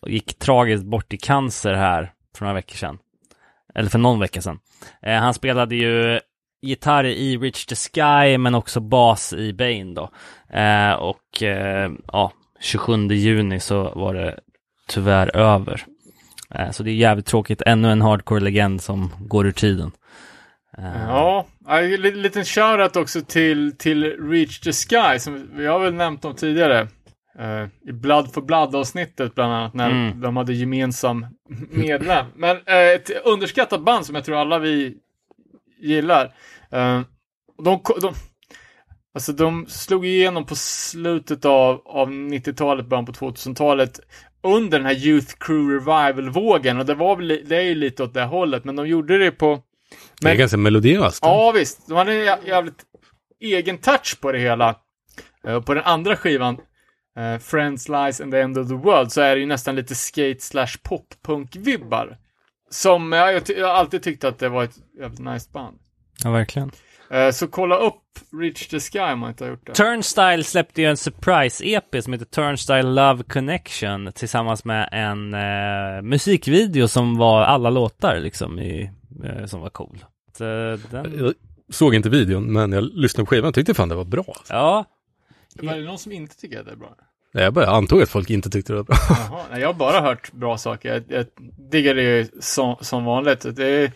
gick 0.05 0.39
tragiskt 0.39 0.85
bort 0.85 1.13
i 1.13 1.17
cancer 1.17 1.73
här 1.73 2.11
för 2.37 2.45
några 2.45 2.55
veckor 2.55 2.75
sedan. 2.75 2.97
Eller 3.75 3.89
för 3.89 3.99
någon 3.99 4.19
vecka 4.19 4.41
sedan. 4.41 4.59
Uh, 5.07 5.13
han 5.13 5.33
spelade 5.33 5.75
ju 5.75 6.19
gitarr 6.61 7.03
i 7.03 7.37
Reach 7.37 7.65
the 7.65 7.75
Sky, 7.75 8.37
men 8.37 8.55
också 8.55 8.79
bas 8.79 9.33
i 9.33 9.53
Bane 9.53 9.93
då. 9.93 10.09
Och 10.99 11.43
ja, 12.07 12.31
27 12.59 13.07
juni 13.07 13.59
så 13.59 13.91
var 13.95 14.13
det 14.13 14.39
tyvärr 14.87 15.35
över. 15.35 15.85
Eh, 16.55 16.71
Så 16.71 16.83
det 16.83 16.91
är 16.91 16.95
jävligt 16.95 17.25
tråkigt. 17.25 17.61
Ännu 17.65 17.91
en 17.91 18.01
hardcore-legend 18.01 18.81
som 18.81 19.11
går 19.19 19.47
ur 19.47 19.51
tiden. 19.51 19.91
Eh, 20.77 21.03
Ja, 21.07 21.45
en 21.69 21.89
li- 22.01 22.11
liten 22.15 22.45
shoutout 22.45 22.95
också 22.95 23.21
till, 23.21 23.77
till 23.77 24.03
Reach 24.29 24.59
the 24.59 24.71
Sky 24.73 25.19
som 25.19 25.49
vi 25.53 25.65
har 25.67 25.79
väl 25.79 25.93
nämnt 25.93 26.25
om 26.25 26.35
tidigare. 26.35 26.87
Eh, 27.39 27.67
I 27.89 27.91
Blood 27.91 28.33
for 28.33 28.41
Blood-avsnittet 28.41 29.35
bland 29.35 29.53
annat 29.53 29.73
när 29.73 29.89
Mm. 29.91 30.21
de 30.21 30.37
hade 30.37 30.53
gemensam 30.53 31.25
medlem. 31.69 32.25
Men 32.35 32.57
ett 32.95 33.09
underskattat 33.25 33.81
band 33.85 34.05
som 34.05 34.15
jag 34.15 34.23
tror 34.25 34.37
alla 34.37 34.59
vi 34.59 34.97
gillar. 35.81 36.33
De, 37.63 37.79
de, 38.01 38.13
alltså 39.13 39.33
de 39.33 39.65
slog 39.67 40.05
igenom 40.05 40.45
på 40.45 40.55
slutet 40.55 41.45
av, 41.45 41.81
av 41.85 42.09
90-talet, 42.11 42.85
början 42.87 43.05
på 43.05 43.11
2000-talet 43.11 43.99
under 44.43 44.77
den 44.79 44.85
här 44.85 44.95
Youth 44.95 45.33
Crew 45.39 45.73
Revival-vågen 45.75 46.79
och 46.79 46.85
det 46.85 46.93
var 46.95 47.15
väl, 47.15 47.27
det 47.45 47.55
är 47.57 47.61
ju 47.61 47.75
lite 47.75 48.03
åt 48.03 48.13
det 48.13 48.23
hållet, 48.23 48.63
men 48.65 48.75
de 48.75 48.87
gjorde 48.87 49.17
det 49.17 49.31
på 49.31 49.63
Det 50.21 50.25
är 50.25 50.29
Men- 50.29 50.37
ganska 50.37 50.57
melodiöst. 50.57 51.19
Ja, 51.21 51.51
visst. 51.51 51.87
De 51.87 51.93
hade 51.97 52.13
en 52.13 52.25
jä- 52.25 52.47
jävligt 52.47 52.83
egen 53.41 53.77
touch 53.77 54.19
på 54.21 54.31
det 54.31 54.39
hela. 54.39 54.75
Eh, 55.47 55.61
På 55.61 55.73
den 55.73 55.83
andra 55.83 56.15
skivan, 56.15 56.57
eh, 57.17 57.39
Friends, 57.39 57.89
Lies 57.89 58.21
and 58.21 58.31
the 58.31 58.39
End 58.39 58.57
of 58.57 58.67
the 58.67 58.73
World, 58.75 59.11
så 59.11 59.21
är 59.21 59.35
det 59.35 59.39
ju 59.41 59.45
nästan 59.47 59.75
lite 59.75 59.95
skate 59.95 60.39
slash 60.39 60.67
pop-punk-vibbar. 60.83 62.17
Som, 62.71 63.11
ja, 63.11 63.31
jag, 63.31 63.41
jag 63.57 63.67
har 63.67 63.73
alltid 63.73 64.03
tyckt 64.03 64.23
att 64.23 64.39
det 64.39 64.49
var 64.49 64.63
ett 64.63 64.75
jävligt 64.99 65.19
nice 65.19 65.49
band. 65.53 65.77
ja, 66.23 66.31
verkligen. 66.31 66.71
Eh, 67.11 67.31
Så 67.31 67.47
kolla 67.47 67.75
upp 67.77 68.01
Reach 68.41 68.67
the 68.67 68.79
Sky 68.79 68.99
om 68.99 69.19
man 69.19 69.29
inte 69.29 69.43
har 69.43 69.49
gjort 69.51 69.65
det. 69.67 69.73
Turnstile 69.73 70.43
släppte 70.43 70.81
ju 70.81 70.87
en 70.87 70.97
surprise-EP 70.97 72.01
som 72.01 72.13
heter 72.13 72.25
Turnstile 72.25 72.81
Love 72.83 73.23
Connection 73.23 74.11
tillsammans 74.15 74.65
med 74.65 74.89
en 74.91 75.33
eh, 75.33 76.01
musikvideo 76.01 76.87
som 76.87 77.17
var 77.17 77.41
alla 77.41 77.69
låtar 77.69 78.19
liksom 78.19 78.59
i, 78.59 78.91
eh, 79.25 79.45
som 79.45 79.61
var 79.61 79.69
cool. 79.69 80.05
Så, 80.37 80.43
den, 80.91 81.15
Jag 81.19 81.33
såg 81.69 81.95
inte 81.95 82.09
videon, 82.09 82.53
men 82.53 82.71
jag 82.71 82.83
lyssnade 82.83 83.25
på 83.25 83.29
skivan 83.29 83.47
och 83.47 83.53
tyckte 83.55 83.73
fan 83.73 83.89
det 83.89 83.95
var 83.95 84.05
bra. 84.05 84.35
ja, 84.49 84.85
Men 85.55 85.69
är 85.69 85.77
det 85.79 85.85
någon 85.85 85.99
som 85.99 86.11
inte 86.11 86.37
tycker 86.37 86.59
att 86.59 86.65
det 86.65 86.71
är 86.71 86.75
bra? 86.75 86.95
Nej, 87.33 87.43
Jag 87.43 87.53
bara 87.53 87.67
antog 87.67 88.01
att 88.01 88.09
folk 88.09 88.29
inte 88.29 88.49
tyckte 88.49 88.73
det 88.73 88.77
var 88.77 88.83
bra. 88.83 88.95
Jaha, 89.09 89.43
nej, 89.51 89.61
jag 89.61 89.67
har 89.67 89.73
bara 89.73 90.01
hört 90.01 90.31
bra 90.31 90.57
saker. 90.57 90.93
Jag, 90.93 91.03
jag 91.07 91.25
diggar 91.71 91.95
det 91.95 92.01
ju 92.03 92.27
som, 92.39 92.75
som 92.81 93.05
vanligt. 93.05 93.55
Det 93.55 93.65
är, 93.67 93.91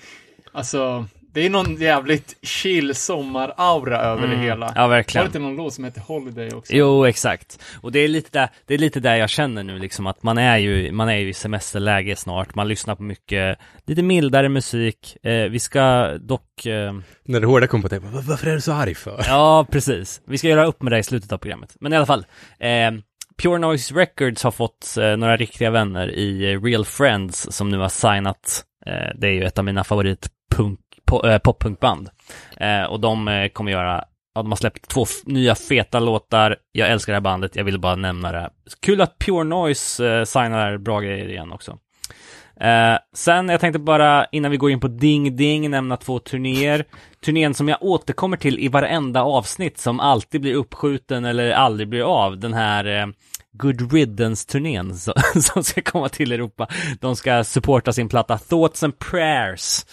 alltså, 0.52 1.06
det 1.34 1.46
är 1.46 1.50
någon 1.50 1.76
jävligt 1.76 2.36
chill 2.42 2.96
sommar-aura 2.96 3.98
över 4.02 4.28
det 4.28 4.36
hela. 4.38 4.66
Mm. 4.66 4.74
Ja, 4.76 4.82
Var 4.82 4.90
verkligen. 4.96 5.26
det 5.26 5.28
inte 5.28 5.40
någon 5.40 5.56
låt 5.56 5.74
som 5.74 5.84
heter 5.84 6.02
Holiday 6.02 6.50
också? 6.52 6.74
Jo, 6.74 7.06
exakt. 7.06 7.60
Och 7.82 7.92
det 7.92 8.00
är 8.00 8.08
lite 8.08 8.40
där, 8.40 8.50
det 8.68 8.74
är 8.74 8.78
lite 8.78 9.00
där 9.00 9.16
jag 9.16 9.30
känner 9.30 9.64
nu 9.64 9.80
liksom 9.80 10.08
att 10.08 10.24
man 10.24 10.38
är 10.38 10.58
ju, 10.58 10.92
man 10.92 11.10
är 11.10 11.16
ju 11.18 11.30
i 11.30 11.34
semesterläge 11.34 12.16
snart. 12.16 12.56
Man 12.56 12.68
lyssnar 12.68 12.96
på 12.96 13.04
mycket, 13.04 13.58
lite 13.86 14.04
mildare 14.04 14.50
musik. 14.50 15.18
Eh, 15.26 15.50
vi 15.50 15.60
ska 15.60 16.08
dock, 16.18 16.66
eh, 16.66 16.94
När 17.26 17.40
det 17.40 17.48
hårda 17.48 17.68
kom 17.68 17.82
på 17.82 17.90
tänka, 17.90 18.08
varför 18.12 18.48
är 18.48 18.54
du 18.56 18.62
så 18.62 18.72
arg 18.72 18.96
för? 18.96 19.24
ja 19.28 19.68
precis. 19.72 20.22
Vi 20.28 20.38
ska 20.38 20.48
göra 20.48 20.66
upp 20.66 20.82
med 20.82 20.92
det 20.92 21.00
i 21.00 21.04
slutet 21.04 21.32
av 21.32 21.38
programmet. 21.38 21.76
Men 21.80 21.94
i 21.94 21.96
alla 21.96 22.06
fall, 22.06 22.26
eh, 22.60 22.92
Pure 23.38 23.58
Noise 23.60 23.94
Records 23.94 24.44
har 24.44 24.52
fått 24.52 24.98
eh, 24.98 25.18
några 25.18 25.38
riktiga 25.38 25.70
vänner 25.72 26.12
i 26.12 26.58
Real 26.58 26.86
Friends 26.86 27.48
som 27.52 27.70
nu 27.70 27.78
har 27.78 27.90
signat. 27.90 28.64
Eh, 28.86 29.16
det 29.20 29.28
är 29.28 29.32
ju 29.32 29.44
ett 29.44 29.58
av 29.58 29.66
mina 29.66 29.84
favorit 29.84 30.28
punk, 30.56 30.80
po, 31.06 31.28
eh, 31.28 31.38
poppunkband. 31.38 32.10
Eh, 32.58 32.84
och 32.84 33.00
de 33.00 33.28
eh, 33.28 33.48
kommer 33.48 33.72
göra, 33.72 34.04
ja 34.36 34.42
de 34.42 34.52
har 34.52 34.56
släppt 34.56 34.88
två 34.88 35.06
nya 35.26 35.56
feta 35.56 36.00
låtar. 36.00 36.56
Jag 36.72 36.90
älskar 36.90 37.14
det 37.14 37.16
här 37.16 37.22
bandet, 37.22 37.56
jag 37.56 37.64
ville 37.64 37.80
bara 37.80 37.96
nämna 37.96 38.32
det. 38.32 38.50
Kul 38.82 39.02
att 39.02 39.20
Pure 39.20 39.44
Noise 39.44 40.08
eh, 40.08 40.24
signar 40.24 40.78
bra 40.78 41.00
grejer 41.00 41.30
igen 41.30 41.52
också. 41.52 41.78
Eh, 42.60 42.98
sen, 43.14 43.50
jag 43.50 43.60
tänkte 43.60 43.80
bara 43.80 44.26
innan 44.26 44.52
vi 44.52 44.58
går 44.58 44.72
in 44.72 44.80
på 44.80 44.88
Ding 44.88 45.36
Ding 45.36 45.70
nämna 45.70 45.98
två 45.98 46.20
turnéer. 46.20 46.86
Turnén 47.26 47.54
som 47.54 47.70
jag 47.70 47.84
återkommer 47.84 48.38
till 48.38 48.60
i 48.60 48.68
varenda 48.68 49.24
avsnitt 49.24 49.80
som 49.80 50.00
alltid 50.00 50.42
blir 50.42 50.54
uppskjuten 50.54 51.26
eller 51.26 51.52
aldrig 51.52 51.90
blir 51.90 52.24
av. 52.24 52.40
Den 52.40 52.54
här 52.54 53.02
eh, 53.02 53.08
Good 53.52 53.94
Riddance-turnén 53.94 54.94
som 55.42 55.64
ska 55.64 55.82
komma 55.82 56.10
till 56.10 56.32
Europa. 56.32 56.68
De 57.00 57.16
ska 57.16 57.44
supporta 57.44 57.94
sin 57.94 58.10
platta 58.10 58.38
Thoughts 58.38 58.84
and 58.84 59.00
Prayers. 59.00 59.86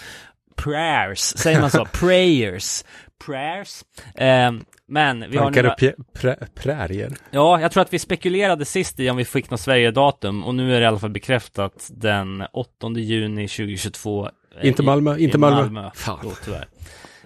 Prayers, 0.56 1.18
säger 1.18 1.60
man 1.60 1.70
så? 1.70 1.84
Prayers. 1.92 2.84
Prayers. 3.26 3.84
Eh, 4.14 4.52
men 4.86 5.24
vi 5.30 5.36
har 5.36 5.44
Tankar 5.44 5.62
några... 5.62 5.74
pjä- 5.76 5.94
prä- 6.14 6.46
prärier. 6.54 7.12
Ja, 7.30 7.60
jag 7.60 7.72
tror 7.72 7.82
att 7.82 7.92
vi 7.92 7.98
spekulerade 7.98 8.64
sist 8.64 9.00
i 9.00 9.10
om 9.10 9.16
vi 9.16 9.24
fick 9.24 9.50
något 9.50 9.60
Sverige-datum 9.60 10.44
och 10.44 10.54
nu 10.54 10.74
är 10.74 10.80
det 10.80 10.84
i 10.84 10.86
alla 10.86 10.98
fall 10.98 11.10
bekräftat 11.10 11.90
den 11.92 12.44
8 12.52 12.70
juni 12.96 13.48
2022. 13.48 14.26
eh, 14.60 14.66
Inte 14.68 14.82
i- 14.82 14.86
Malmö, 14.86 15.16
i 15.16 15.24
inte 15.24 15.38
Malmö. 15.38 15.90
Fan. 15.94 16.18
Då, 16.22 16.32
tyvärr. 16.44 16.68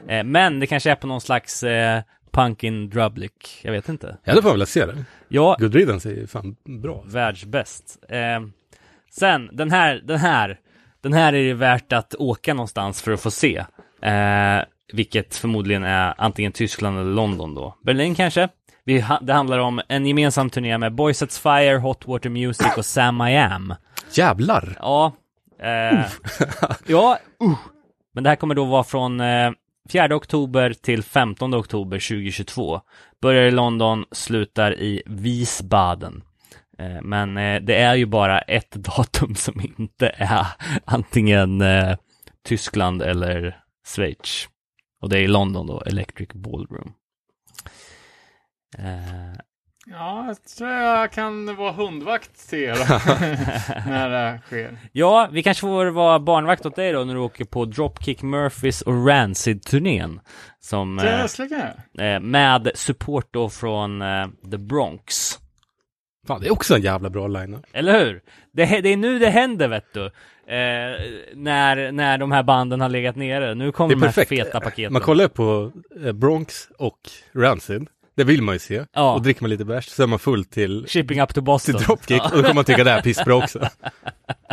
Eh, 0.09 0.25
men 0.25 0.61
det 0.61 0.67
kanske 0.67 0.91
är 0.91 0.95
på 0.95 1.07
någon 1.07 1.21
slags 1.21 1.63
eh, 1.63 2.03
Punkin 2.33 2.91
Drublic, 2.91 3.33
jag 3.63 3.73
vet 3.73 3.89
inte. 3.89 4.17
Jag 4.25 4.33
hade 4.33 4.43
fan 4.43 4.53
velat 4.53 4.69
se 4.69 4.87
det. 4.87 5.05
Ja, 5.29 5.57
är 5.61 6.11
ju 6.11 6.27
fan 6.27 6.57
bra. 6.83 7.05
världsbäst. 7.07 7.99
Eh, 8.09 8.41
sen, 9.11 9.51
den 9.53 9.71
här, 9.71 10.03
den 10.05 10.19
här, 10.19 10.59
den 11.05 11.13
här 11.13 11.33
är 11.33 11.45
det 11.45 11.55
värt 11.55 11.93
att 11.93 12.15
åka 12.15 12.55
någonstans 12.55 13.03
för 13.03 13.13
att 13.13 13.21
få 13.21 13.31
se. 13.31 13.65
Eh, 14.03 14.65
vilket 14.93 15.37
förmodligen 15.37 15.85
är 15.85 16.15
antingen 16.19 16.53
Tyskland 16.53 16.99
eller 16.99 17.11
London 17.11 17.55
då. 17.55 17.75
Berlin 17.83 18.15
kanske? 18.15 18.49
Vi 18.85 19.05
det 19.23 19.33
handlar 19.33 19.59
om 19.59 19.81
en 19.89 20.07
gemensam 20.07 20.51
turné 20.51 20.79
med 20.79 20.95
Boys 20.95 21.19
Sets 21.19 21.39
Fire, 21.39 21.79
Hot 21.79 22.07
Water 22.07 22.31
Music 22.31 22.67
och 22.77 22.85
Sam 22.85 23.21
I 23.21 23.37
Am. 23.37 23.75
Jävlar! 24.13 24.77
Ja. 24.81 25.13
Eh, 25.63 26.05
ja, 26.87 27.19
uh. 27.45 27.59
Men 28.15 28.25
det 28.25 28.31
här 28.31 28.37
kommer 28.37 28.55
då 28.55 28.65
vara 28.65 28.85
från 28.85 29.21
eh, 29.21 29.51
4 29.89 30.17
oktober 30.17 30.73
till 30.73 31.03
15 31.03 31.55
oktober 31.55 31.97
2022. 31.97 32.81
Börjar 33.21 33.45
i 33.45 33.51
London, 33.51 34.05
slutar 34.13 34.81
i 34.81 35.03
Wiesbaden. 35.07 36.23
Eh, 36.79 37.03
men 37.03 37.37
eh, 37.37 37.61
det 37.63 37.75
är 37.77 37.95
ju 37.95 38.07
bara 38.07 38.41
ett 38.41 38.71
datum 38.75 39.35
som 39.35 39.61
inte 39.61 40.09
är 40.17 40.47
antingen 40.85 41.61
eh, 41.61 41.97
Tyskland 42.45 43.03
eller 43.03 43.57
Schweiz. 43.87 44.49
Och 45.03 45.09
det 45.09 45.19
är 45.19 45.23
i 45.23 45.29
London 45.29 45.67
då, 45.67 45.81
Electric 45.81 46.29
Ballroom. 46.29 46.93
Ja, 49.87 50.27
jag 50.27 50.45
tror 50.45 50.71
jag 50.71 51.13
kan 51.13 51.57
vara 51.57 51.73
hundvakt 51.73 52.49
till 52.51 52.59
er 52.59 52.75
när 53.89 54.09
det 54.09 54.41
sker. 54.47 54.79
Ja, 54.93 55.29
vi 55.33 55.43
kanske 55.43 55.61
får 55.61 55.87
vara 55.87 56.19
barnvakt 56.21 56.67
åt 56.67 56.77
dig 56.77 56.93
då 56.93 57.05
när 57.05 57.15
du 57.15 57.21
åker 57.21 57.45
på 57.45 57.65
Dropkick 57.65 58.23
Murphys 58.23 58.83
och 58.83 59.07
Rancid-turnén. 59.07 60.21
Som, 60.61 60.97
Det 60.97 61.05
eh, 61.99 62.15
eh, 62.15 62.21
med 62.21 62.71
support 62.75 63.29
då 63.31 63.49
från 63.49 64.03
eh, 64.03 64.27
The 64.51 64.59
Bronx. 64.59 65.39
Fan, 66.27 66.41
det 66.41 66.47
är 66.47 66.53
också 66.53 66.75
en 66.75 66.83
jävla 66.83 67.11
bra 67.11 67.27
line 67.27 67.59
Eller 67.73 68.05
hur? 68.05 68.23
Det, 68.53 68.81
det 68.81 68.89
är 68.89 68.97
nu 68.97 69.19
det 69.19 69.29
händer 69.31 69.69
vet 69.69 69.93
du. 69.93 70.05
Eh, 70.05 70.11
när, 71.35 71.93
när 71.93 72.19
de 72.19 72.33
här 72.33 72.43
banden 72.43 72.81
har 72.81 72.89
legat 72.89 73.17
nere. 73.17 73.55
Nu 73.55 73.73
kommer 73.73 73.95
de 73.95 74.03
här 74.03 74.09
perfekt. 74.09 74.29
feta 74.29 74.61
paketen. 74.61 74.93
Man 74.93 75.03
kollar 75.03 75.29
på 75.29 75.73
eh, 76.05 76.13
Bronx 76.13 76.69
och 76.79 76.99
Rancid. 77.35 77.89
Det 78.17 78.25
vill 78.25 78.43
man 78.43 78.55
ju 78.55 78.59
se. 78.59 78.85
Ja. 78.93 79.15
Och 79.15 79.23
dricker 79.23 79.43
man 79.43 79.51
lite 79.51 79.65
bärs 79.65 79.87
så 79.87 80.03
är 80.03 80.07
man 80.07 80.19
full 80.19 80.45
till, 80.45 80.87
Shipping 80.89 81.21
up 81.21 81.35
to 81.35 81.41
Boston. 81.41 81.75
till 81.75 81.87
Dropkick 81.87 82.25
och 82.25 82.31
då 82.31 82.43
kommer 82.43 82.55
man 82.55 82.65
tycka 82.65 82.85
det 82.85 82.91
här 82.91 82.99
är 82.99 83.03
pissbra 83.03 83.35
också. 83.35 83.69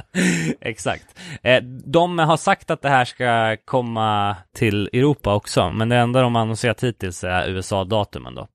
Exakt. 0.61 1.19
Eh, 1.43 1.63
de 1.85 2.19
har 2.19 2.37
sagt 2.37 2.71
att 2.71 2.81
det 2.81 2.89
här 2.89 3.05
ska 3.05 3.57
komma 3.65 4.35
till 4.55 4.89
Europa 4.93 5.35
också, 5.35 5.71
men 5.71 5.89
det 5.89 5.95
enda 5.95 6.21
de 6.21 6.35
har 6.35 6.41
annonserat 6.41 6.83
hittills 6.83 7.23
är 7.23 7.49
USA-datumen 7.49 8.35
då. 8.35 8.47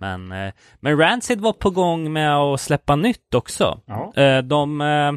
Men, 0.00 0.32
eh, 0.32 0.52
men 0.80 0.98
Rancid 0.98 1.40
var 1.40 1.52
på 1.52 1.70
gång 1.70 2.12
med 2.12 2.36
att 2.36 2.60
släppa 2.60 2.96
nytt 2.96 3.34
också. 3.34 3.80
Ja. 3.86 4.12
Eh, 4.16 4.42
de, 4.42 4.80
eh, 4.80 5.12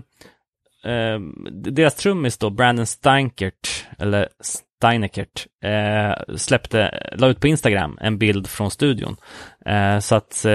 deras 1.71 1.95
trummis 1.95 2.37
då, 2.37 2.49
Brandon 2.49 2.85
Steinkert, 2.85 3.85
eller 3.99 4.29
Steinekert, 4.41 5.47
släppte, 6.35 7.09
la 7.17 7.27
ut 7.27 7.39
på 7.39 7.47
Instagram 7.47 7.97
en 8.01 8.17
bild 8.17 8.47
från 8.47 8.71
studion. 8.71 9.15
Så 10.01 10.15
att 10.15 10.45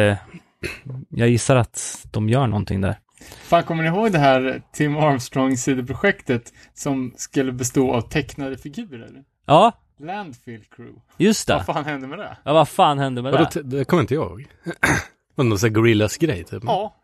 jag 1.08 1.28
gissar 1.28 1.56
att 1.56 2.06
de 2.12 2.28
gör 2.28 2.46
någonting 2.46 2.80
där. 2.80 2.98
Fan, 3.42 3.62
kommer 3.62 3.82
ni 3.82 3.88
ihåg 3.88 4.12
det 4.12 4.18
här 4.18 4.62
Tim 4.72 4.96
Armstrong-sidoprojektet 4.96 6.52
som 6.74 7.14
skulle 7.16 7.52
bestå 7.52 7.92
av 7.92 8.00
tecknade 8.00 8.58
figurer? 8.58 9.10
Ja, 9.46 9.72
Landfill 9.98 10.64
Crew. 10.76 11.00
just 11.16 11.46
det. 11.46 11.54
Vad 11.54 11.66
fan 11.66 11.84
hände 11.84 12.06
med 12.06 12.18
det? 12.18 12.36
Ja, 12.44 12.52
vad 12.52 12.68
fan 12.68 12.98
hände 12.98 13.22
med 13.22 13.32
det? 13.32 13.62
det 13.62 13.84
kommer 13.84 14.00
inte 14.00 14.14
jag 14.14 14.30
ihåg. 14.30 14.46
Var 15.34 15.44
det 15.44 15.48
någon 15.48 15.58
sån 15.58 15.68
här 15.68 15.74
Gorillas-grej 15.74 16.44
typ? 16.44 16.62
Ja. 16.66 16.94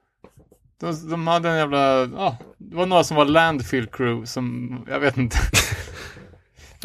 De, 0.81 1.11
de 1.11 1.27
hade 1.27 1.49
en 1.49 1.57
jävla, 1.57 2.01
ja, 2.01 2.37
det 2.59 2.77
var 2.77 2.87
några 2.87 3.05
som 3.05 3.17
var 3.17 3.25
Landfill 3.25 3.87
Crew 3.87 4.27
som, 4.27 4.79
jag 4.89 5.01
vet 5.01 5.17
inte. 5.17 5.37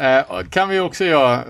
eh, 0.00 0.42
kan 0.50 0.68
vi 0.68 0.80
också 0.80 1.04
göra 1.04 1.44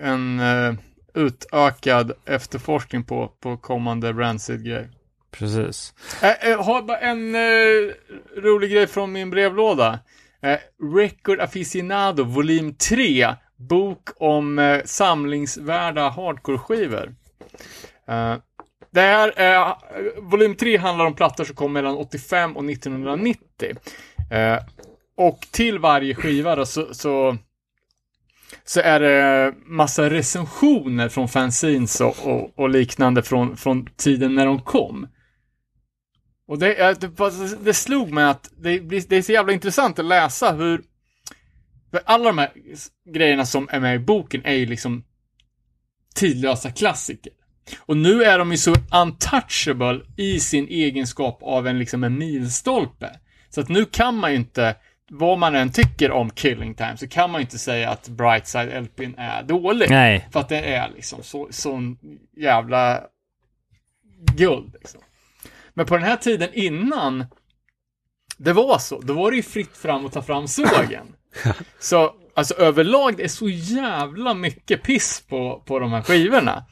en 0.00 0.40
eh, 0.40 0.74
utökad 1.14 2.12
efterforskning 2.24 3.04
på, 3.04 3.28
på 3.40 3.56
kommande 3.56 4.12
Rancid-grej. 4.12 4.88
Precis. 5.30 5.94
Eh, 6.22 6.50
eh, 6.50 6.64
har 6.64 6.82
bara 6.82 6.98
en 6.98 7.34
eh, 7.34 7.94
rolig 8.42 8.70
grej 8.70 8.86
från 8.86 9.12
min 9.12 9.30
brevlåda. 9.30 9.98
Eh, 10.42 10.58
Record 10.96 11.40
Aficionado 11.40 12.24
volym 12.24 12.74
3. 12.74 13.34
Bok 13.56 14.08
om 14.16 14.58
eh, 14.58 14.82
samlingsvärda 14.84 16.08
hardcore-skivor. 16.08 17.14
Eh, 18.08 18.36
det 18.90 19.00
här, 19.00 19.32
eh, 19.36 19.76
volym 20.22 20.54
3 20.54 20.76
handlar 20.76 21.04
om 21.04 21.14
plattor 21.14 21.44
som 21.44 21.56
kom 21.56 21.72
mellan 21.72 21.96
85 21.96 22.56
och 22.56 22.64
1990. 22.64 23.76
Eh, 24.30 24.58
och 25.16 25.46
till 25.50 25.78
varje 25.78 26.14
skiva 26.14 26.56
då, 26.56 26.66
så, 26.66 26.94
så, 26.94 27.36
så 28.64 28.80
är 28.80 29.00
det 29.00 29.54
massa 29.66 30.10
recensioner 30.10 31.08
från 31.08 31.28
fanzines 31.28 32.00
och, 32.00 32.26
och, 32.26 32.58
och 32.58 32.68
liknande 32.68 33.22
från, 33.22 33.56
från 33.56 33.86
tiden 33.96 34.34
när 34.34 34.46
de 34.46 34.60
kom. 34.62 35.06
Och 36.48 36.58
det, 36.58 36.74
eh, 36.74 36.96
det, 36.98 37.10
det 37.64 37.74
slog 37.74 38.10
mig 38.10 38.24
att 38.24 38.50
det, 38.56 38.78
det 38.78 39.16
är 39.16 39.22
så 39.22 39.32
jävla 39.32 39.52
intressant 39.52 39.98
att 39.98 40.04
läsa 40.04 40.52
hur... 40.52 40.82
För 41.94 42.02
alla 42.06 42.24
de 42.24 42.38
här 42.38 42.52
grejerna 43.12 43.46
som 43.46 43.68
är 43.70 43.80
med 43.80 43.94
i 43.94 43.98
boken 43.98 44.44
är 44.44 44.52
ju 44.52 44.66
liksom 44.66 45.04
tidlösa 46.14 46.70
klassiker. 46.70 47.32
Och 47.78 47.96
nu 47.96 48.24
är 48.24 48.38
de 48.38 48.50
ju 48.50 48.56
så 48.56 48.74
untouchable 49.02 50.00
i 50.16 50.40
sin 50.40 50.68
egenskap 50.68 51.38
av 51.42 51.66
en 51.66 51.78
liksom 51.78 52.04
en 52.04 52.18
milstolpe. 52.18 53.10
Så 53.50 53.60
att 53.60 53.68
nu 53.68 53.84
kan 53.84 54.16
man 54.16 54.30
ju 54.30 54.36
inte, 54.36 54.76
vad 55.10 55.38
man 55.38 55.54
än 55.54 55.72
tycker 55.72 56.10
om 56.10 56.30
Killing 56.30 56.74
Time, 56.74 56.96
så 56.96 57.08
kan 57.08 57.30
man 57.30 57.40
ju 57.40 57.42
inte 57.42 57.58
säga 57.58 57.90
att 57.90 58.08
Brightside 58.08 58.82
LPn 58.82 59.14
är 59.18 59.42
dålig. 59.42 59.90
Nej, 59.90 60.28
För 60.32 60.40
att 60.40 60.48
det 60.48 60.74
är 60.74 60.90
liksom 60.90 61.22
så, 61.22 61.48
sån 61.50 61.98
jävla 62.36 63.02
guld 64.36 64.72
liksom. 64.72 65.00
Men 65.74 65.86
på 65.86 65.94
den 65.96 66.04
här 66.04 66.16
tiden 66.16 66.50
innan 66.52 67.26
det 68.36 68.52
var 68.52 68.78
så, 68.78 69.00
då 69.00 69.12
var 69.12 69.30
det 69.30 69.36
ju 69.36 69.42
fritt 69.42 69.76
fram 69.76 70.06
att 70.06 70.12
ta 70.12 70.22
fram 70.22 70.48
sågen. 70.48 71.06
så, 71.78 72.14
alltså 72.34 72.54
överlag, 72.54 73.16
det 73.16 73.24
är 73.24 73.28
så 73.28 73.48
jävla 73.48 74.34
mycket 74.34 74.82
piss 74.82 75.22
på, 75.28 75.62
på 75.66 75.78
de 75.78 75.92
här 75.92 76.02
skivorna. 76.02 76.64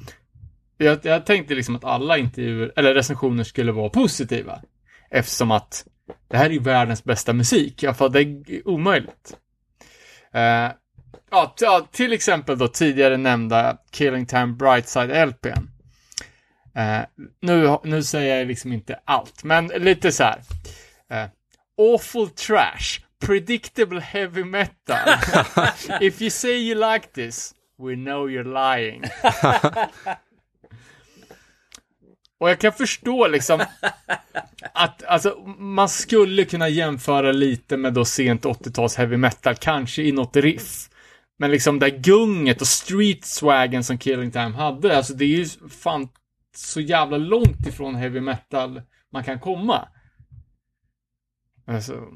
jag, 0.76 0.98
jag 1.02 1.26
tänkte 1.26 1.54
liksom 1.54 1.76
att 1.76 1.84
alla 1.84 2.18
intervjuer, 2.18 2.72
eller 2.76 2.94
recensioner 2.94 3.44
skulle 3.44 3.72
vara 3.72 3.88
positiva. 3.88 4.62
Eftersom 5.10 5.50
att 5.50 5.86
det 6.28 6.36
här 6.36 6.46
är 6.46 6.50
ju 6.50 6.58
världens 6.58 7.04
bästa 7.04 7.32
musik. 7.32 7.82
Ja, 7.82 7.94
för 7.94 8.08
det 8.08 8.20
är 8.20 8.68
omöjligt. 8.68 9.36
Uh, 10.34 10.72
ja, 11.30 11.54
t- 11.58 11.64
ja, 11.64 11.88
till 11.92 12.12
exempel 12.12 12.58
då 12.58 12.68
tidigare 12.68 13.16
nämnda 13.16 13.78
Killing 13.90 14.26
Time 14.26 14.46
Brightside 14.46 15.28
LPn. 15.28 15.68
Uh, 16.76 16.98
eh, 16.98 17.04
nu, 17.40 17.76
nu 17.84 18.02
säger 18.02 18.38
jag 18.38 18.48
liksom 18.48 18.72
inte 18.72 19.00
allt, 19.04 19.44
men 19.44 19.66
lite 19.66 20.12
så 20.12 20.24
här. 20.24 20.38
Uh, 21.12 21.28
awful 21.78 22.28
trash, 22.28 23.00
predictable 23.26 24.00
heavy 24.00 24.44
metal. 24.44 24.96
If 26.00 26.22
you 26.22 26.30
say 26.30 26.58
you 26.58 26.74
like 26.74 27.12
this, 27.12 27.54
we 27.78 27.94
know 27.94 28.28
you're 28.28 28.76
lying. 28.76 29.04
Och 32.38 32.50
jag 32.50 32.58
kan 32.58 32.72
förstå 32.72 33.28
liksom 33.28 33.60
att 34.72 35.04
alltså, 35.04 35.38
man 35.58 35.88
skulle 35.88 36.44
kunna 36.44 36.68
jämföra 36.68 37.32
lite 37.32 37.76
med 37.76 37.92
då 37.94 38.04
sent 38.04 38.44
80-tals 38.44 38.96
heavy 38.96 39.16
metal, 39.16 39.54
kanske 39.56 40.02
i 40.02 40.12
något 40.12 40.36
riff. 40.36 40.88
Men 41.38 41.50
liksom 41.50 41.78
det 41.78 41.90
gunget 41.90 42.60
och 42.60 42.66
street 42.66 43.24
swaggen 43.24 43.84
som 43.84 43.98
Killing 43.98 44.30
Time 44.30 44.50
hade, 44.50 44.96
alltså 44.96 45.14
det 45.14 45.24
är 45.24 45.28
ju 45.28 45.46
fan 45.68 46.08
så 46.56 46.80
jävla 46.80 47.16
långt 47.16 47.66
ifrån 47.66 47.94
heavy 47.94 48.20
metal 48.20 48.82
man 49.12 49.24
kan 49.24 49.40
komma. 49.40 49.88
Alltså, 51.66 52.08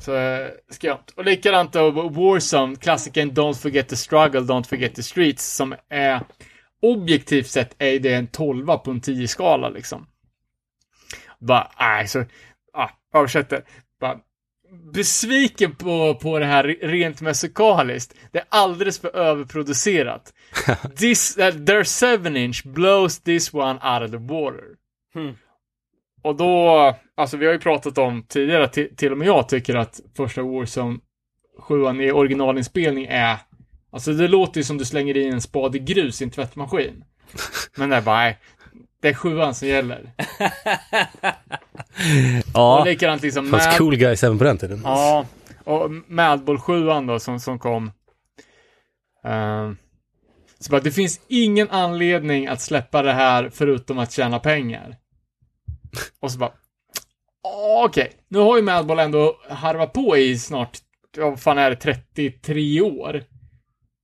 så 0.00 0.16
eh, 0.16 0.50
skönt. 0.80 1.10
Och 1.10 1.24
likadant 1.24 1.72
då 1.72 1.90
Warzone, 1.90 2.76
klassikern 2.76 3.30
Don't 3.30 3.54
Forget 3.54 3.88
the 3.88 3.96
Struggle, 3.96 4.40
Don't 4.40 4.68
Forget 4.68 4.94
the 4.94 5.02
Streets, 5.02 5.56
som 5.56 5.74
är 5.88 6.20
objektivt 6.82 7.46
sett 7.46 7.74
är 7.78 7.98
det 7.98 8.14
en 8.14 8.26
12 8.26 8.66
på 8.66 8.90
en 8.90 9.00
10-skala 9.00 9.68
liksom. 9.68 10.06
Bara, 11.38 11.70
nej, 11.78 12.08
så, 12.08 12.24
ah, 12.72 12.90
översätter. 13.14 13.64
Bara, 14.00 14.18
besviken 14.92 15.74
på, 15.74 16.14
på 16.14 16.38
det 16.38 16.46
här 16.46 16.64
rent 16.82 17.20
musikaliskt. 17.20 18.14
Det 18.32 18.38
är 18.38 18.44
alldeles 18.48 18.98
för 18.98 19.16
överproducerat. 19.16 20.32
This, 20.96 21.38
uh, 21.38 21.50
their 21.50 22.18
7 22.18 22.36
inch 22.38 22.62
blows 22.64 23.20
this 23.20 23.54
one 23.54 23.80
out 23.82 24.02
of 24.02 24.10
the 24.10 24.34
water. 24.34 24.64
Hmm. 25.14 25.34
Och 26.26 26.36
då, 26.36 26.94
alltså 27.14 27.36
vi 27.36 27.46
har 27.46 27.52
ju 27.52 27.58
pratat 27.58 27.98
om 27.98 28.22
tidigare, 28.28 28.64
att 28.64 28.72
till, 28.96 29.12
och 29.12 29.18
med 29.18 29.28
jag 29.28 29.48
tycker 29.48 29.74
att 29.74 30.00
första 30.16 30.42
Warzone 30.42 30.98
7 31.58 32.02
i 32.02 32.12
originalinspelning 32.12 33.04
är 33.04 33.36
Alltså 33.92 34.12
det 34.12 34.28
låter 34.28 34.60
ju 34.60 34.64
som 34.64 34.78
du 34.78 34.84
slänger 34.84 35.16
i 35.16 35.28
en 35.28 35.40
spade 35.40 35.78
grus 35.78 36.20
i 36.20 36.24
en 36.24 36.30
tvättmaskin. 36.30 37.04
Men 37.76 37.90
det 37.90 37.96
är 37.96 38.00
bara, 38.00 38.32
det 39.02 39.08
är 39.08 39.14
sjuan 39.14 39.54
som 39.54 39.68
gäller. 39.68 40.12
Ja, 42.54 42.80
Och 42.80 42.86
likadant 42.86 43.22
liksom 43.22 43.50
Fanns 43.50 43.66
Mad, 43.66 43.78
cool 43.78 43.96
guys 43.96 44.24
även 44.24 44.38
på 44.38 44.44
den 44.44 44.58
tiden. 44.58 44.80
ja, 44.84 45.26
och 45.64 45.90
Madball 46.06 46.58
7 46.58 46.86
då 47.06 47.18
som, 47.18 47.40
som 47.40 47.58
kom. 47.58 47.92
Ehm, 49.24 49.76
så 50.58 50.70
bara, 50.70 50.80
det 50.80 50.90
finns 50.90 51.20
ingen 51.28 51.70
anledning 51.70 52.46
att 52.46 52.60
släppa 52.60 53.02
det 53.02 53.12
här 53.12 53.50
förutom 53.54 53.98
att 53.98 54.12
tjäna 54.12 54.38
pengar. 54.38 54.96
Och 56.20 56.32
så 56.32 56.38
bara, 56.38 56.50
"Ah, 57.42 57.84
okej, 57.84 58.12
nu 58.28 58.38
har 58.38 58.56
ju 58.56 58.62
Madball 58.62 58.98
ändå 58.98 59.36
harvat 59.48 59.92
på 59.92 60.16
i 60.16 60.38
snart, 60.38 60.78
vad 61.16 61.40
fan 61.40 61.58
är 61.58 61.70
det, 61.70 61.76
33 61.76 62.80
år. 62.80 63.22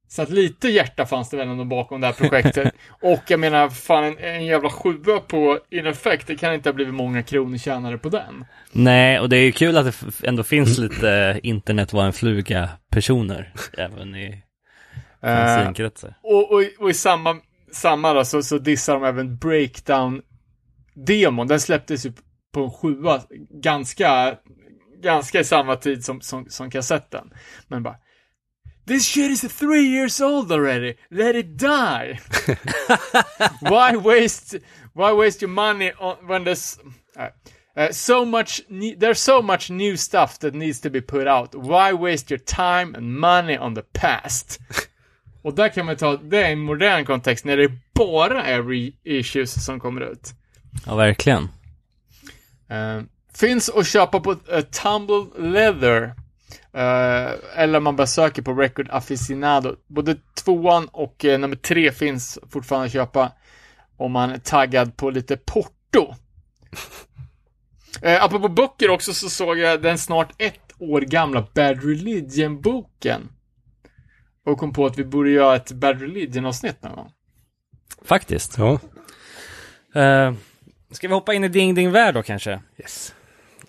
Så 0.08 0.22
att 0.22 0.30
lite 0.30 0.68
hjärta 0.68 1.06
fanns 1.06 1.30
det 1.30 1.36
väl 1.36 1.48
ändå 1.48 1.64
bakom 1.64 2.00
det 2.00 2.06
här 2.06 2.14
projektet. 2.14 2.74
och 3.02 3.22
jag 3.28 3.40
menar, 3.40 3.68
fan 3.68 4.04
en, 4.04 4.18
en 4.18 4.44
jävla 4.46 4.70
sjua 4.70 5.20
på 5.20 5.58
In 5.70 5.86
Effect, 5.86 6.26
det 6.26 6.36
kan 6.36 6.54
inte 6.54 6.68
ha 6.68 6.74
blivit 6.74 6.94
många 6.94 7.22
kronor 7.22 7.58
tjänare 7.58 7.98
på 7.98 8.08
den. 8.08 8.44
nej, 8.72 9.20
och 9.20 9.28
det 9.28 9.36
är 9.36 9.44
ju 9.44 9.52
kul 9.52 9.76
att 9.76 9.84
det 9.84 10.28
ändå 10.28 10.42
finns 10.42 10.78
lite 10.78 11.40
internet 11.42 11.92
var 11.92 12.04
en 12.04 12.12
fluga 12.12 12.68
personer 12.90 13.52
även 13.78 14.14
i 14.16 14.42
Eh, 15.24 15.36
fanzinkretsar. 15.36 16.14
och, 16.22 16.52
och, 16.52 16.62
och 16.78 16.90
i 16.90 16.94
samma, 16.94 17.36
samma 17.72 18.12
då, 18.14 18.24
så, 18.24 18.42
så 18.42 18.58
dissar 18.58 18.94
de 18.94 19.04
även 19.04 19.36
Breakdown-demon. 20.94 21.48
Den 21.48 21.60
släpptes 21.60 22.06
ju 22.06 22.12
på 22.52 22.64
en 22.64 22.70
sjua 22.70 23.22
ganska, 23.50 24.36
ganska 25.02 25.40
i 25.40 25.44
samma 25.44 25.76
tid 25.76 26.04
som, 26.04 26.20
som, 26.20 26.46
som 26.48 26.70
kassetten. 26.70 27.30
Men 27.68 27.82
bara 27.82 27.96
This 28.86 29.06
shit 29.06 29.30
is 29.30 29.58
three 29.58 29.86
years 29.86 30.20
old 30.20 30.52
already. 30.52 30.94
Let 31.10 31.36
it 31.36 31.58
die. 31.58 32.18
why 33.60 33.96
waste 33.96 34.58
Why 34.94 35.12
waste 35.12 35.42
your 35.42 35.50
money 35.50 35.92
on 35.98 36.16
when 36.26 36.44
there's 36.44 36.78
uh, 37.16 37.92
so 37.92 38.24
much 38.24 38.60
there's 38.98 39.20
so 39.20 39.40
much 39.40 39.70
new 39.70 39.96
stuff 39.96 40.38
that 40.40 40.54
needs 40.54 40.80
to 40.80 40.90
be 40.90 41.00
put 41.00 41.26
out. 41.26 41.54
Why 41.54 41.92
waste 41.92 42.30
your 42.30 42.38
time 42.38 42.94
and 42.94 43.18
money 43.20 43.56
on 43.56 43.74
the 43.74 43.82
past? 43.82 44.60
Och 45.42 45.54
där 45.54 45.68
kan 45.68 45.86
man 45.86 45.96
ta, 45.96 46.16
det 46.16 46.42
är 46.42 46.52
en 46.52 46.58
modern 46.58 47.04
kontext 47.04 47.44
när 47.44 47.56
det 47.56 47.72
bara 47.94 48.44
är 48.44 48.62
reissues 48.62 49.64
som 49.64 49.80
kommer 49.80 50.00
ut. 50.00 50.34
Ja, 50.86 50.94
verkligen. 50.94 51.48
Eh, 52.68 53.02
finns 53.34 53.68
att 53.68 53.86
köpa 53.86 54.20
på 54.20 54.32
uh, 54.32 54.60
Tumbled 54.60 55.52
Leather. 55.52 56.14
Eh, 56.74 57.32
eller 57.56 57.80
man 57.80 57.96
bara 57.96 58.06
söker 58.06 58.42
på 58.42 58.54
Record 58.54 58.88
Aficionado. 58.90 59.76
Både 59.86 60.16
tvåan 60.34 60.88
och 60.88 61.24
eh, 61.24 61.38
nummer 61.38 61.56
tre 61.56 61.92
finns 61.92 62.38
fortfarande 62.50 62.86
att 62.86 62.92
köpa. 62.92 63.32
Om 63.96 64.12
man 64.12 64.30
är 64.30 64.38
taggad 64.38 64.96
på 64.96 65.10
lite 65.10 65.36
porto. 65.36 66.14
Uh, 68.04 68.24
apropå 68.24 68.48
böcker 68.48 68.90
också 68.90 69.14
så 69.14 69.30
såg 69.30 69.58
jag 69.58 69.82
den 69.82 69.98
snart 69.98 70.32
ett 70.38 70.72
år 70.78 71.00
gamla 71.00 71.46
Bad 71.54 71.84
Religion-boken. 71.84 73.28
Och 74.46 74.58
kom 74.58 74.72
på 74.72 74.86
att 74.86 74.98
vi 74.98 75.04
borde 75.04 75.30
göra 75.30 75.56
ett 75.56 75.72
Bad 75.72 76.00
Religion-avsnitt 76.00 76.82
någon 76.82 76.96
gång. 76.96 77.12
Faktiskt. 78.04 78.58
Ja. 78.58 78.80
Uh, 79.96 80.34
ska 80.92 81.08
vi 81.08 81.14
hoppa 81.14 81.34
in 81.34 81.44
i 81.44 81.48
Ding 81.48 81.74
Ding 81.74 81.90
Värld 81.90 82.14
då 82.14 82.22
kanske? 82.22 82.60
Yes. 82.78 83.14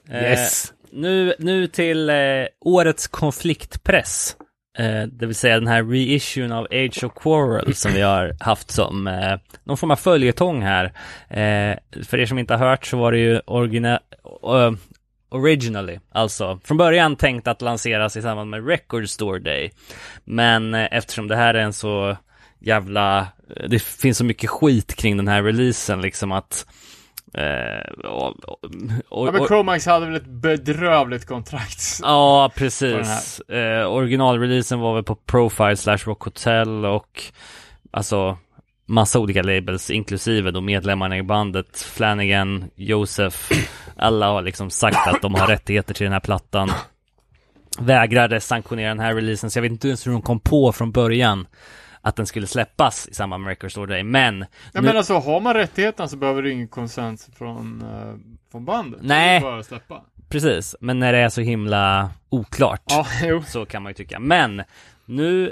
Eh, 0.09 0.21
Yes. 0.23 0.73
Nu, 0.91 1.33
nu 1.39 1.67
till 1.67 2.09
eh, 2.09 2.15
årets 2.59 3.07
konfliktpress. 3.07 4.35
Eh, 4.77 5.01
det 5.03 5.25
vill 5.25 5.35
säga 5.35 5.59
den 5.59 5.67
här 5.67 5.83
reissuen 5.83 6.51
av 6.51 6.65
Age 6.71 7.03
of 7.03 7.13
Quarrel 7.15 7.75
som 7.75 7.93
vi 7.93 8.01
har 8.01 8.35
haft 8.43 8.71
som 8.71 9.07
eh, 9.07 9.37
någon 9.63 9.77
form 9.77 9.91
av 9.91 9.95
följetong 9.95 10.61
här. 10.61 10.85
Eh, 11.29 11.77
för 12.05 12.19
er 12.19 12.25
som 12.25 12.39
inte 12.39 12.53
har 12.55 12.67
hört 12.69 12.85
så 12.85 12.97
var 12.97 13.11
det 13.11 13.17
ju 13.17 13.39
origina, 13.39 13.99
eh, 14.43 14.71
originally, 15.29 15.99
alltså 16.11 16.59
från 16.63 16.77
början 16.77 17.15
tänkt 17.15 17.47
att 17.47 17.61
lanseras 17.61 18.17
i 18.17 18.21
samband 18.21 18.49
med 18.49 18.67
Record 18.67 19.09
Store 19.09 19.39
Day. 19.39 19.71
Men 20.23 20.73
eh, 20.73 20.87
eftersom 20.91 21.27
det 21.27 21.35
här 21.35 21.53
är 21.53 21.61
en 21.61 21.73
så 21.73 22.17
jävla, 22.59 23.19
eh, 23.55 23.69
det 23.69 23.81
finns 23.83 24.17
så 24.17 24.25
mycket 24.25 24.49
skit 24.49 24.95
kring 24.95 25.17
den 25.17 25.27
här 25.27 25.43
releasen 25.43 26.01
liksom 26.01 26.31
att 26.31 26.65
eh, 27.33 28.05
och, 28.05 28.49
och, 29.09 29.27
Ja, 29.27 29.31
men 29.31 29.47
Chromax 29.47 29.85
hade 29.85 30.05
väl 30.05 30.15
ett 30.15 30.25
bedrövligt 30.25 31.25
kontrakt. 31.25 31.99
Ja, 32.01 32.51
precis. 32.55 33.39
Eh, 33.39 33.91
originalreleasen 33.91 34.79
var 34.79 34.95
väl 34.95 35.03
på 35.03 35.15
Profile 35.15 35.77
slash 35.77 35.97
Rock 35.97 36.23
Hotel 36.23 36.85
och 36.85 37.23
alltså 37.91 38.37
massa 38.85 39.19
olika 39.19 39.43
labels, 39.43 39.89
inklusive 39.89 40.51
då 40.51 40.61
medlemmarna 40.61 41.17
i 41.17 41.23
bandet, 41.23 41.81
Flanagan, 41.81 42.65
Josef, 42.75 43.51
alla 43.95 44.27
har 44.27 44.41
liksom 44.41 44.69
sagt 44.69 45.07
att 45.07 45.21
de 45.21 45.35
har 45.35 45.47
rättigheter 45.47 45.93
till 45.93 46.03
den 46.03 46.13
här 46.13 46.19
plattan. 46.19 46.71
Vägrade 47.79 48.39
sanktionera 48.39 48.89
den 48.89 48.99
här 48.99 49.15
releasen, 49.15 49.51
så 49.51 49.57
jag 49.57 49.61
vet 49.61 49.71
inte 49.71 49.87
ens 49.87 50.07
hur 50.07 50.11
de 50.11 50.21
kom 50.21 50.39
på 50.39 50.71
från 50.71 50.91
början 50.91 51.47
att 52.05 52.15
den 52.15 52.25
skulle 52.25 52.47
släppas 52.47 53.07
i 53.07 53.13
samband 53.13 53.43
med 53.43 53.49
Record 53.49 53.71
Store 53.71 53.93
Day, 53.93 54.03
men 54.03 54.39
Ja, 54.39 54.45
nu- 54.73 54.81
men 54.81 54.97
alltså, 54.97 55.13
har 55.19 55.39
man 55.39 55.53
rättigheten 55.53 56.09
så 56.09 56.17
behöver 56.17 56.41
du 56.41 56.51
ingen 56.51 56.67
konsens 56.67 57.29
från, 57.37 57.81
eh, 57.81 58.15
från 58.51 58.65
bandet. 58.65 58.99
Nej. 59.03 59.41
Bara 59.41 59.63
släppa. 59.63 60.01
precis, 60.29 60.75
men 60.79 60.99
när 60.99 61.13
det 61.13 61.19
är 61.19 61.29
så 61.29 61.41
himla 61.41 62.09
oklart 62.29 62.81
Ja. 62.89 63.05
Så 63.47 63.65
kan 63.65 63.83
man 63.83 63.89
ju 63.89 63.93
tycka. 63.93 64.19
Men 64.19 64.63
nu 65.05 65.51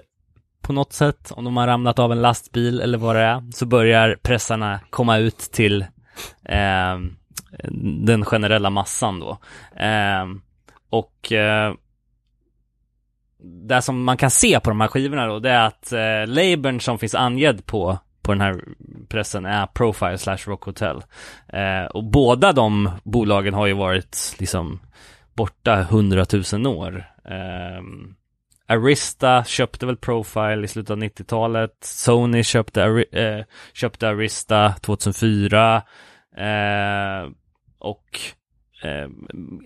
på 0.62 0.74
något 0.74 0.94
sätt, 0.94 1.32
om 1.32 1.44
de 1.44 1.58
har 1.58 1.68
ramlat 1.68 2.00
av 2.00 2.12
en 2.12 2.22
lastbil 2.22 2.82
eller 2.82 2.98
vad 2.98 3.16
det 3.16 3.22
är, 3.22 3.52
så 3.54 3.66
börjar 3.66 4.18
pressarna 4.22 4.80
komma 4.90 5.18
ut 5.18 5.38
till 5.38 5.82
eh, 6.46 6.98
den 8.04 8.26
generella 8.26 8.70
massan 8.70 9.20
då. 9.20 9.38
Eh, 9.82 10.26
och 10.90 11.32
eh, 11.32 11.74
det 13.44 13.82
som 13.82 14.04
man 14.04 14.18
kan 14.18 14.32
se 14.32 14.60
på 14.60 14.70
de 14.70 14.82
här 14.82 14.88
skivorna 14.88 15.26
då, 15.28 15.40
det 15.40 15.50
är 15.50 15.66
att 15.66 15.92
eh, 15.92 16.28
labeln 16.34 16.80
som 16.80 17.00
finns 17.00 17.16
angedd 17.16 17.66
på 17.66 17.98
på 18.22 18.32
den 18.32 18.42
här 18.42 18.64
pressen 19.10 19.46
är 19.46 19.66
Profile 19.66 20.18
slash 20.18 20.38
Rock 20.46 20.64
Hotel. 20.64 21.02
Eh, 21.48 21.86
och 21.86 22.04
båda 22.04 22.52
de 22.54 22.90
bolagen 23.04 23.54
har 23.54 23.68
ju 23.68 23.74
varit 23.74 24.36
liksom 24.40 24.80
borta 25.34 25.84
hundratusen 25.90 26.66
år. 26.66 27.06
Eh, 27.26 27.84
Arista 28.68 29.44
köpte 29.44 29.86
väl 29.86 29.98
Profile 29.98 30.64
i 30.64 30.68
slutet 30.68 30.90
av 30.92 30.98
90-talet. 30.98 31.72
Sony 31.82 32.44
köpte, 32.44 32.84
Ari- 32.86 33.38
eh, 33.40 33.46
köpte 33.74 34.08
Arista 34.10 34.74
2004. 34.82 35.82
Eh, 36.38 37.30
och 37.80 38.20
eh, 38.82 39.10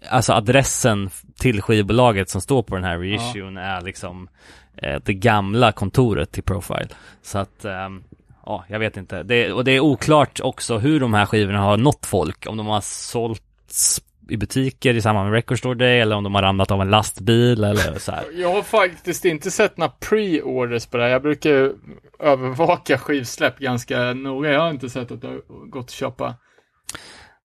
alltså 0.09 0.33
adressen 0.33 1.09
till 1.39 1.61
skivbolaget 1.61 2.29
som 2.29 2.41
står 2.41 2.63
på 2.63 2.75
den 2.75 2.83
här 2.83 2.99
reissuen 2.99 3.57
är 3.57 3.81
liksom 3.81 4.29
eh, 4.77 5.01
det 5.05 5.13
gamla 5.13 5.71
kontoret 5.71 6.31
till 6.31 6.43
Profile. 6.43 6.87
Så 7.21 7.37
att 7.37 7.65
ehm, 7.65 8.03
ja, 8.45 8.65
jag 8.67 8.79
vet 8.79 8.97
inte. 8.97 9.23
Det, 9.23 9.51
och 9.51 9.63
det 9.63 9.71
är 9.71 9.79
oklart 9.79 10.39
också 10.39 10.77
hur 10.77 10.99
de 10.99 11.13
här 11.13 11.25
skivorna 11.25 11.59
har 11.59 11.77
nått 11.77 12.05
folk. 12.05 12.45
Om 12.49 12.57
de 12.57 12.67
har 12.67 12.81
sålts 12.81 14.01
i 14.29 14.37
butiker 14.37 14.93
i 14.93 15.01
samband 15.01 15.29
med 15.29 15.35
Record 15.35 15.57
Store 15.57 15.75
Day 15.75 15.99
eller 15.99 16.15
om 16.15 16.23
de 16.23 16.35
har 16.35 16.41
ramlat 16.41 16.71
av 16.71 16.81
en 16.81 16.89
lastbil 16.89 17.63
eller 17.63 17.99
så 17.99 18.11
här. 18.11 18.23
Jag 18.33 18.53
har 18.53 18.61
faktiskt 18.61 19.25
inte 19.25 19.51
sett 19.51 19.77
några 19.77 19.91
pre-orders 19.99 20.89
på 20.89 20.97
det 20.97 21.03
här. 21.03 21.09
Jag 21.09 21.21
brukar 21.21 21.73
övervaka 22.19 22.97
skivsläpp 22.97 23.59
ganska 23.59 24.13
noga. 24.13 24.51
Jag 24.51 24.59
har 24.59 24.69
inte 24.69 24.89
sett 24.89 25.11
att 25.11 25.21
det 25.21 25.27
har 25.27 25.69
gått 25.69 25.85
att 25.85 25.91
köpa. 25.91 26.35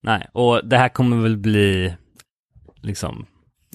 Nej, 0.02 0.26
och 0.32 0.60
det 0.64 0.76
här 0.78 0.88
kommer 0.88 1.16
väl 1.16 1.36
bli 1.36 1.94
liksom 2.82 3.26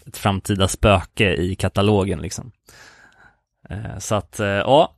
ett 0.07 0.17
framtida 0.17 0.67
spöke 0.67 1.34
i 1.34 1.55
katalogen 1.55 2.19
liksom. 2.21 2.51
Eh, 3.69 3.97
så 3.99 4.15
att, 4.15 4.39
eh, 4.39 4.47
ja. 4.47 4.95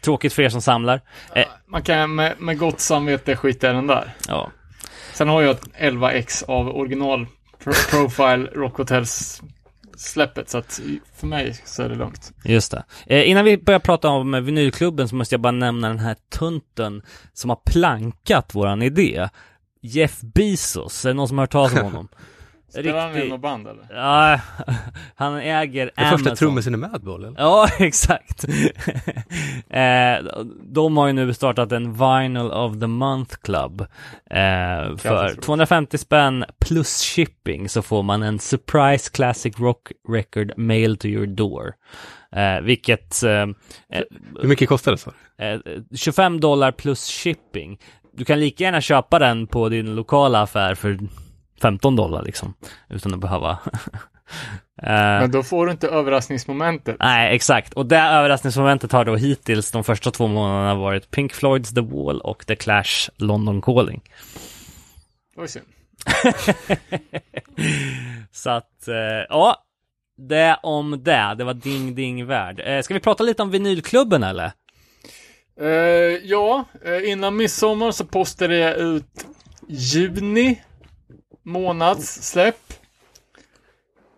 Tråkigt 0.00 0.32
för 0.32 0.42
er 0.42 0.48
som 0.48 0.62
samlar. 0.62 1.00
Eh, 1.34 1.46
Man 1.66 1.82
kan 1.82 2.14
med, 2.14 2.34
med 2.40 2.58
gott 2.58 2.80
samvete 2.80 3.36
skita 3.36 3.70
i 3.70 3.72
den 3.72 3.86
där. 3.86 4.12
ja. 4.28 4.50
Sen 5.14 5.28
har 5.28 5.42
jag 5.42 5.50
ett 5.50 5.68
11x 5.80 6.44
av 6.48 6.68
original 6.68 7.26
pro 7.64 7.72
Profile 7.90 8.44
Rock 8.46 8.76
Hotels 8.76 9.42
släppet, 9.96 10.48
så 10.50 10.58
att 10.58 10.80
för 11.14 11.26
mig 11.26 11.54
så 11.64 11.82
är 11.82 11.88
det 11.88 11.94
lugnt. 11.94 12.32
Just 12.44 12.70
det. 12.72 12.84
Eh, 13.06 13.30
innan 13.30 13.44
vi 13.44 13.58
börjar 13.58 13.80
prata 13.80 14.08
om 14.08 14.44
vinylklubben 14.44 15.08
så 15.08 15.14
måste 15.14 15.34
jag 15.34 15.40
bara 15.40 15.50
nämna 15.50 15.88
den 15.88 15.98
här 15.98 16.16
tunten 16.38 17.02
som 17.32 17.50
har 17.50 17.58
plankat 17.66 18.54
våran 18.54 18.82
idé. 18.82 19.28
Jeff 19.82 20.20
Bezos, 20.20 21.04
är 21.04 21.08
det 21.10 21.14
någon 21.14 21.28
som 21.28 21.38
har 21.38 21.42
hört 21.42 21.50
talas 21.50 21.72
om 21.74 21.78
honom? 21.84 22.08
Spelar 22.68 23.00
han 23.00 23.10
i 23.10 23.14
Riktig- 23.20 23.28
något 23.30 23.40
band 23.40 23.68
eller? 23.68 23.86
Ja, 23.90 24.40
han 25.14 25.34
äger 25.36 25.90
Den 25.96 26.04
Amazon. 26.06 26.18
första 26.18 26.36
trummisen 26.36 26.74
i 26.74 26.76
Madball 26.76 27.24
eller? 27.24 27.40
Ja, 27.40 27.68
exakt. 27.78 28.44
eh, 29.70 30.42
de 30.62 30.96
har 30.96 31.06
ju 31.06 31.12
nu 31.12 31.34
startat 31.34 31.72
en 31.72 31.92
Vinyl 31.92 32.50
of 32.50 32.80
the 32.80 32.86
Month 32.86 33.36
Club. 33.42 33.80
Eh, 33.80 33.86
för 34.96 35.24
roligt. 35.24 35.42
250 35.42 35.98
spänn 35.98 36.44
plus 36.60 37.02
shipping 37.02 37.68
så 37.68 37.82
får 37.82 38.02
man 38.02 38.22
en 38.22 38.38
Surprise 38.38 39.10
Classic 39.10 39.58
Rock 39.58 39.92
Record 40.08 40.52
mailed 40.58 41.00
to 41.00 41.06
your 41.08 41.26
door. 41.26 41.72
Eh, 42.36 42.60
vilket 42.60 43.22
eh, 43.22 43.46
Hur 44.40 44.48
mycket 44.48 44.68
kostar 44.68 44.92
det 44.92 44.98
så? 44.98 45.12
eh, 45.38 45.58
25 45.96 46.40
dollar 46.40 46.72
plus 46.72 47.06
shipping. 47.08 47.78
Du 48.12 48.24
kan 48.24 48.40
lika 48.40 48.64
gärna 48.64 48.80
köpa 48.80 49.18
den 49.18 49.46
på 49.46 49.68
din 49.68 49.94
lokala 49.94 50.42
affär 50.42 50.74
för 50.74 50.98
15 51.62 51.96
dollar 51.96 52.22
liksom. 52.22 52.54
Utan 52.88 53.14
att 53.14 53.20
behöva 53.20 53.58
Eh, 54.82 54.88
Men 54.92 55.30
då 55.30 55.42
får 55.42 55.66
du 55.66 55.72
inte 55.72 55.88
överraskningsmomentet. 55.88 56.96
Nej, 57.00 57.34
exakt. 57.34 57.72
Och 57.72 57.86
det 57.86 57.98
överraskningsmomentet 57.98 58.92
har 58.92 59.04
då 59.04 59.16
hittills 59.16 59.70
de 59.70 59.84
första 59.84 60.10
två 60.10 60.26
månaderna 60.26 60.74
varit 60.74 61.10
Pink 61.10 61.32
Floyds 61.32 61.74
The 61.74 61.80
Wall 61.80 62.20
och 62.20 62.46
The 62.46 62.56
Clash 62.56 63.10
London 63.16 63.62
Calling. 63.62 64.00
Var 65.36 65.46
synd. 65.46 65.66
Så 68.32 68.50
att, 68.50 68.88
eh, 68.88 68.94
ja. 69.28 69.64
Det 70.28 70.56
om 70.62 71.02
det. 71.04 71.34
Det 71.38 71.44
var 71.44 71.54
ding 71.54 71.94
ding 71.94 72.26
värld. 72.26 72.62
Eh, 72.64 72.82
ska 72.82 72.94
vi 72.94 73.00
prata 73.00 73.24
lite 73.24 73.42
om 73.42 73.50
vinylklubben 73.50 74.22
eller? 74.22 74.52
Eh, 75.60 75.68
ja, 76.24 76.64
eh, 76.84 77.10
innan 77.10 77.36
midsommar 77.36 77.90
så 77.90 78.04
postade 78.04 78.56
jag 78.56 78.76
ut 78.76 79.26
juni 79.68 80.62
månads 81.42 82.30
släpp. 82.30 82.72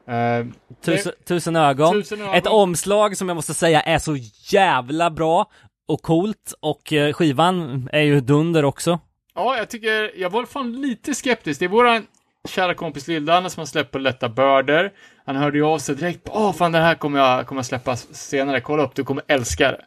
Eh, 0.09 0.47
Tusen, 0.85 1.13
tusen 1.25 1.57
ögon. 1.57 1.93
Tusen 1.93 2.21
ögon. 2.21 2.35
Ett 2.35 2.47
omslag 2.47 3.17
som 3.17 3.29
jag 3.29 3.35
måste 3.35 3.55
säga 3.55 3.81
är 3.81 3.99
så 3.99 4.17
jävla 4.53 5.11
bra 5.11 5.51
och 5.89 6.03
coolt. 6.03 6.55
Och 6.61 6.93
skivan 7.15 7.89
är 7.93 8.01
ju 8.01 8.21
dunder 8.21 8.65
också. 8.65 9.01
Ja, 9.35 9.57
jag 9.57 9.69
tycker, 9.71 10.21
jag 10.21 10.31
var 10.31 10.47
fan 10.47 10.81
lite 10.81 11.15
skeptisk. 11.15 11.61
Det 11.61 11.65
är 11.67 11.69
våran 11.69 12.07
kära 12.49 12.75
kompis 12.75 13.09
Lill-Danne 13.09 13.51
som 13.51 13.61
har 13.61 13.67
släppt 13.67 13.91
på 13.91 13.99
Lätta 13.99 14.29
Börder. 14.29 14.93
Han 15.27 15.37
hörde 15.37 15.59
ju 15.59 15.65
av 15.65 15.79
sig 15.79 15.95
direkt. 15.97 16.29
Åh, 16.31 16.53
fan 16.53 16.73
det 16.73 16.79
här 16.79 16.95
kommer 16.95 17.19
jag, 17.19 17.47
kommer 17.47 17.59
jag 17.59 17.67
släppa 17.67 17.97
senare. 17.97 18.61
Kolla 18.61 18.83
upp, 18.83 18.95
du 18.95 19.05
kommer 19.05 19.25
älska 19.29 19.71
det. 19.71 19.85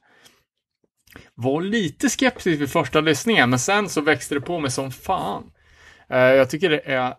Var 1.38 1.62
lite 1.62 2.10
skeptisk 2.10 2.62
vid 2.62 2.72
första 2.72 3.02
lyssningen, 3.02 3.50
men 3.50 3.60
sen 3.60 3.90
så 3.90 4.02
växte 4.02 4.36
det 4.36 4.42
på 4.42 4.60
mig 4.60 4.72
som 4.72 4.92
fan. 4.92 5.44
Eh, 6.10 6.18
jag 6.20 6.50
tycker 6.50 6.70
det 6.70 6.80
är 6.80 7.14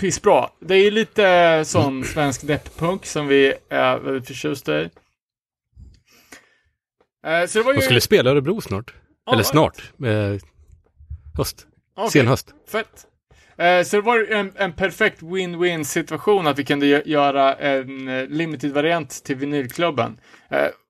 pissbra. 0.00 0.48
Det 0.60 0.74
är 0.74 0.90
lite 0.90 1.62
sån 1.66 2.04
svensk 2.04 2.42
depp-punk 2.44 3.04
som 3.06 3.26
vi 3.26 3.54
är 3.70 3.98
väldigt 3.98 4.26
förtjusta 4.26 4.80
i. 4.80 4.90
Eh, 7.26 7.46
så 7.46 7.58
det 7.58 7.64
var 7.64 7.72
ju... 7.72 7.78
De 7.78 7.84
skulle 7.84 8.00
spela 8.00 8.30
Örebro 8.30 8.60
snart. 8.60 8.94
Ja, 9.26 9.32
Eller 9.32 9.42
snart. 9.42 9.92
Eh, 10.04 10.36
höst. 11.36 11.66
Okej. 11.96 12.10
Senhöst. 12.10 12.54
Fett. 12.68 13.06
Eh, 13.58 13.82
så 13.82 13.96
det 13.96 14.02
var 14.02 14.32
en, 14.32 14.52
en 14.56 14.72
perfekt 14.72 15.22
win-win 15.22 15.84
situation 15.84 16.46
att 16.46 16.58
vi 16.58 16.64
kunde 16.64 16.86
gö- 16.86 17.02
göra 17.08 17.54
en 17.54 18.08
eh, 18.08 18.26
limited-variant 18.26 19.24
till 19.24 19.36
vinylklubben. 19.36 20.20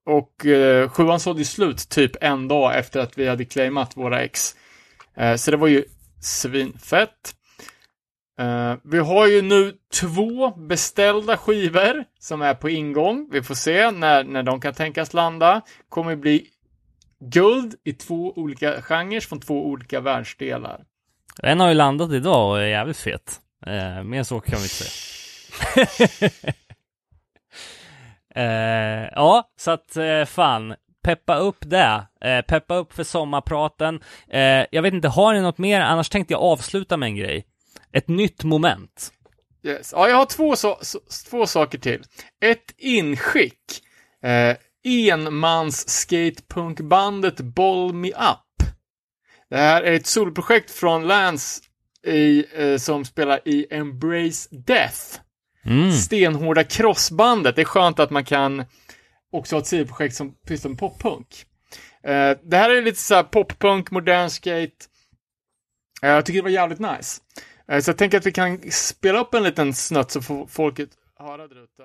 Och 0.07 0.47
eh, 0.47 0.89
sjuan 0.89 1.21
sålde 1.21 1.45
slut 1.45 1.89
typ 1.89 2.17
en 2.21 2.49
dag 2.49 2.79
efter 2.79 3.01
att 3.01 3.19
vi 3.19 3.29
hade 3.29 3.45
claimat 3.45 3.97
våra 3.97 4.23
ex. 4.23 4.57
Eh, 5.17 5.37
så 5.37 5.51
det 5.51 5.57
var 5.57 5.69
ju 5.69 5.85
svinfett. 6.21 7.35
Eh, 8.39 8.75
vi 8.85 8.99
har 8.99 9.27
ju 9.27 9.43
nu 9.43 9.73
två 10.01 10.51
beställda 10.51 11.37
skivor 11.37 12.05
som 12.21 12.43
är 12.43 12.55
på 12.55 12.71
ingång. 12.71 13.29
Vi 13.33 13.43
får 13.43 13.55
se 13.55 13.91
när, 13.91 14.25
när 14.25 14.43
de 14.43 14.61
kan 14.61 14.75
tänkas 14.75 15.15
landa. 15.15 15.63
Kommer 15.89 16.17
bli 16.17 16.47
guld 17.21 17.75
i 17.85 17.93
två 17.93 18.33
olika 18.37 18.83
genrer 18.83 19.21
från 19.21 19.41
två 19.41 19.67
olika 19.67 20.01
världsdelar. 20.01 20.85
En 21.43 21.61
har 21.61 21.69
ju 21.69 21.75
landat 21.75 22.13
idag 22.13 22.51
och 22.51 22.61
är 22.63 22.67
jävligt 22.67 22.97
fet. 22.97 23.41
Eh, 23.67 24.03
mer 24.03 24.23
så 24.23 24.41
kan 24.41 24.59
vi 24.59 24.63
inte 24.63 24.75
säga. 24.75 26.53
eh, 28.35 29.09
ja, 29.15 29.51
så 29.57 29.71
att 29.71 29.97
eh, 29.97 30.25
fan. 30.25 30.75
Peppa 31.05 31.37
upp 31.37 31.57
det. 31.61 32.07
Eh, 32.25 32.43
peppa 32.43 32.75
upp 32.77 32.93
för 32.93 33.05
sommarpraten. 33.05 34.01
Eh, 34.29 34.65
jag 34.71 34.83
vet 34.83 34.95
inte, 34.95 35.09
har 35.09 35.35
ni 35.35 35.41
något 35.41 35.59
mer? 35.59 35.81
Annars 35.81 36.09
tänkte 36.09 36.35
jag 36.35 36.43
avsluta 36.43 36.97
med 36.97 37.07
en 37.07 37.17
grej. 37.17 37.47
Ett 37.93 38.09
nytt 38.09 38.45
moment. 38.45 39.13
Yes. 39.65 39.93
Ja, 39.97 40.09
jag 40.09 40.17
har 40.17 40.27
två, 40.27 40.57
so 40.57 40.77
so 40.81 40.99
två 41.31 41.47
saker 41.47 41.79
till. 41.79 42.03
Ett 42.45 42.75
inskick. 42.79 43.83
Eh, 44.25 44.57
enmans 44.85 45.89
skatepunkbandet 45.89 47.41
Boll 47.41 47.93
Me 47.93 48.09
Up. 48.09 48.69
Det 49.51 49.57
här 49.57 49.83
är 49.83 49.93
ett 49.93 50.07
solprojekt 50.07 50.71
från 50.71 51.07
Lance 51.07 51.63
i, 52.07 52.45
eh, 52.55 52.77
som 52.79 53.05
spelar 53.05 53.41
i 53.45 53.67
Embrace 53.71 54.49
Death. 54.51 55.21
Mm. 55.67 55.93
Stenhårda 55.93 56.65
crossbandet. 56.65 57.57
Det 57.57 57.63
är 57.63 57.67
skönt 57.67 57.99
att 57.99 58.11
man 58.11 58.25
kan 58.25 58.65
också 59.33 59.57
ha 59.57 59.61
ett 59.61 59.67
sidoprojekt 59.67 60.15
som 60.17 60.35
pysslar 60.47 60.69
med 60.69 60.79
poppunk. 60.79 61.45
Eh, 62.05 62.31
det 62.43 62.57
här 62.57 62.71
är 62.71 62.83
lite 62.83 63.01
såhär 63.01 63.23
poppunk, 63.23 63.91
modern 63.91 64.31
skate. 64.31 64.73
Eh, 66.03 66.11
jag 66.11 66.27
tycker 66.27 66.39
det 66.39 66.43
var 66.43 66.51
jävligt 66.51 66.79
nice. 66.79 67.21
Eh, 67.73 67.81
Så 67.81 67.91
jag 67.91 67.99
tänker 67.99 68.19
att 68.19 68.27
vi 68.27 68.33
kan 68.33 68.59
spela 68.71 69.19
upp 69.21 69.35
en 69.35 69.43
liten 69.43 69.75
snutt 69.75 70.11
så 70.11 70.23
får 70.23 70.47
folket 70.47 70.89
höra 71.19 71.49
där 71.49 71.65
ute. 71.65 71.83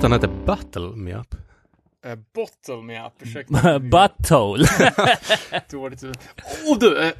Att 0.00 0.10
han 0.10 0.12
hette 0.12 0.28
Battle 0.46 0.96
Me 0.96 1.14
Up? 1.14 1.34
Eh, 2.04 2.18
bottle 2.34 2.82
me 2.82 3.06
up, 3.06 3.12
ursäkta. 3.18 3.78
Butthole. 3.78 4.66
Dåligt. 5.70 6.02
Åh 6.66 6.78
du! 6.78 7.12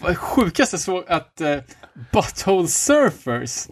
Vad 0.00 0.16
sjukaste 0.16 0.78
såg 0.78 1.04
att 1.08 1.40
eh, 1.40 1.58
Butthole 2.12 2.68
Surfers, 2.68 3.66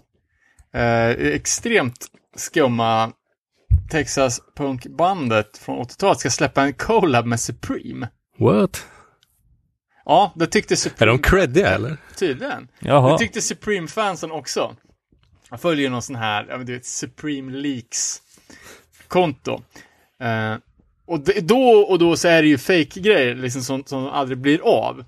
eh, 0.73 1.09
extremt 1.09 2.07
skumma 2.37 3.13
Texas 3.91 4.41
punkbandet 4.57 5.59
från 5.59 5.85
80-talet 5.85 6.19
ska 6.19 6.31
släppa 6.31 6.63
en 6.63 6.73
collab 6.73 7.27
med 7.27 7.41
Supreme. 7.41 8.09
What? 8.39 8.87
Ja, 10.05 10.33
det 10.37 10.47
tyckte 10.47 10.75
Är 10.75 10.77
Supreme 10.77 11.13
de 11.13 11.19
creddiga 11.19 11.69
eller? 11.69 11.97
tydligen. 12.17 12.69
Jaha. 12.79 13.13
Det 13.13 13.19
tyckte 13.19 13.41
Supreme-fansen 13.41 14.31
också. 14.31 14.77
Jag 15.51 15.61
följer 15.61 15.91
någon 15.91 16.03
sån 16.03 16.17
här, 16.17 16.47
ja 16.49 16.57
men 16.57 16.67
du 16.67 16.73
vet, 16.73 16.87
Supreme 16.87 17.53
Leaks-konto. 19.11 19.63
Eh, 20.21 20.57
och 21.07 21.21
det, 21.21 21.41
då 21.41 21.63
och 21.63 21.99
då 21.99 22.17
så 22.17 22.29
är 22.29 22.43
det 22.43 22.49
ju 22.49 22.59
fake-grejer, 22.59 23.35
liksom 23.35 23.63
som, 23.63 23.85
som 23.85 24.07
aldrig 24.07 24.39
blir 24.39 24.61
av. 24.61 25.05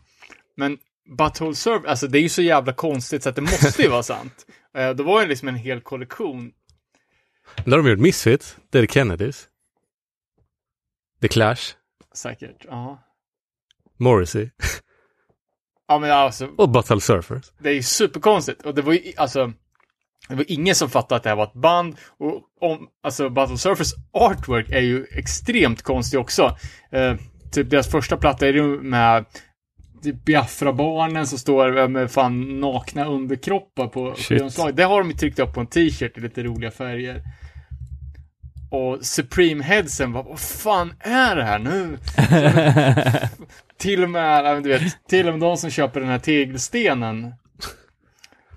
Men 0.56 0.78
Butthole 1.18 1.54
Serve, 1.54 1.88
alltså 1.88 2.06
det 2.06 2.18
är 2.18 2.22
ju 2.22 2.28
så 2.28 2.42
jävla 2.42 2.72
konstigt 2.72 3.22
så 3.22 3.28
att 3.28 3.36
det 3.36 3.42
måste 3.42 3.82
ju 3.82 3.88
vara 3.88 4.02
sant. 4.02 4.46
Eh, 4.74 4.90
då 4.90 5.02
var 5.02 5.20
det 5.20 5.26
liksom 5.26 5.48
en 5.48 5.56
hel 5.56 5.80
kollektion. 5.80 6.52
Då 7.64 7.70
har 7.70 7.82
de 7.82 7.90
gjort 7.90 7.98
Misfits, 7.98 8.56
Dead 8.70 8.90
Kennedys, 8.90 9.48
The 11.20 11.28
Clash, 11.28 11.74
Säkert, 12.14 12.64
ja. 12.68 13.02
Morrissey 13.98 14.50
Ja 15.88 15.98
men 15.98 16.10
alltså, 16.10 16.50
och 16.56 16.68
Butthole 16.68 17.00
Surfers. 17.00 17.52
det 17.58 17.68
är 17.68 17.74
ju 17.74 17.82
superkonstigt. 17.82 18.62
Och 18.66 18.74
det 18.74 18.82
var 18.82 18.92
ju, 18.92 19.12
alltså, 19.16 19.52
det 20.28 20.34
var 20.34 20.44
ingen 20.48 20.74
som 20.74 20.90
fattade 20.90 21.16
att 21.16 21.22
det 21.22 21.28
här 21.28 21.36
var 21.36 21.44
ett 21.44 21.52
band. 21.52 21.96
Och 22.18 22.42
om, 22.60 22.88
alltså, 23.02 23.30
Battle 23.30 23.58
Surfers 23.58 23.92
artwork 24.12 24.70
är 24.70 24.80
ju 24.80 25.06
extremt 25.10 25.82
konstig 25.82 26.20
också. 26.20 26.56
Eh, 26.90 27.14
typ 27.52 27.70
deras 27.70 27.90
första 27.90 28.16
platta 28.16 28.48
är 28.48 28.52
ju 28.52 28.80
med 28.80 29.24
typ 30.02 30.24
Biafra-barnen 30.24 31.26
som 31.26 31.38
står 31.38 31.88
med 31.88 32.10
fan 32.10 32.60
nakna 32.60 33.04
underkroppar 33.04 33.86
på 33.86 34.14
Shit. 34.14 34.26
skivomslaget. 34.26 34.76
Det 34.76 34.84
har 34.84 34.98
de 34.98 35.10
ju 35.10 35.16
tryckt 35.16 35.38
upp 35.38 35.54
på 35.54 35.60
en 35.60 35.66
t-shirt 35.66 36.18
i 36.18 36.20
lite 36.20 36.42
roliga 36.42 36.70
färger. 36.70 37.22
Och 38.70 38.98
Supreme 39.06 39.64
Headsen, 39.64 40.12
vad, 40.12 40.24
vad 40.24 40.40
fan 40.40 40.94
är 41.00 41.36
det 41.36 41.44
här 41.44 41.58
nu? 41.58 41.98
till 43.78 44.02
och 44.02 44.10
med, 44.10 44.62
du 44.62 44.68
vet, 44.68 45.06
till 45.08 45.28
och 45.28 45.34
med 45.34 45.40
de 45.40 45.56
som 45.56 45.70
köper 45.70 46.00
den 46.00 46.08
här 46.08 46.18
tegelstenen 46.18 47.24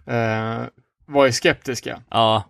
eh, 0.07 0.63
var 1.05 1.25
ju 1.25 1.31
skeptiska. 1.31 2.01
ja. 2.09 2.43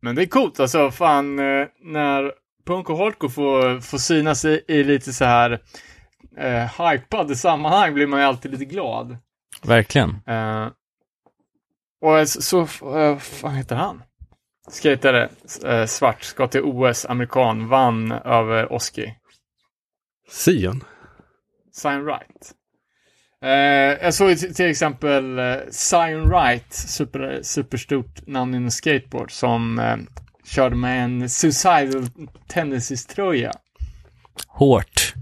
Men 0.00 0.14
det 0.14 0.22
är 0.22 0.26
coolt, 0.26 0.60
alltså 0.60 0.90
fan, 0.90 1.38
eh, 1.38 1.66
när 1.80 2.32
punk 2.66 2.90
och 2.90 2.98
hardcore 2.98 3.30
får, 3.30 3.80
får 3.80 3.98
synas 3.98 4.44
i, 4.44 4.64
i 4.68 4.84
lite 4.84 5.12
så 5.12 5.24
här 5.24 5.60
eh, 6.36 6.90
hypade 6.90 7.36
sammanhang 7.36 7.94
blir 7.94 8.06
man 8.06 8.20
ju 8.20 8.26
alltid 8.26 8.50
lite 8.50 8.64
glad. 8.64 9.16
Verkligen. 9.62 10.10
Eh, 10.26 10.68
och 12.00 12.28
så, 12.28 12.42
så 12.42 12.60
eh, 12.60 13.12
vad 13.12 13.22
fan 13.22 13.54
heter 13.54 13.76
han? 13.76 14.02
Skatare, 14.68 15.28
eh, 15.64 15.86
svart, 15.86 16.22
ska 16.22 16.46
till 16.46 16.62
OS, 16.64 17.06
amerikan, 17.06 17.68
vann 17.68 18.12
över 18.12 18.72
Oski. 18.72 19.14
Sion. 20.30 20.84
Sign 21.72 22.04
Right. 22.06 22.52
Eh, 23.42 23.50
jag 24.04 24.14
såg 24.14 24.38
till 24.38 24.66
exempel 24.70 25.38
eh, 25.38 25.54
Sign 25.70 26.30
Right, 26.30 26.72
super, 26.72 27.38
superstort 27.42 28.26
namn 28.26 28.54
inom 28.54 28.70
skateboard, 28.70 29.32
som 29.32 29.78
eh, 29.78 29.96
körde 30.44 30.76
med 30.76 31.04
en 31.04 31.28
Suicidal 31.28 32.06
Tendencies-tröja. 32.48 33.52
Hårt. 34.48 35.14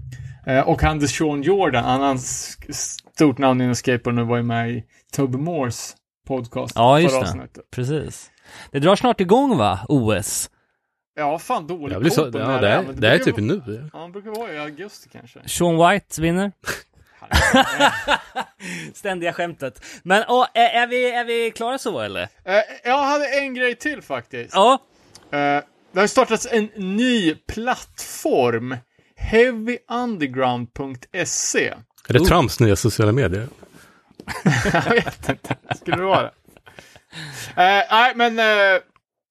Eh, 0.47 0.59
och 0.59 0.81
han 0.81 1.07
Sean 1.07 1.41
Jordan, 1.43 1.85
annan 1.85 2.19
stort 2.19 3.37
namn 3.37 3.61
inom 3.61 3.75
skateboard, 3.75 4.15
nu 4.15 4.23
var 4.23 4.37
ju 4.37 4.43
med 4.43 4.71
i 4.71 4.83
Toby 5.11 5.37
Moores 5.37 5.95
podcast. 6.27 6.73
Ja, 6.75 6.99
just 6.99 7.15
det. 7.15 7.21
avsnittet. 7.21 7.71
Precis. 7.71 8.31
Det 8.71 8.79
drar 8.79 8.95
snart 8.95 9.21
igång 9.21 9.57
va? 9.57 9.79
OS? 9.89 10.49
Ja, 11.15 11.39
fan 11.39 11.67
dålig 11.67 11.93
Jag 11.95 12.01
blir 12.01 12.11
så, 12.11 12.21
koll 12.21 12.31
på 12.31 12.39
ja, 12.39 12.61
det, 12.61 12.69
är, 12.69 12.83
men 12.83 13.01
det 13.01 13.07
är 13.07 13.17
brukar 13.17 13.25
typ 13.25 13.33
vara- 13.49 13.61
nu. 13.67 13.89
Ja, 13.93 13.99
det 14.05 14.11
brukar 14.11 14.29
vara 14.39 14.53
i 14.53 14.57
augusti 14.57 15.09
kanske. 15.11 15.39
Sean 15.45 15.77
White 15.91 16.21
vinner. 16.21 16.51
Ständiga 18.93 19.33
skämtet. 19.33 19.85
Men 20.03 20.23
åh, 20.27 20.47
är, 20.53 20.83
är, 20.83 20.87
vi, 20.87 21.11
är 21.11 21.25
vi 21.25 21.51
klara 21.51 21.77
så 21.77 21.99
eller? 21.99 22.21
Eh, 22.21 22.27
jag 22.83 23.03
hade 23.03 23.39
en 23.39 23.53
grej 23.53 23.75
till 23.75 24.01
faktiskt. 24.01 24.53
Ja. 24.53 24.79
Eh, 25.31 25.63
det 25.91 25.99
har 25.99 26.07
startats 26.07 26.47
en 26.51 26.69
ny 26.75 27.35
plattform. 27.35 28.77
Heavyunderground.se. 29.15 31.73
Är 32.07 32.13
det 32.13 32.19
Trumps 32.19 32.59
nya 32.59 32.75
sociala 32.75 33.11
medier? 33.11 33.47
jag 34.73 34.89
vet 34.89 35.29
inte. 35.29 35.55
Skulle 35.75 35.97
det 35.97 36.03
vara 36.03 36.21
det? 36.21 36.31
Eh, 37.55 37.83
nej, 37.91 38.13
men 38.15 38.39
eh, 38.39 38.81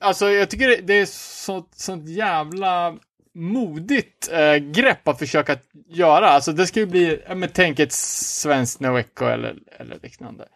alltså 0.00 0.30
jag 0.30 0.50
tycker 0.50 0.68
det, 0.68 0.76
det 0.76 0.94
är 0.94 1.06
sånt, 1.06 1.68
sånt 1.76 2.08
jävla 2.08 2.96
modigt 3.34 4.32
eh, 4.32 4.56
grepp 4.56 5.08
att 5.08 5.18
försöka 5.18 5.56
göra. 5.88 6.28
Alltså 6.28 6.52
det 6.52 6.66
ska 6.66 6.80
ju 6.80 6.86
bli, 6.86 7.22
ja, 7.28 7.34
men 7.34 7.48
tänk 7.52 7.78
ett 7.78 7.92
svenskt 7.92 8.80
No 8.80 8.98
Echo 8.98 9.24
eller, 9.24 9.56
eller 9.78 9.98
liknande. 10.02 10.48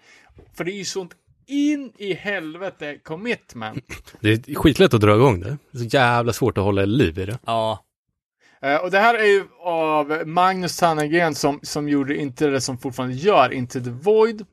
För 0.57 0.65
det 0.65 0.73
är 0.73 0.77
ju 0.77 0.85
sånt 0.85 1.13
in 1.47 1.93
i 1.99 2.15
helvete 2.15 2.99
commitment. 3.03 3.85
Det 4.21 4.49
är 4.49 4.55
skitlätt 4.55 4.95
att 4.95 5.01
dra 5.01 5.15
igång 5.15 5.41
det. 5.41 5.57
Det 5.71 5.79
är 5.79 5.83
så 5.83 5.97
jävla 5.97 6.33
svårt 6.33 6.59
att 6.59 6.65
hålla 6.65 6.85
liv 6.85 7.19
i 7.19 7.27
det. 7.27 7.39
Ja. 7.47 7.85
Eh, 8.63 8.77
och 8.77 8.91
det 8.91 8.99
här 8.99 9.15
är 9.15 9.25
ju 9.25 9.45
av 9.61 10.23
Magnus 10.27 10.77
Tannegren 10.77 11.35
som, 11.35 11.61
som 11.63 11.89
gjorde 11.89 12.17
inte 12.17 12.47
det 12.47 12.61
som 12.61 12.79
fortfarande 12.79 13.15
gör, 13.15 13.53
Into 13.53 13.81
the 13.81 13.91
Void 13.91 14.47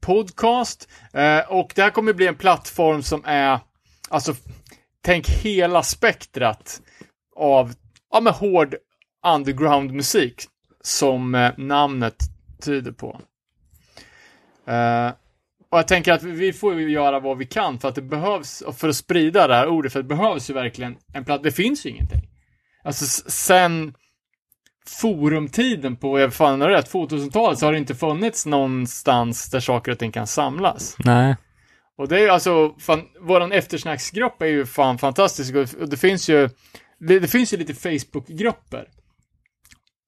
podcast. 0.00 0.88
Eh, 1.12 1.38
och 1.38 1.72
det 1.74 1.82
här 1.82 1.90
kommer 1.90 2.12
bli 2.12 2.26
en 2.26 2.34
plattform 2.34 3.02
som 3.02 3.22
är, 3.24 3.60
alltså, 4.08 4.34
tänk 5.02 5.28
hela 5.28 5.82
spektrat 5.82 6.82
av, 7.36 7.72
ja 8.12 8.20
men 8.20 8.32
hård 8.32 8.74
underground-musik 9.26 10.44
som 10.80 11.34
eh, 11.34 11.50
namnet 11.56 12.16
tyder 12.64 12.92
på. 12.92 13.20
Eh, 14.66 15.10
och 15.70 15.78
jag 15.78 15.88
tänker 15.88 16.12
att 16.12 16.22
vi- 16.22 16.52
får 16.52 16.80
ju 16.80 16.90
göra 16.90 17.20
vad 17.20 17.38
vi 17.38 17.46
kan 17.46 17.78
för 17.78 17.88
att 17.88 17.94
det 17.94 18.02
behövs, 18.02 18.62
för 18.76 18.88
att 18.88 18.96
sprida 18.96 19.46
det 19.48 19.54
här 19.54 19.68
ordet, 19.68 19.92
för 19.92 20.02
det 20.02 20.08
behövs 20.08 20.50
ju 20.50 20.54
verkligen 20.54 20.96
en 21.14 21.24
platt, 21.24 21.42
det 21.42 21.52
finns 21.52 21.86
ju 21.86 21.90
ingenting. 21.90 22.22
Alltså 22.84 23.04
sen 23.30 23.94
forumtiden 24.86 25.96
på, 25.96 26.18
jag 26.20 26.34
fan 26.34 26.62
rätt, 26.62 26.92
2000-talet 26.92 27.58
så 27.58 27.66
har 27.66 27.72
det 27.72 27.78
inte 27.78 27.94
funnits 27.94 28.46
någonstans 28.46 29.50
där 29.50 29.60
saker 29.60 29.92
och 29.92 29.98
ting 29.98 30.12
kan 30.12 30.26
samlas. 30.26 30.96
Nej. 30.98 31.36
Och 31.98 32.08
det 32.08 32.16
är 32.16 32.20
ju 32.20 32.28
alltså, 32.28 32.74
fan, 32.78 33.02
våran 33.20 33.52
eftersnacksgrupp 33.52 34.42
är 34.42 34.46
ju 34.46 34.66
fan 34.66 34.98
fantastisk 34.98 35.54
och 35.54 35.88
det 35.88 35.96
finns 35.96 36.28
ju, 36.28 36.48
det, 37.06 37.18
det 37.18 37.28
finns 37.28 37.52
ju 37.52 37.56
lite 37.56 37.74
Facebook-grupper. 37.74 38.88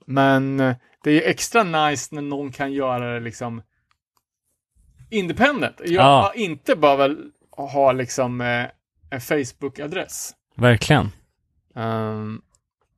Men 0.06 0.60
eh, 0.60 0.76
det 1.04 1.10
är 1.10 1.14
ju 1.14 1.22
extra 1.22 1.62
nice 1.62 2.14
när 2.14 2.22
någon 2.22 2.52
kan 2.52 2.72
göra 2.72 3.14
det 3.14 3.20
liksom 3.20 3.62
independent. 5.10 5.80
Jag 5.84 5.92
Ja. 5.94 6.32
inte 6.34 6.76
bara 6.76 6.96
väl 6.96 7.30
ha 7.50 7.92
liksom 7.92 8.40
eh, 8.40 8.66
en 9.10 9.20
Facebook-adress. 9.20 10.30
Verkligen. 10.56 11.08
Ehm, 11.76 12.40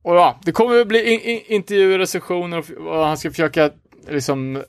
och 0.01 0.15
ja, 0.15 0.39
det 0.43 0.51
kommer 0.51 0.81
att 0.81 0.87
bli 0.87 1.13
in, 1.13 1.19
in, 1.21 1.41
intervjuer, 1.47 1.99
recensioner 1.99 2.57
och, 2.57 2.87
och 2.87 3.05
han 3.05 3.17
ska 3.17 3.29
försöka 3.29 3.71
liksom 4.07 4.63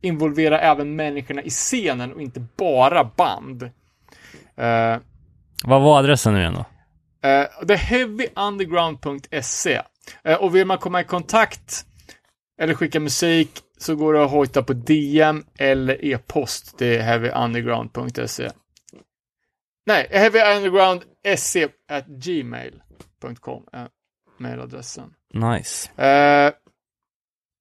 involvera 0.00 0.60
även 0.60 0.96
människorna 0.96 1.42
i 1.42 1.50
scenen 1.50 2.12
och 2.12 2.22
inte 2.22 2.40
bara 2.56 3.04
band. 3.04 3.62
Uh, 3.62 4.96
Vad 5.64 5.82
var 5.82 5.98
adressen 5.98 6.32
nu 6.34 6.40
igen 6.40 6.54
då? 6.54 6.64
Uh, 7.24 7.66
det 7.66 7.74
är 7.74 7.76
heavyunderground.se. 7.76 9.82
Eh, 10.24 10.36
och 10.36 10.56
vill 10.56 10.66
man 10.66 10.78
komma 10.78 11.00
i 11.00 11.04
kontakt 11.04 11.86
eller 12.60 12.74
skicka 12.74 13.00
musik 13.00 13.50
så 13.78 13.96
går 13.96 14.14
det 14.14 14.24
att 14.24 14.30
hojta 14.30 14.62
på 14.62 14.72
DM 14.72 15.44
eller 15.58 16.04
e-post 16.04 16.78
till 16.78 17.00
heavyunderground.se. 17.00 18.50
Nej, 19.86 20.08
heavyunderground.se 20.10 21.68
at 21.88 22.06
gmail.com 22.06 23.64
är 23.72 23.88
mailadressen. 24.38 25.14
Nice. 25.34 26.02
Eh, 26.02 26.52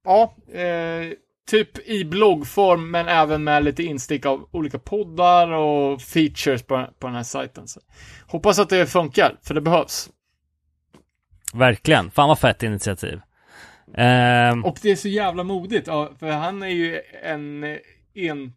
ja, 0.06 0.36
eh, 0.52 1.14
typ 1.48 1.88
i 1.90 2.06
bloggform 2.06 2.92
men 2.92 3.08
även 3.08 3.44
med 3.44 3.64
lite 3.64 3.84
instick 3.84 4.26
av 4.26 4.48
olika 4.52 4.80
poddar 4.80 5.52
och 5.52 6.02
features 6.02 6.64
på, 6.64 6.88
på 7.00 7.08
den 7.08 7.16
här 7.16 7.24
sajten. 7.24 7.68
Så. 7.68 7.80
Hoppas 8.28 8.60
att 8.60 8.70
det 8.70 8.86
funkar, 8.88 9.36
för 9.44 9.54
det 9.54 9.62
behövs. 9.62 10.10
Verkligen. 11.54 12.12
Fan 12.12 12.28
vad 12.28 12.40
fett 12.40 12.64
initiativ. 12.64 13.22
Ehm, 13.94 14.66
Och 14.66 14.78
det 14.82 14.92
är 14.92 14.96
så 14.96 15.08
jävla 15.08 15.44
modigt, 15.44 15.88
ja, 15.88 16.12
för 16.20 16.30
han 16.32 16.64
är 16.64 16.68
ju 16.68 17.02
en, 17.24 17.64
en 18.14 18.54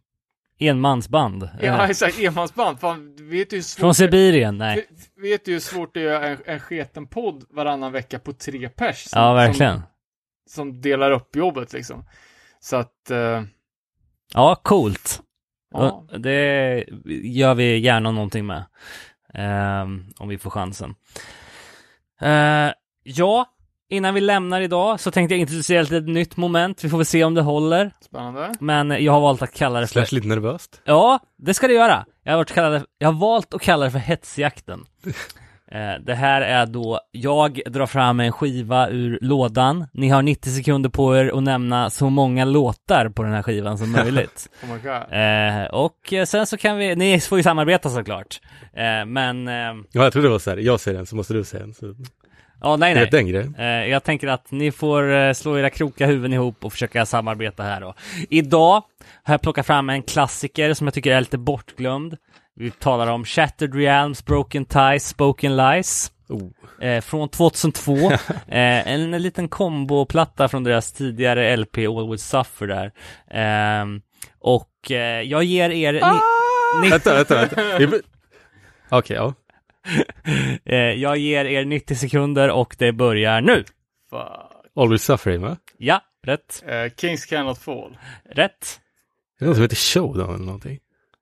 Enmansband. 0.59 1.49
Ja, 1.61 1.87
exakt. 1.89 2.19
Enmansband. 2.19 2.79
Fan, 2.79 3.15
du 3.15 3.23
vet 3.27 3.53
ju 3.53 3.57
hur 3.57 3.63
svårt 3.63 3.79
Från 3.79 3.95
Sibirien, 3.95 4.57
nej. 4.57 4.75
Vet- 4.75 5.23
Vet 5.23 5.45
du 5.45 5.51
hur 5.51 5.59
svårt 5.59 5.93
det 5.93 5.99
är 6.01 6.05
att 6.05 6.11
göra 6.21 6.27
en, 6.27 6.37
en 6.45 6.59
sketen 6.59 7.07
podd 7.07 7.43
varannan 7.49 7.91
vecka 7.91 8.19
på 8.19 8.33
tre 8.33 8.69
pers? 8.69 9.03
som- 9.03 9.21
Ja, 9.21 9.33
verkligen. 9.33 9.73
Som, 9.75 9.83
som 10.49 10.81
delar 10.81 11.11
upp 11.11 11.35
jobbet 11.35 11.73
liksom. 11.73 12.03
Så 12.63 12.75
att, 12.75 13.11
eh, 13.11 13.43
Ja, 14.33 14.55
coolt. 14.63 15.21
ja. 15.73 16.05
Det 16.17 16.85
gör 17.23 17.53
vi 17.55 17.77
gärna 17.77 18.11
någonting 18.11 18.45
med. 18.45 18.63
ehm, 19.33 20.05
om 20.17 20.27
vi 20.29 20.37
får 20.37 20.49
chansen. 20.49 20.95
Eh, 22.21 22.71
ja, 23.03 23.45
innan 23.89 24.13
vi 24.13 24.21
lämnar 24.21 24.61
idag 24.61 24.99
så 24.99 25.11
tänkte 25.11 25.33
jag 25.33 25.39
introducera 25.39 25.97
ett 25.97 26.07
nytt 26.07 26.37
moment. 26.37 26.83
Vi 26.83 26.89
får 26.89 26.97
väl 26.97 27.05
se 27.05 27.23
om 27.23 27.33
det 27.33 27.41
håller. 27.41 27.91
Spännande. 28.01 28.53
Men 28.59 29.03
jag 29.03 29.11
har 29.13 29.19
valt 29.21 29.41
att 29.41 29.53
kalla 29.53 29.79
det 29.79 29.87
för... 29.87 29.93
Slash 30.05 30.15
lite 30.15 30.27
nervöst. 30.27 30.81
Ja, 30.83 31.19
det 31.37 31.53
ska 31.53 31.67
det 31.67 31.73
göra. 31.73 32.05
Jag 32.23 32.31
har, 32.33 32.37
varit 32.37 32.51
kallade, 32.51 32.85
jag 32.97 33.07
har 33.07 33.19
valt 33.19 33.53
att 33.53 33.61
kalla 33.61 33.85
det 33.85 33.91
för 33.91 33.99
hetsjakten. 33.99 34.85
Eh, 35.71 35.93
det 36.05 36.13
här 36.15 36.41
är 36.41 36.65
då, 36.65 36.99
jag 37.11 37.61
drar 37.65 37.85
fram 37.85 38.19
en 38.19 38.31
skiva 38.31 38.89
ur 38.89 39.19
lådan. 39.21 39.87
Ni 39.93 40.09
har 40.09 40.21
90 40.21 40.49
sekunder 40.49 40.89
på 40.89 41.17
er 41.17 41.37
att 41.37 41.43
nämna 41.43 41.89
så 41.89 42.09
många 42.09 42.45
låtar 42.45 43.09
på 43.09 43.23
den 43.23 43.33
här 43.33 43.43
skivan 43.43 43.77
som 43.77 43.91
möjligt. 43.91 44.49
Oh 44.63 44.69
my 44.73 44.79
god. 44.79 44.91
Eh, 44.93 45.65
och 45.65 46.13
eh, 46.13 46.25
sen 46.25 46.47
så 46.47 46.57
kan 46.57 46.77
vi, 46.77 46.95
ni 46.95 47.19
får 47.19 47.37
ju 47.37 47.43
samarbeta 47.43 47.89
såklart. 47.89 48.41
Eh, 48.73 49.05
men, 49.05 49.47
eh, 49.47 49.53
Ja, 49.91 50.03
jag 50.03 50.13
trodde 50.13 50.27
det 50.27 50.31
var 50.31 50.39
så 50.39 50.49
här, 50.49 50.57
jag 50.57 50.79
säger 50.79 50.99
en 50.99 51.05
så 51.05 51.15
måste 51.15 51.33
du 51.33 51.43
säga 51.43 51.63
en. 51.63 51.73
Så, 51.73 51.95
ja 52.61 52.75
nej 52.75 52.95
nej. 52.95 53.09
den 53.11 53.27
grejen. 53.27 53.55
Jag 53.89 54.03
tänker 54.03 54.27
att 54.27 54.51
ni 54.51 54.71
får 54.71 55.33
slå 55.33 55.59
era 55.59 55.69
kroka 55.69 56.05
huvuden 56.07 56.33
ihop 56.33 56.65
och 56.65 56.71
försöka 56.71 57.05
samarbeta 57.05 57.63
här 57.63 57.81
då. 57.81 57.93
Idag 58.29 58.83
har 59.23 59.33
jag 59.33 59.41
plockat 59.41 59.65
fram 59.65 59.89
en 59.89 60.03
klassiker 60.03 60.73
som 60.73 60.87
jag 60.87 60.93
tycker 60.93 61.11
är 61.11 61.19
lite 61.19 61.37
bortglömd. 61.37 62.17
Vi 62.61 62.71
talar 62.71 63.07
om 63.07 63.25
Shattered 63.25 63.75
Realms, 63.75 64.25
Broken 64.25 64.65
Ties, 64.65 65.07
Spoken 65.07 65.57
Lies. 65.57 66.11
Oh. 66.29 66.87
Eh, 66.87 67.01
från 67.01 67.29
2002. 67.29 67.93
eh, 68.47 68.87
en, 68.87 69.11
liten 69.11 69.49
komboplatta 69.49 70.47
från 70.47 70.63
deras 70.63 70.91
tidigare 70.91 71.57
LP 71.57 71.77
All 71.77 72.09
Will 72.09 72.19
Suffer 72.19 72.67
där. 72.67 72.91
Ehm, 73.31 74.01
och 74.39 74.91
eh, 74.91 75.21
jag 75.21 75.43
ger 75.43 75.69
er... 75.69 75.93
Ni, 75.93 75.99
ni, 76.81 76.89
Vänta, 76.89 77.13
vänta, 77.13 77.35
vänta. 77.35 77.97
Okej, 78.89 79.15
ja. 79.15 79.33
eh, 80.65 80.77
jag 80.77 81.17
ger 81.17 81.45
er 81.45 81.65
90 81.65 81.95
sekunder 81.95 82.49
och 82.51 82.75
det 82.79 82.91
börjar 82.91 83.41
nu. 83.41 83.63
Fuck. 84.09 84.21
Always 84.75 85.03
Suffering, 85.03 85.41
va? 85.41 85.57
Ja, 85.77 86.01
rätt. 86.23 86.63
Eh, 86.67 86.91
Kings 86.97 87.25
Cannot 87.25 87.57
Fall. 87.57 87.97
Rätt. 88.31 88.79
Det 89.39 89.45
är 89.45 89.47
någon 89.47 89.55
som 89.55 89.61
heter 89.61 89.75
Showdown 89.75 90.35
eller 90.35 90.45
någonting. 90.45 90.79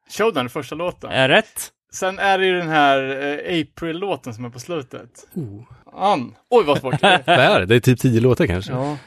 Showdown 0.10 0.46
är 0.46 0.50
första 0.50 0.76
låten. 0.76 1.12
Eh, 1.12 1.28
rätt. 1.28 1.72
Sen 1.94 2.20
är 2.20 2.38
det 2.38 2.46
ju 2.46 2.58
den 2.58 2.70
här 2.70 3.00
eh, 3.50 3.62
April-låten 3.62 4.34
som 4.34 4.46
är 4.46 4.50
på 4.50 4.60
slutet. 4.60 5.28
Oh. 5.34 5.64
An. 5.94 6.36
Oj, 6.50 6.64
vad 6.66 6.80
svårt. 6.80 7.02
Vad 7.02 7.12
är 7.28 7.60
det? 7.60 7.66
Det 7.66 7.76
är 7.76 7.80
typ 7.80 8.00
tio 8.00 8.22
låtar 8.22 8.48
kanske? 8.48 8.72
ja, 8.72 8.98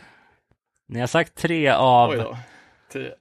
Ni 0.88 1.00
har 1.00 1.07
sagt 1.07 1.34
tre 1.34 1.68
av... 1.68 2.11
oj 2.11 2.16
då. 2.16 2.38
Tio. 2.92 3.12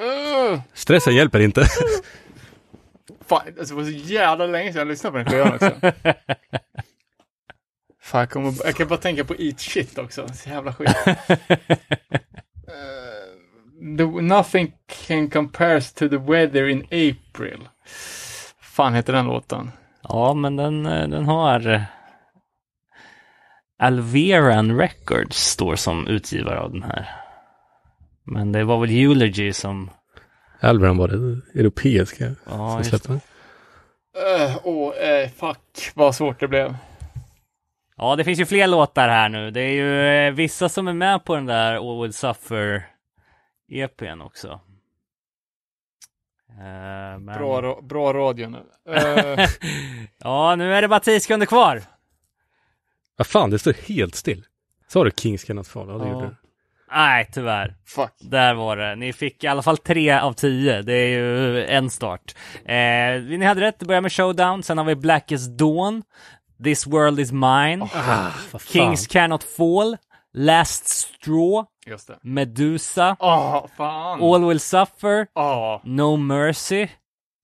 Uh, 0.00 0.60
Stressen 0.74 1.14
hjälper 1.14 1.40
inte. 1.40 1.66
fan, 3.26 3.42
alltså, 3.58 3.74
det 3.74 3.82
var 3.82 3.84
så 3.84 3.90
jävla 3.90 4.46
länge 4.46 4.72
sedan 4.72 4.78
jag 4.78 4.88
lyssnade 4.88 5.12
på 5.12 5.18
den 5.18 5.26
skivan 5.26 5.54
också. 5.54 5.92
Fan, 8.02 8.20
jag, 8.20 8.30
kommer, 8.30 8.54
jag 8.64 8.74
kan 8.76 8.88
bara 8.88 8.98
tänka 8.98 9.24
på 9.24 9.34
Eat 9.38 9.60
Shit 9.60 9.98
också. 9.98 10.28
Så 10.34 10.48
jävla 10.48 10.72
skit. 10.72 10.96
Eh, 13.80 13.96
the, 13.96 14.04
nothing 14.04 14.72
can 15.08 15.30
compares 15.30 15.92
to 15.92 16.08
the 16.08 16.18
weather 16.18 16.68
in 16.68 16.84
April. 16.84 17.68
fan 18.60 18.94
heter 18.94 19.12
den 19.12 19.26
låten? 19.26 19.70
Ja, 20.02 20.34
men 20.34 20.56
den, 20.56 20.86
eh, 20.86 21.08
den 21.08 21.24
har... 21.24 21.68
eh, 21.68 21.82
Alveran 23.78 24.78
Records 24.78 25.36
står 25.36 25.76
som 25.76 26.06
utgivare 26.06 26.60
av 26.60 26.72
den 26.72 26.82
här. 26.82 27.08
Men 28.24 28.52
det 28.52 28.64
var 28.64 28.80
väl 28.80 28.90
Eulogy 28.90 29.52
som... 29.52 29.90
Alvaran 30.60 30.96
var 30.96 31.08
det 31.08 31.40
europeiska 31.60 32.24
Ja, 32.24 32.72
som 32.74 32.84
släppte 32.84 33.08
den. 33.08 33.20
Uh, 34.16 34.56
Åh, 34.64 34.94
eh, 34.96 35.28
fuck 35.30 35.90
vad 35.94 36.14
svårt 36.14 36.40
det 36.40 36.48
blev. 36.48 36.76
Ja, 37.96 38.16
det 38.16 38.24
finns 38.24 38.40
ju 38.40 38.46
fler 38.46 38.66
låtar 38.66 39.08
här 39.08 39.28
nu. 39.28 39.50
Det 39.50 39.60
är 39.60 39.72
ju 39.72 40.26
eh, 40.26 40.32
vissa 40.32 40.68
som 40.68 40.88
är 40.88 40.92
med 40.92 41.24
på 41.24 41.34
den 41.34 41.46
där 41.46 41.74
All 41.74 42.02
Will 42.02 42.12
Suffer 42.12 42.86
EPn 43.70 44.20
också. 44.20 44.60
Eh, 46.50 47.18
men... 47.18 47.26
Bra, 47.38 47.60
ra- 47.62 47.82
bra 47.86 48.12
radio 48.12 48.48
nu. 48.48 48.62
Eh, 48.94 49.48
ja, 50.18 50.56
nu 50.56 50.74
är 50.74 50.82
det 50.82 50.88
bara 50.88 51.00
10 51.00 51.20
sekunder 51.20 51.46
kvar. 51.46 51.82
Vad 53.16 53.26
fan, 53.26 53.50
det 53.50 53.58
står 53.58 53.72
helt 53.72 54.14
still. 54.14 54.44
Sa 54.88 55.04
du 55.04 55.10
Kings 55.16 55.44
Cannot 55.44 55.68
Fall? 55.68 55.88
Ja, 55.88 55.94
det 55.98 56.04
Ja. 56.06 56.12
gjorde 56.12 56.26
du. 56.26 56.36
Nej, 56.92 57.28
tyvärr. 57.32 57.76
fuck. 57.86 58.12
Där 58.20 58.54
var 58.54 58.76
det. 58.76 58.96
Ni 58.96 59.12
fick 59.12 59.44
i 59.44 59.46
alla 59.46 59.62
fall 59.62 59.76
tre 59.76 60.10
av 60.12 60.32
tio. 60.32 60.82
Det 60.82 60.92
är 60.94 61.08
ju 61.08 61.64
en 61.66 61.90
start. 61.90 62.34
Eh, 62.64 62.74
ni 63.38 63.44
hade 63.44 63.60
rätt, 63.60 63.78
det 63.78 63.86
börjar 63.86 64.00
med 64.00 64.12
Showdown. 64.12 64.62
Sen 64.62 64.78
har 64.78 64.84
vi 64.84 64.94
Blackest 64.96 65.58
Dawn. 65.58 66.02
This 66.64 66.86
World 66.86 67.20
Is 67.20 67.32
Mine. 67.32 67.82
Ah, 67.94 68.30
vad 68.52 68.62
fan. 68.62 68.72
Kings 68.72 69.06
Cannot 69.06 69.44
Fall. 69.44 69.96
Last 70.32 70.86
Straw. 70.88 71.64
Just 71.90 72.06
det. 72.08 72.18
Medusa. 72.22 73.16
Åh, 73.20 73.66
fan. 73.76 74.22
All 74.22 74.44
Will 74.44 74.60
Suffer. 74.60 75.26
Åh, 75.34 75.80
No 75.84 76.16
Mercy. 76.16 76.88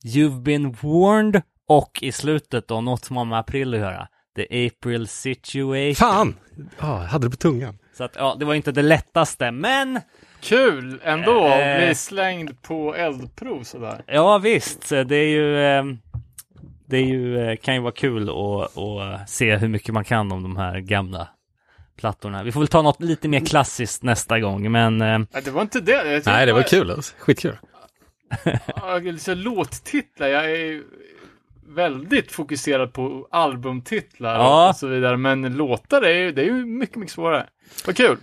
You've 0.04 0.42
Been 0.42 0.76
Warned. 0.82 1.42
Och 1.68 1.98
i 2.02 2.12
slutet 2.12 2.68
då, 2.68 2.80
något 2.80 3.04
som 3.04 3.16
har 3.16 3.24
med 3.24 3.38
april 3.38 3.74
att 3.74 3.80
göra. 3.80 4.08
The 4.36 4.66
April 4.66 5.08
Situation. 5.08 5.94
Fan! 5.94 6.34
Ah, 6.78 7.00
jag 7.02 7.08
hade 7.08 7.26
det 7.26 7.30
på 7.30 7.36
tungan. 7.36 7.78
Så 7.96 8.04
att, 8.04 8.16
ja, 8.16 8.36
det 8.38 8.44
var 8.44 8.54
inte 8.54 8.72
det 8.72 8.82
lättaste, 8.82 9.50
men 9.50 10.00
kul 10.40 11.00
ändå 11.04 11.44
att 11.46 11.60
Eh. 11.60 11.76
bli 11.86 11.94
slängd 11.94 12.62
på 12.62 12.94
eldprov 12.94 13.62
sådär. 13.62 14.02
Ja 14.06 14.38
visst, 14.38 14.88
det 14.88 15.16
är 15.16 15.28
ju 15.28 15.60
eh, 15.66 15.84
Det 16.88 16.96
är 16.96 17.04
ju, 17.04 17.38
eh, 17.50 17.56
kan 17.56 17.74
ju 17.74 17.80
vara 17.80 17.92
kul 17.92 18.28
att, 18.28 18.78
att 18.78 19.30
se 19.30 19.56
hur 19.56 19.68
mycket 19.68 19.94
man 19.94 20.04
kan 20.04 20.32
om 20.32 20.42
de 20.42 20.56
här 20.56 20.78
gamla 20.80 21.28
plattorna. 21.96 22.42
Vi 22.42 22.52
får 22.52 22.60
väl 22.60 22.68
ta 22.68 22.82
något 22.82 23.02
lite 23.02 23.28
mer 23.28 23.40
klassiskt 23.40 24.02
nästa 24.02 24.40
gång, 24.40 24.72
men 24.72 25.00
eh, 25.00 25.18
Nej, 25.18 25.42
det 25.44 25.50
var 25.50 25.62
inte 25.62 25.80
det. 25.80 26.26
Nej, 26.26 26.46
det 26.46 26.52
var 26.52 26.62
kul 26.62 26.90
alltså. 26.90 27.14
Skitkul. 27.18 27.56
Ja, 28.76 28.98
liksom 28.98 29.34
låttitlar. 29.38 30.26
Jag 30.28 30.50
är 30.50 30.82
väldigt 31.68 32.32
fokuserad 32.32 32.92
på 32.92 33.28
albumtitlar 33.30 34.34
Ja. 34.34 34.68
och 34.68 34.76
så 34.76 34.86
vidare. 34.86 35.16
Men 35.16 35.56
låtar 35.56 36.02
är 36.02 36.14
ju, 36.14 36.32
det 36.32 36.42
är 36.42 36.46
ju 36.46 36.66
mycket, 36.66 36.96
mycket 36.96 37.12
svårare. 37.14 37.46
Vad 37.86 37.96
kul. 37.96 38.18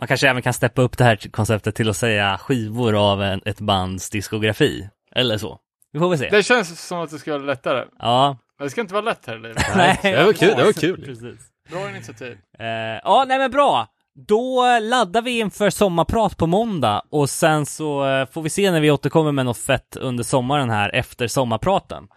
man 0.00 0.08
kanske 0.08 0.28
även 0.28 0.42
kan 0.42 0.52
steppa 0.52 0.82
upp 0.82 0.98
det 0.98 1.04
här 1.04 1.16
konceptet 1.30 1.74
till 1.74 1.88
att 1.90 1.96
säga 1.96 2.38
skivor 2.38 3.12
av 3.12 3.22
en, 3.22 3.40
ett 3.44 3.60
bands 3.60 4.10
diskografi. 4.10 4.88
Eller 5.14 5.38
så. 5.38 5.58
Vi 5.92 5.98
får 5.98 6.08
väl 6.08 6.18
se. 6.18 6.28
Det 6.28 6.42
känns 6.42 6.86
som 6.86 6.98
att 7.00 7.10
det 7.10 7.18
ska 7.18 7.32
vara 7.32 7.42
lättare. 7.42 7.84
Ja. 7.98 8.38
Men 8.58 8.66
det 8.66 8.70
ska 8.70 8.80
inte 8.80 8.94
vara 8.94 9.04
lätt 9.04 9.26
här 9.26 9.36
i 9.36 9.38
livet. 9.38 9.64
Nej, 9.76 9.98
det 10.02 10.24
var 10.24 10.32
kul, 10.32 10.54
det 10.56 10.64
var 10.64 10.72
kul. 10.72 11.02
Precis. 11.04 11.40
Bra 11.70 11.90
initiativ. 11.90 12.38
Eh, 12.58 12.66
ja, 13.04 13.24
nej 13.28 13.38
men 13.38 13.50
bra. 13.50 13.86
Då 14.28 14.78
laddar 14.82 15.22
vi 15.22 15.38
inför 15.38 15.70
sommarprat 15.70 16.36
på 16.36 16.46
måndag 16.46 17.02
och 17.10 17.30
sen 17.30 17.66
så 17.66 18.06
eh, 18.08 18.26
får 18.26 18.42
vi 18.42 18.50
se 18.50 18.70
när 18.70 18.80
vi 18.80 18.90
återkommer 18.90 19.32
med 19.32 19.44
något 19.46 19.58
fett 19.58 19.96
under 19.96 20.24
sommaren 20.24 20.70
här 20.70 20.94
efter 20.94 21.26
sommarpraten. 21.26 22.08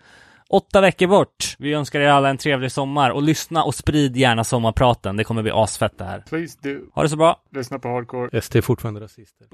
Åtta 0.49 0.81
veckor 0.81 1.07
bort. 1.07 1.55
Vi 1.59 1.73
önskar 1.73 1.99
er 1.99 2.07
alla 2.07 2.29
en 2.29 2.37
trevlig 2.37 2.71
sommar 2.71 3.09
och 3.09 3.23
lyssna 3.23 3.63
och 3.63 3.75
sprid 3.75 4.17
gärna 4.17 4.43
sommarpraten. 4.43 5.17
Det 5.17 5.23
kommer 5.23 5.41
bli 5.41 5.51
asfett 5.51 5.97
det 5.97 6.05
här. 6.05 6.23
Please 6.29 6.57
do. 6.61 6.79
Ha 6.93 7.03
det 7.03 7.09
så 7.09 7.17
bra. 7.17 7.41
Lyssna 7.51 7.79
på 7.79 7.87
hardcore. 7.87 8.41
SD 8.41 8.55
är 8.55 8.61
fortfarande 8.61 9.01
rasister. 9.01 9.47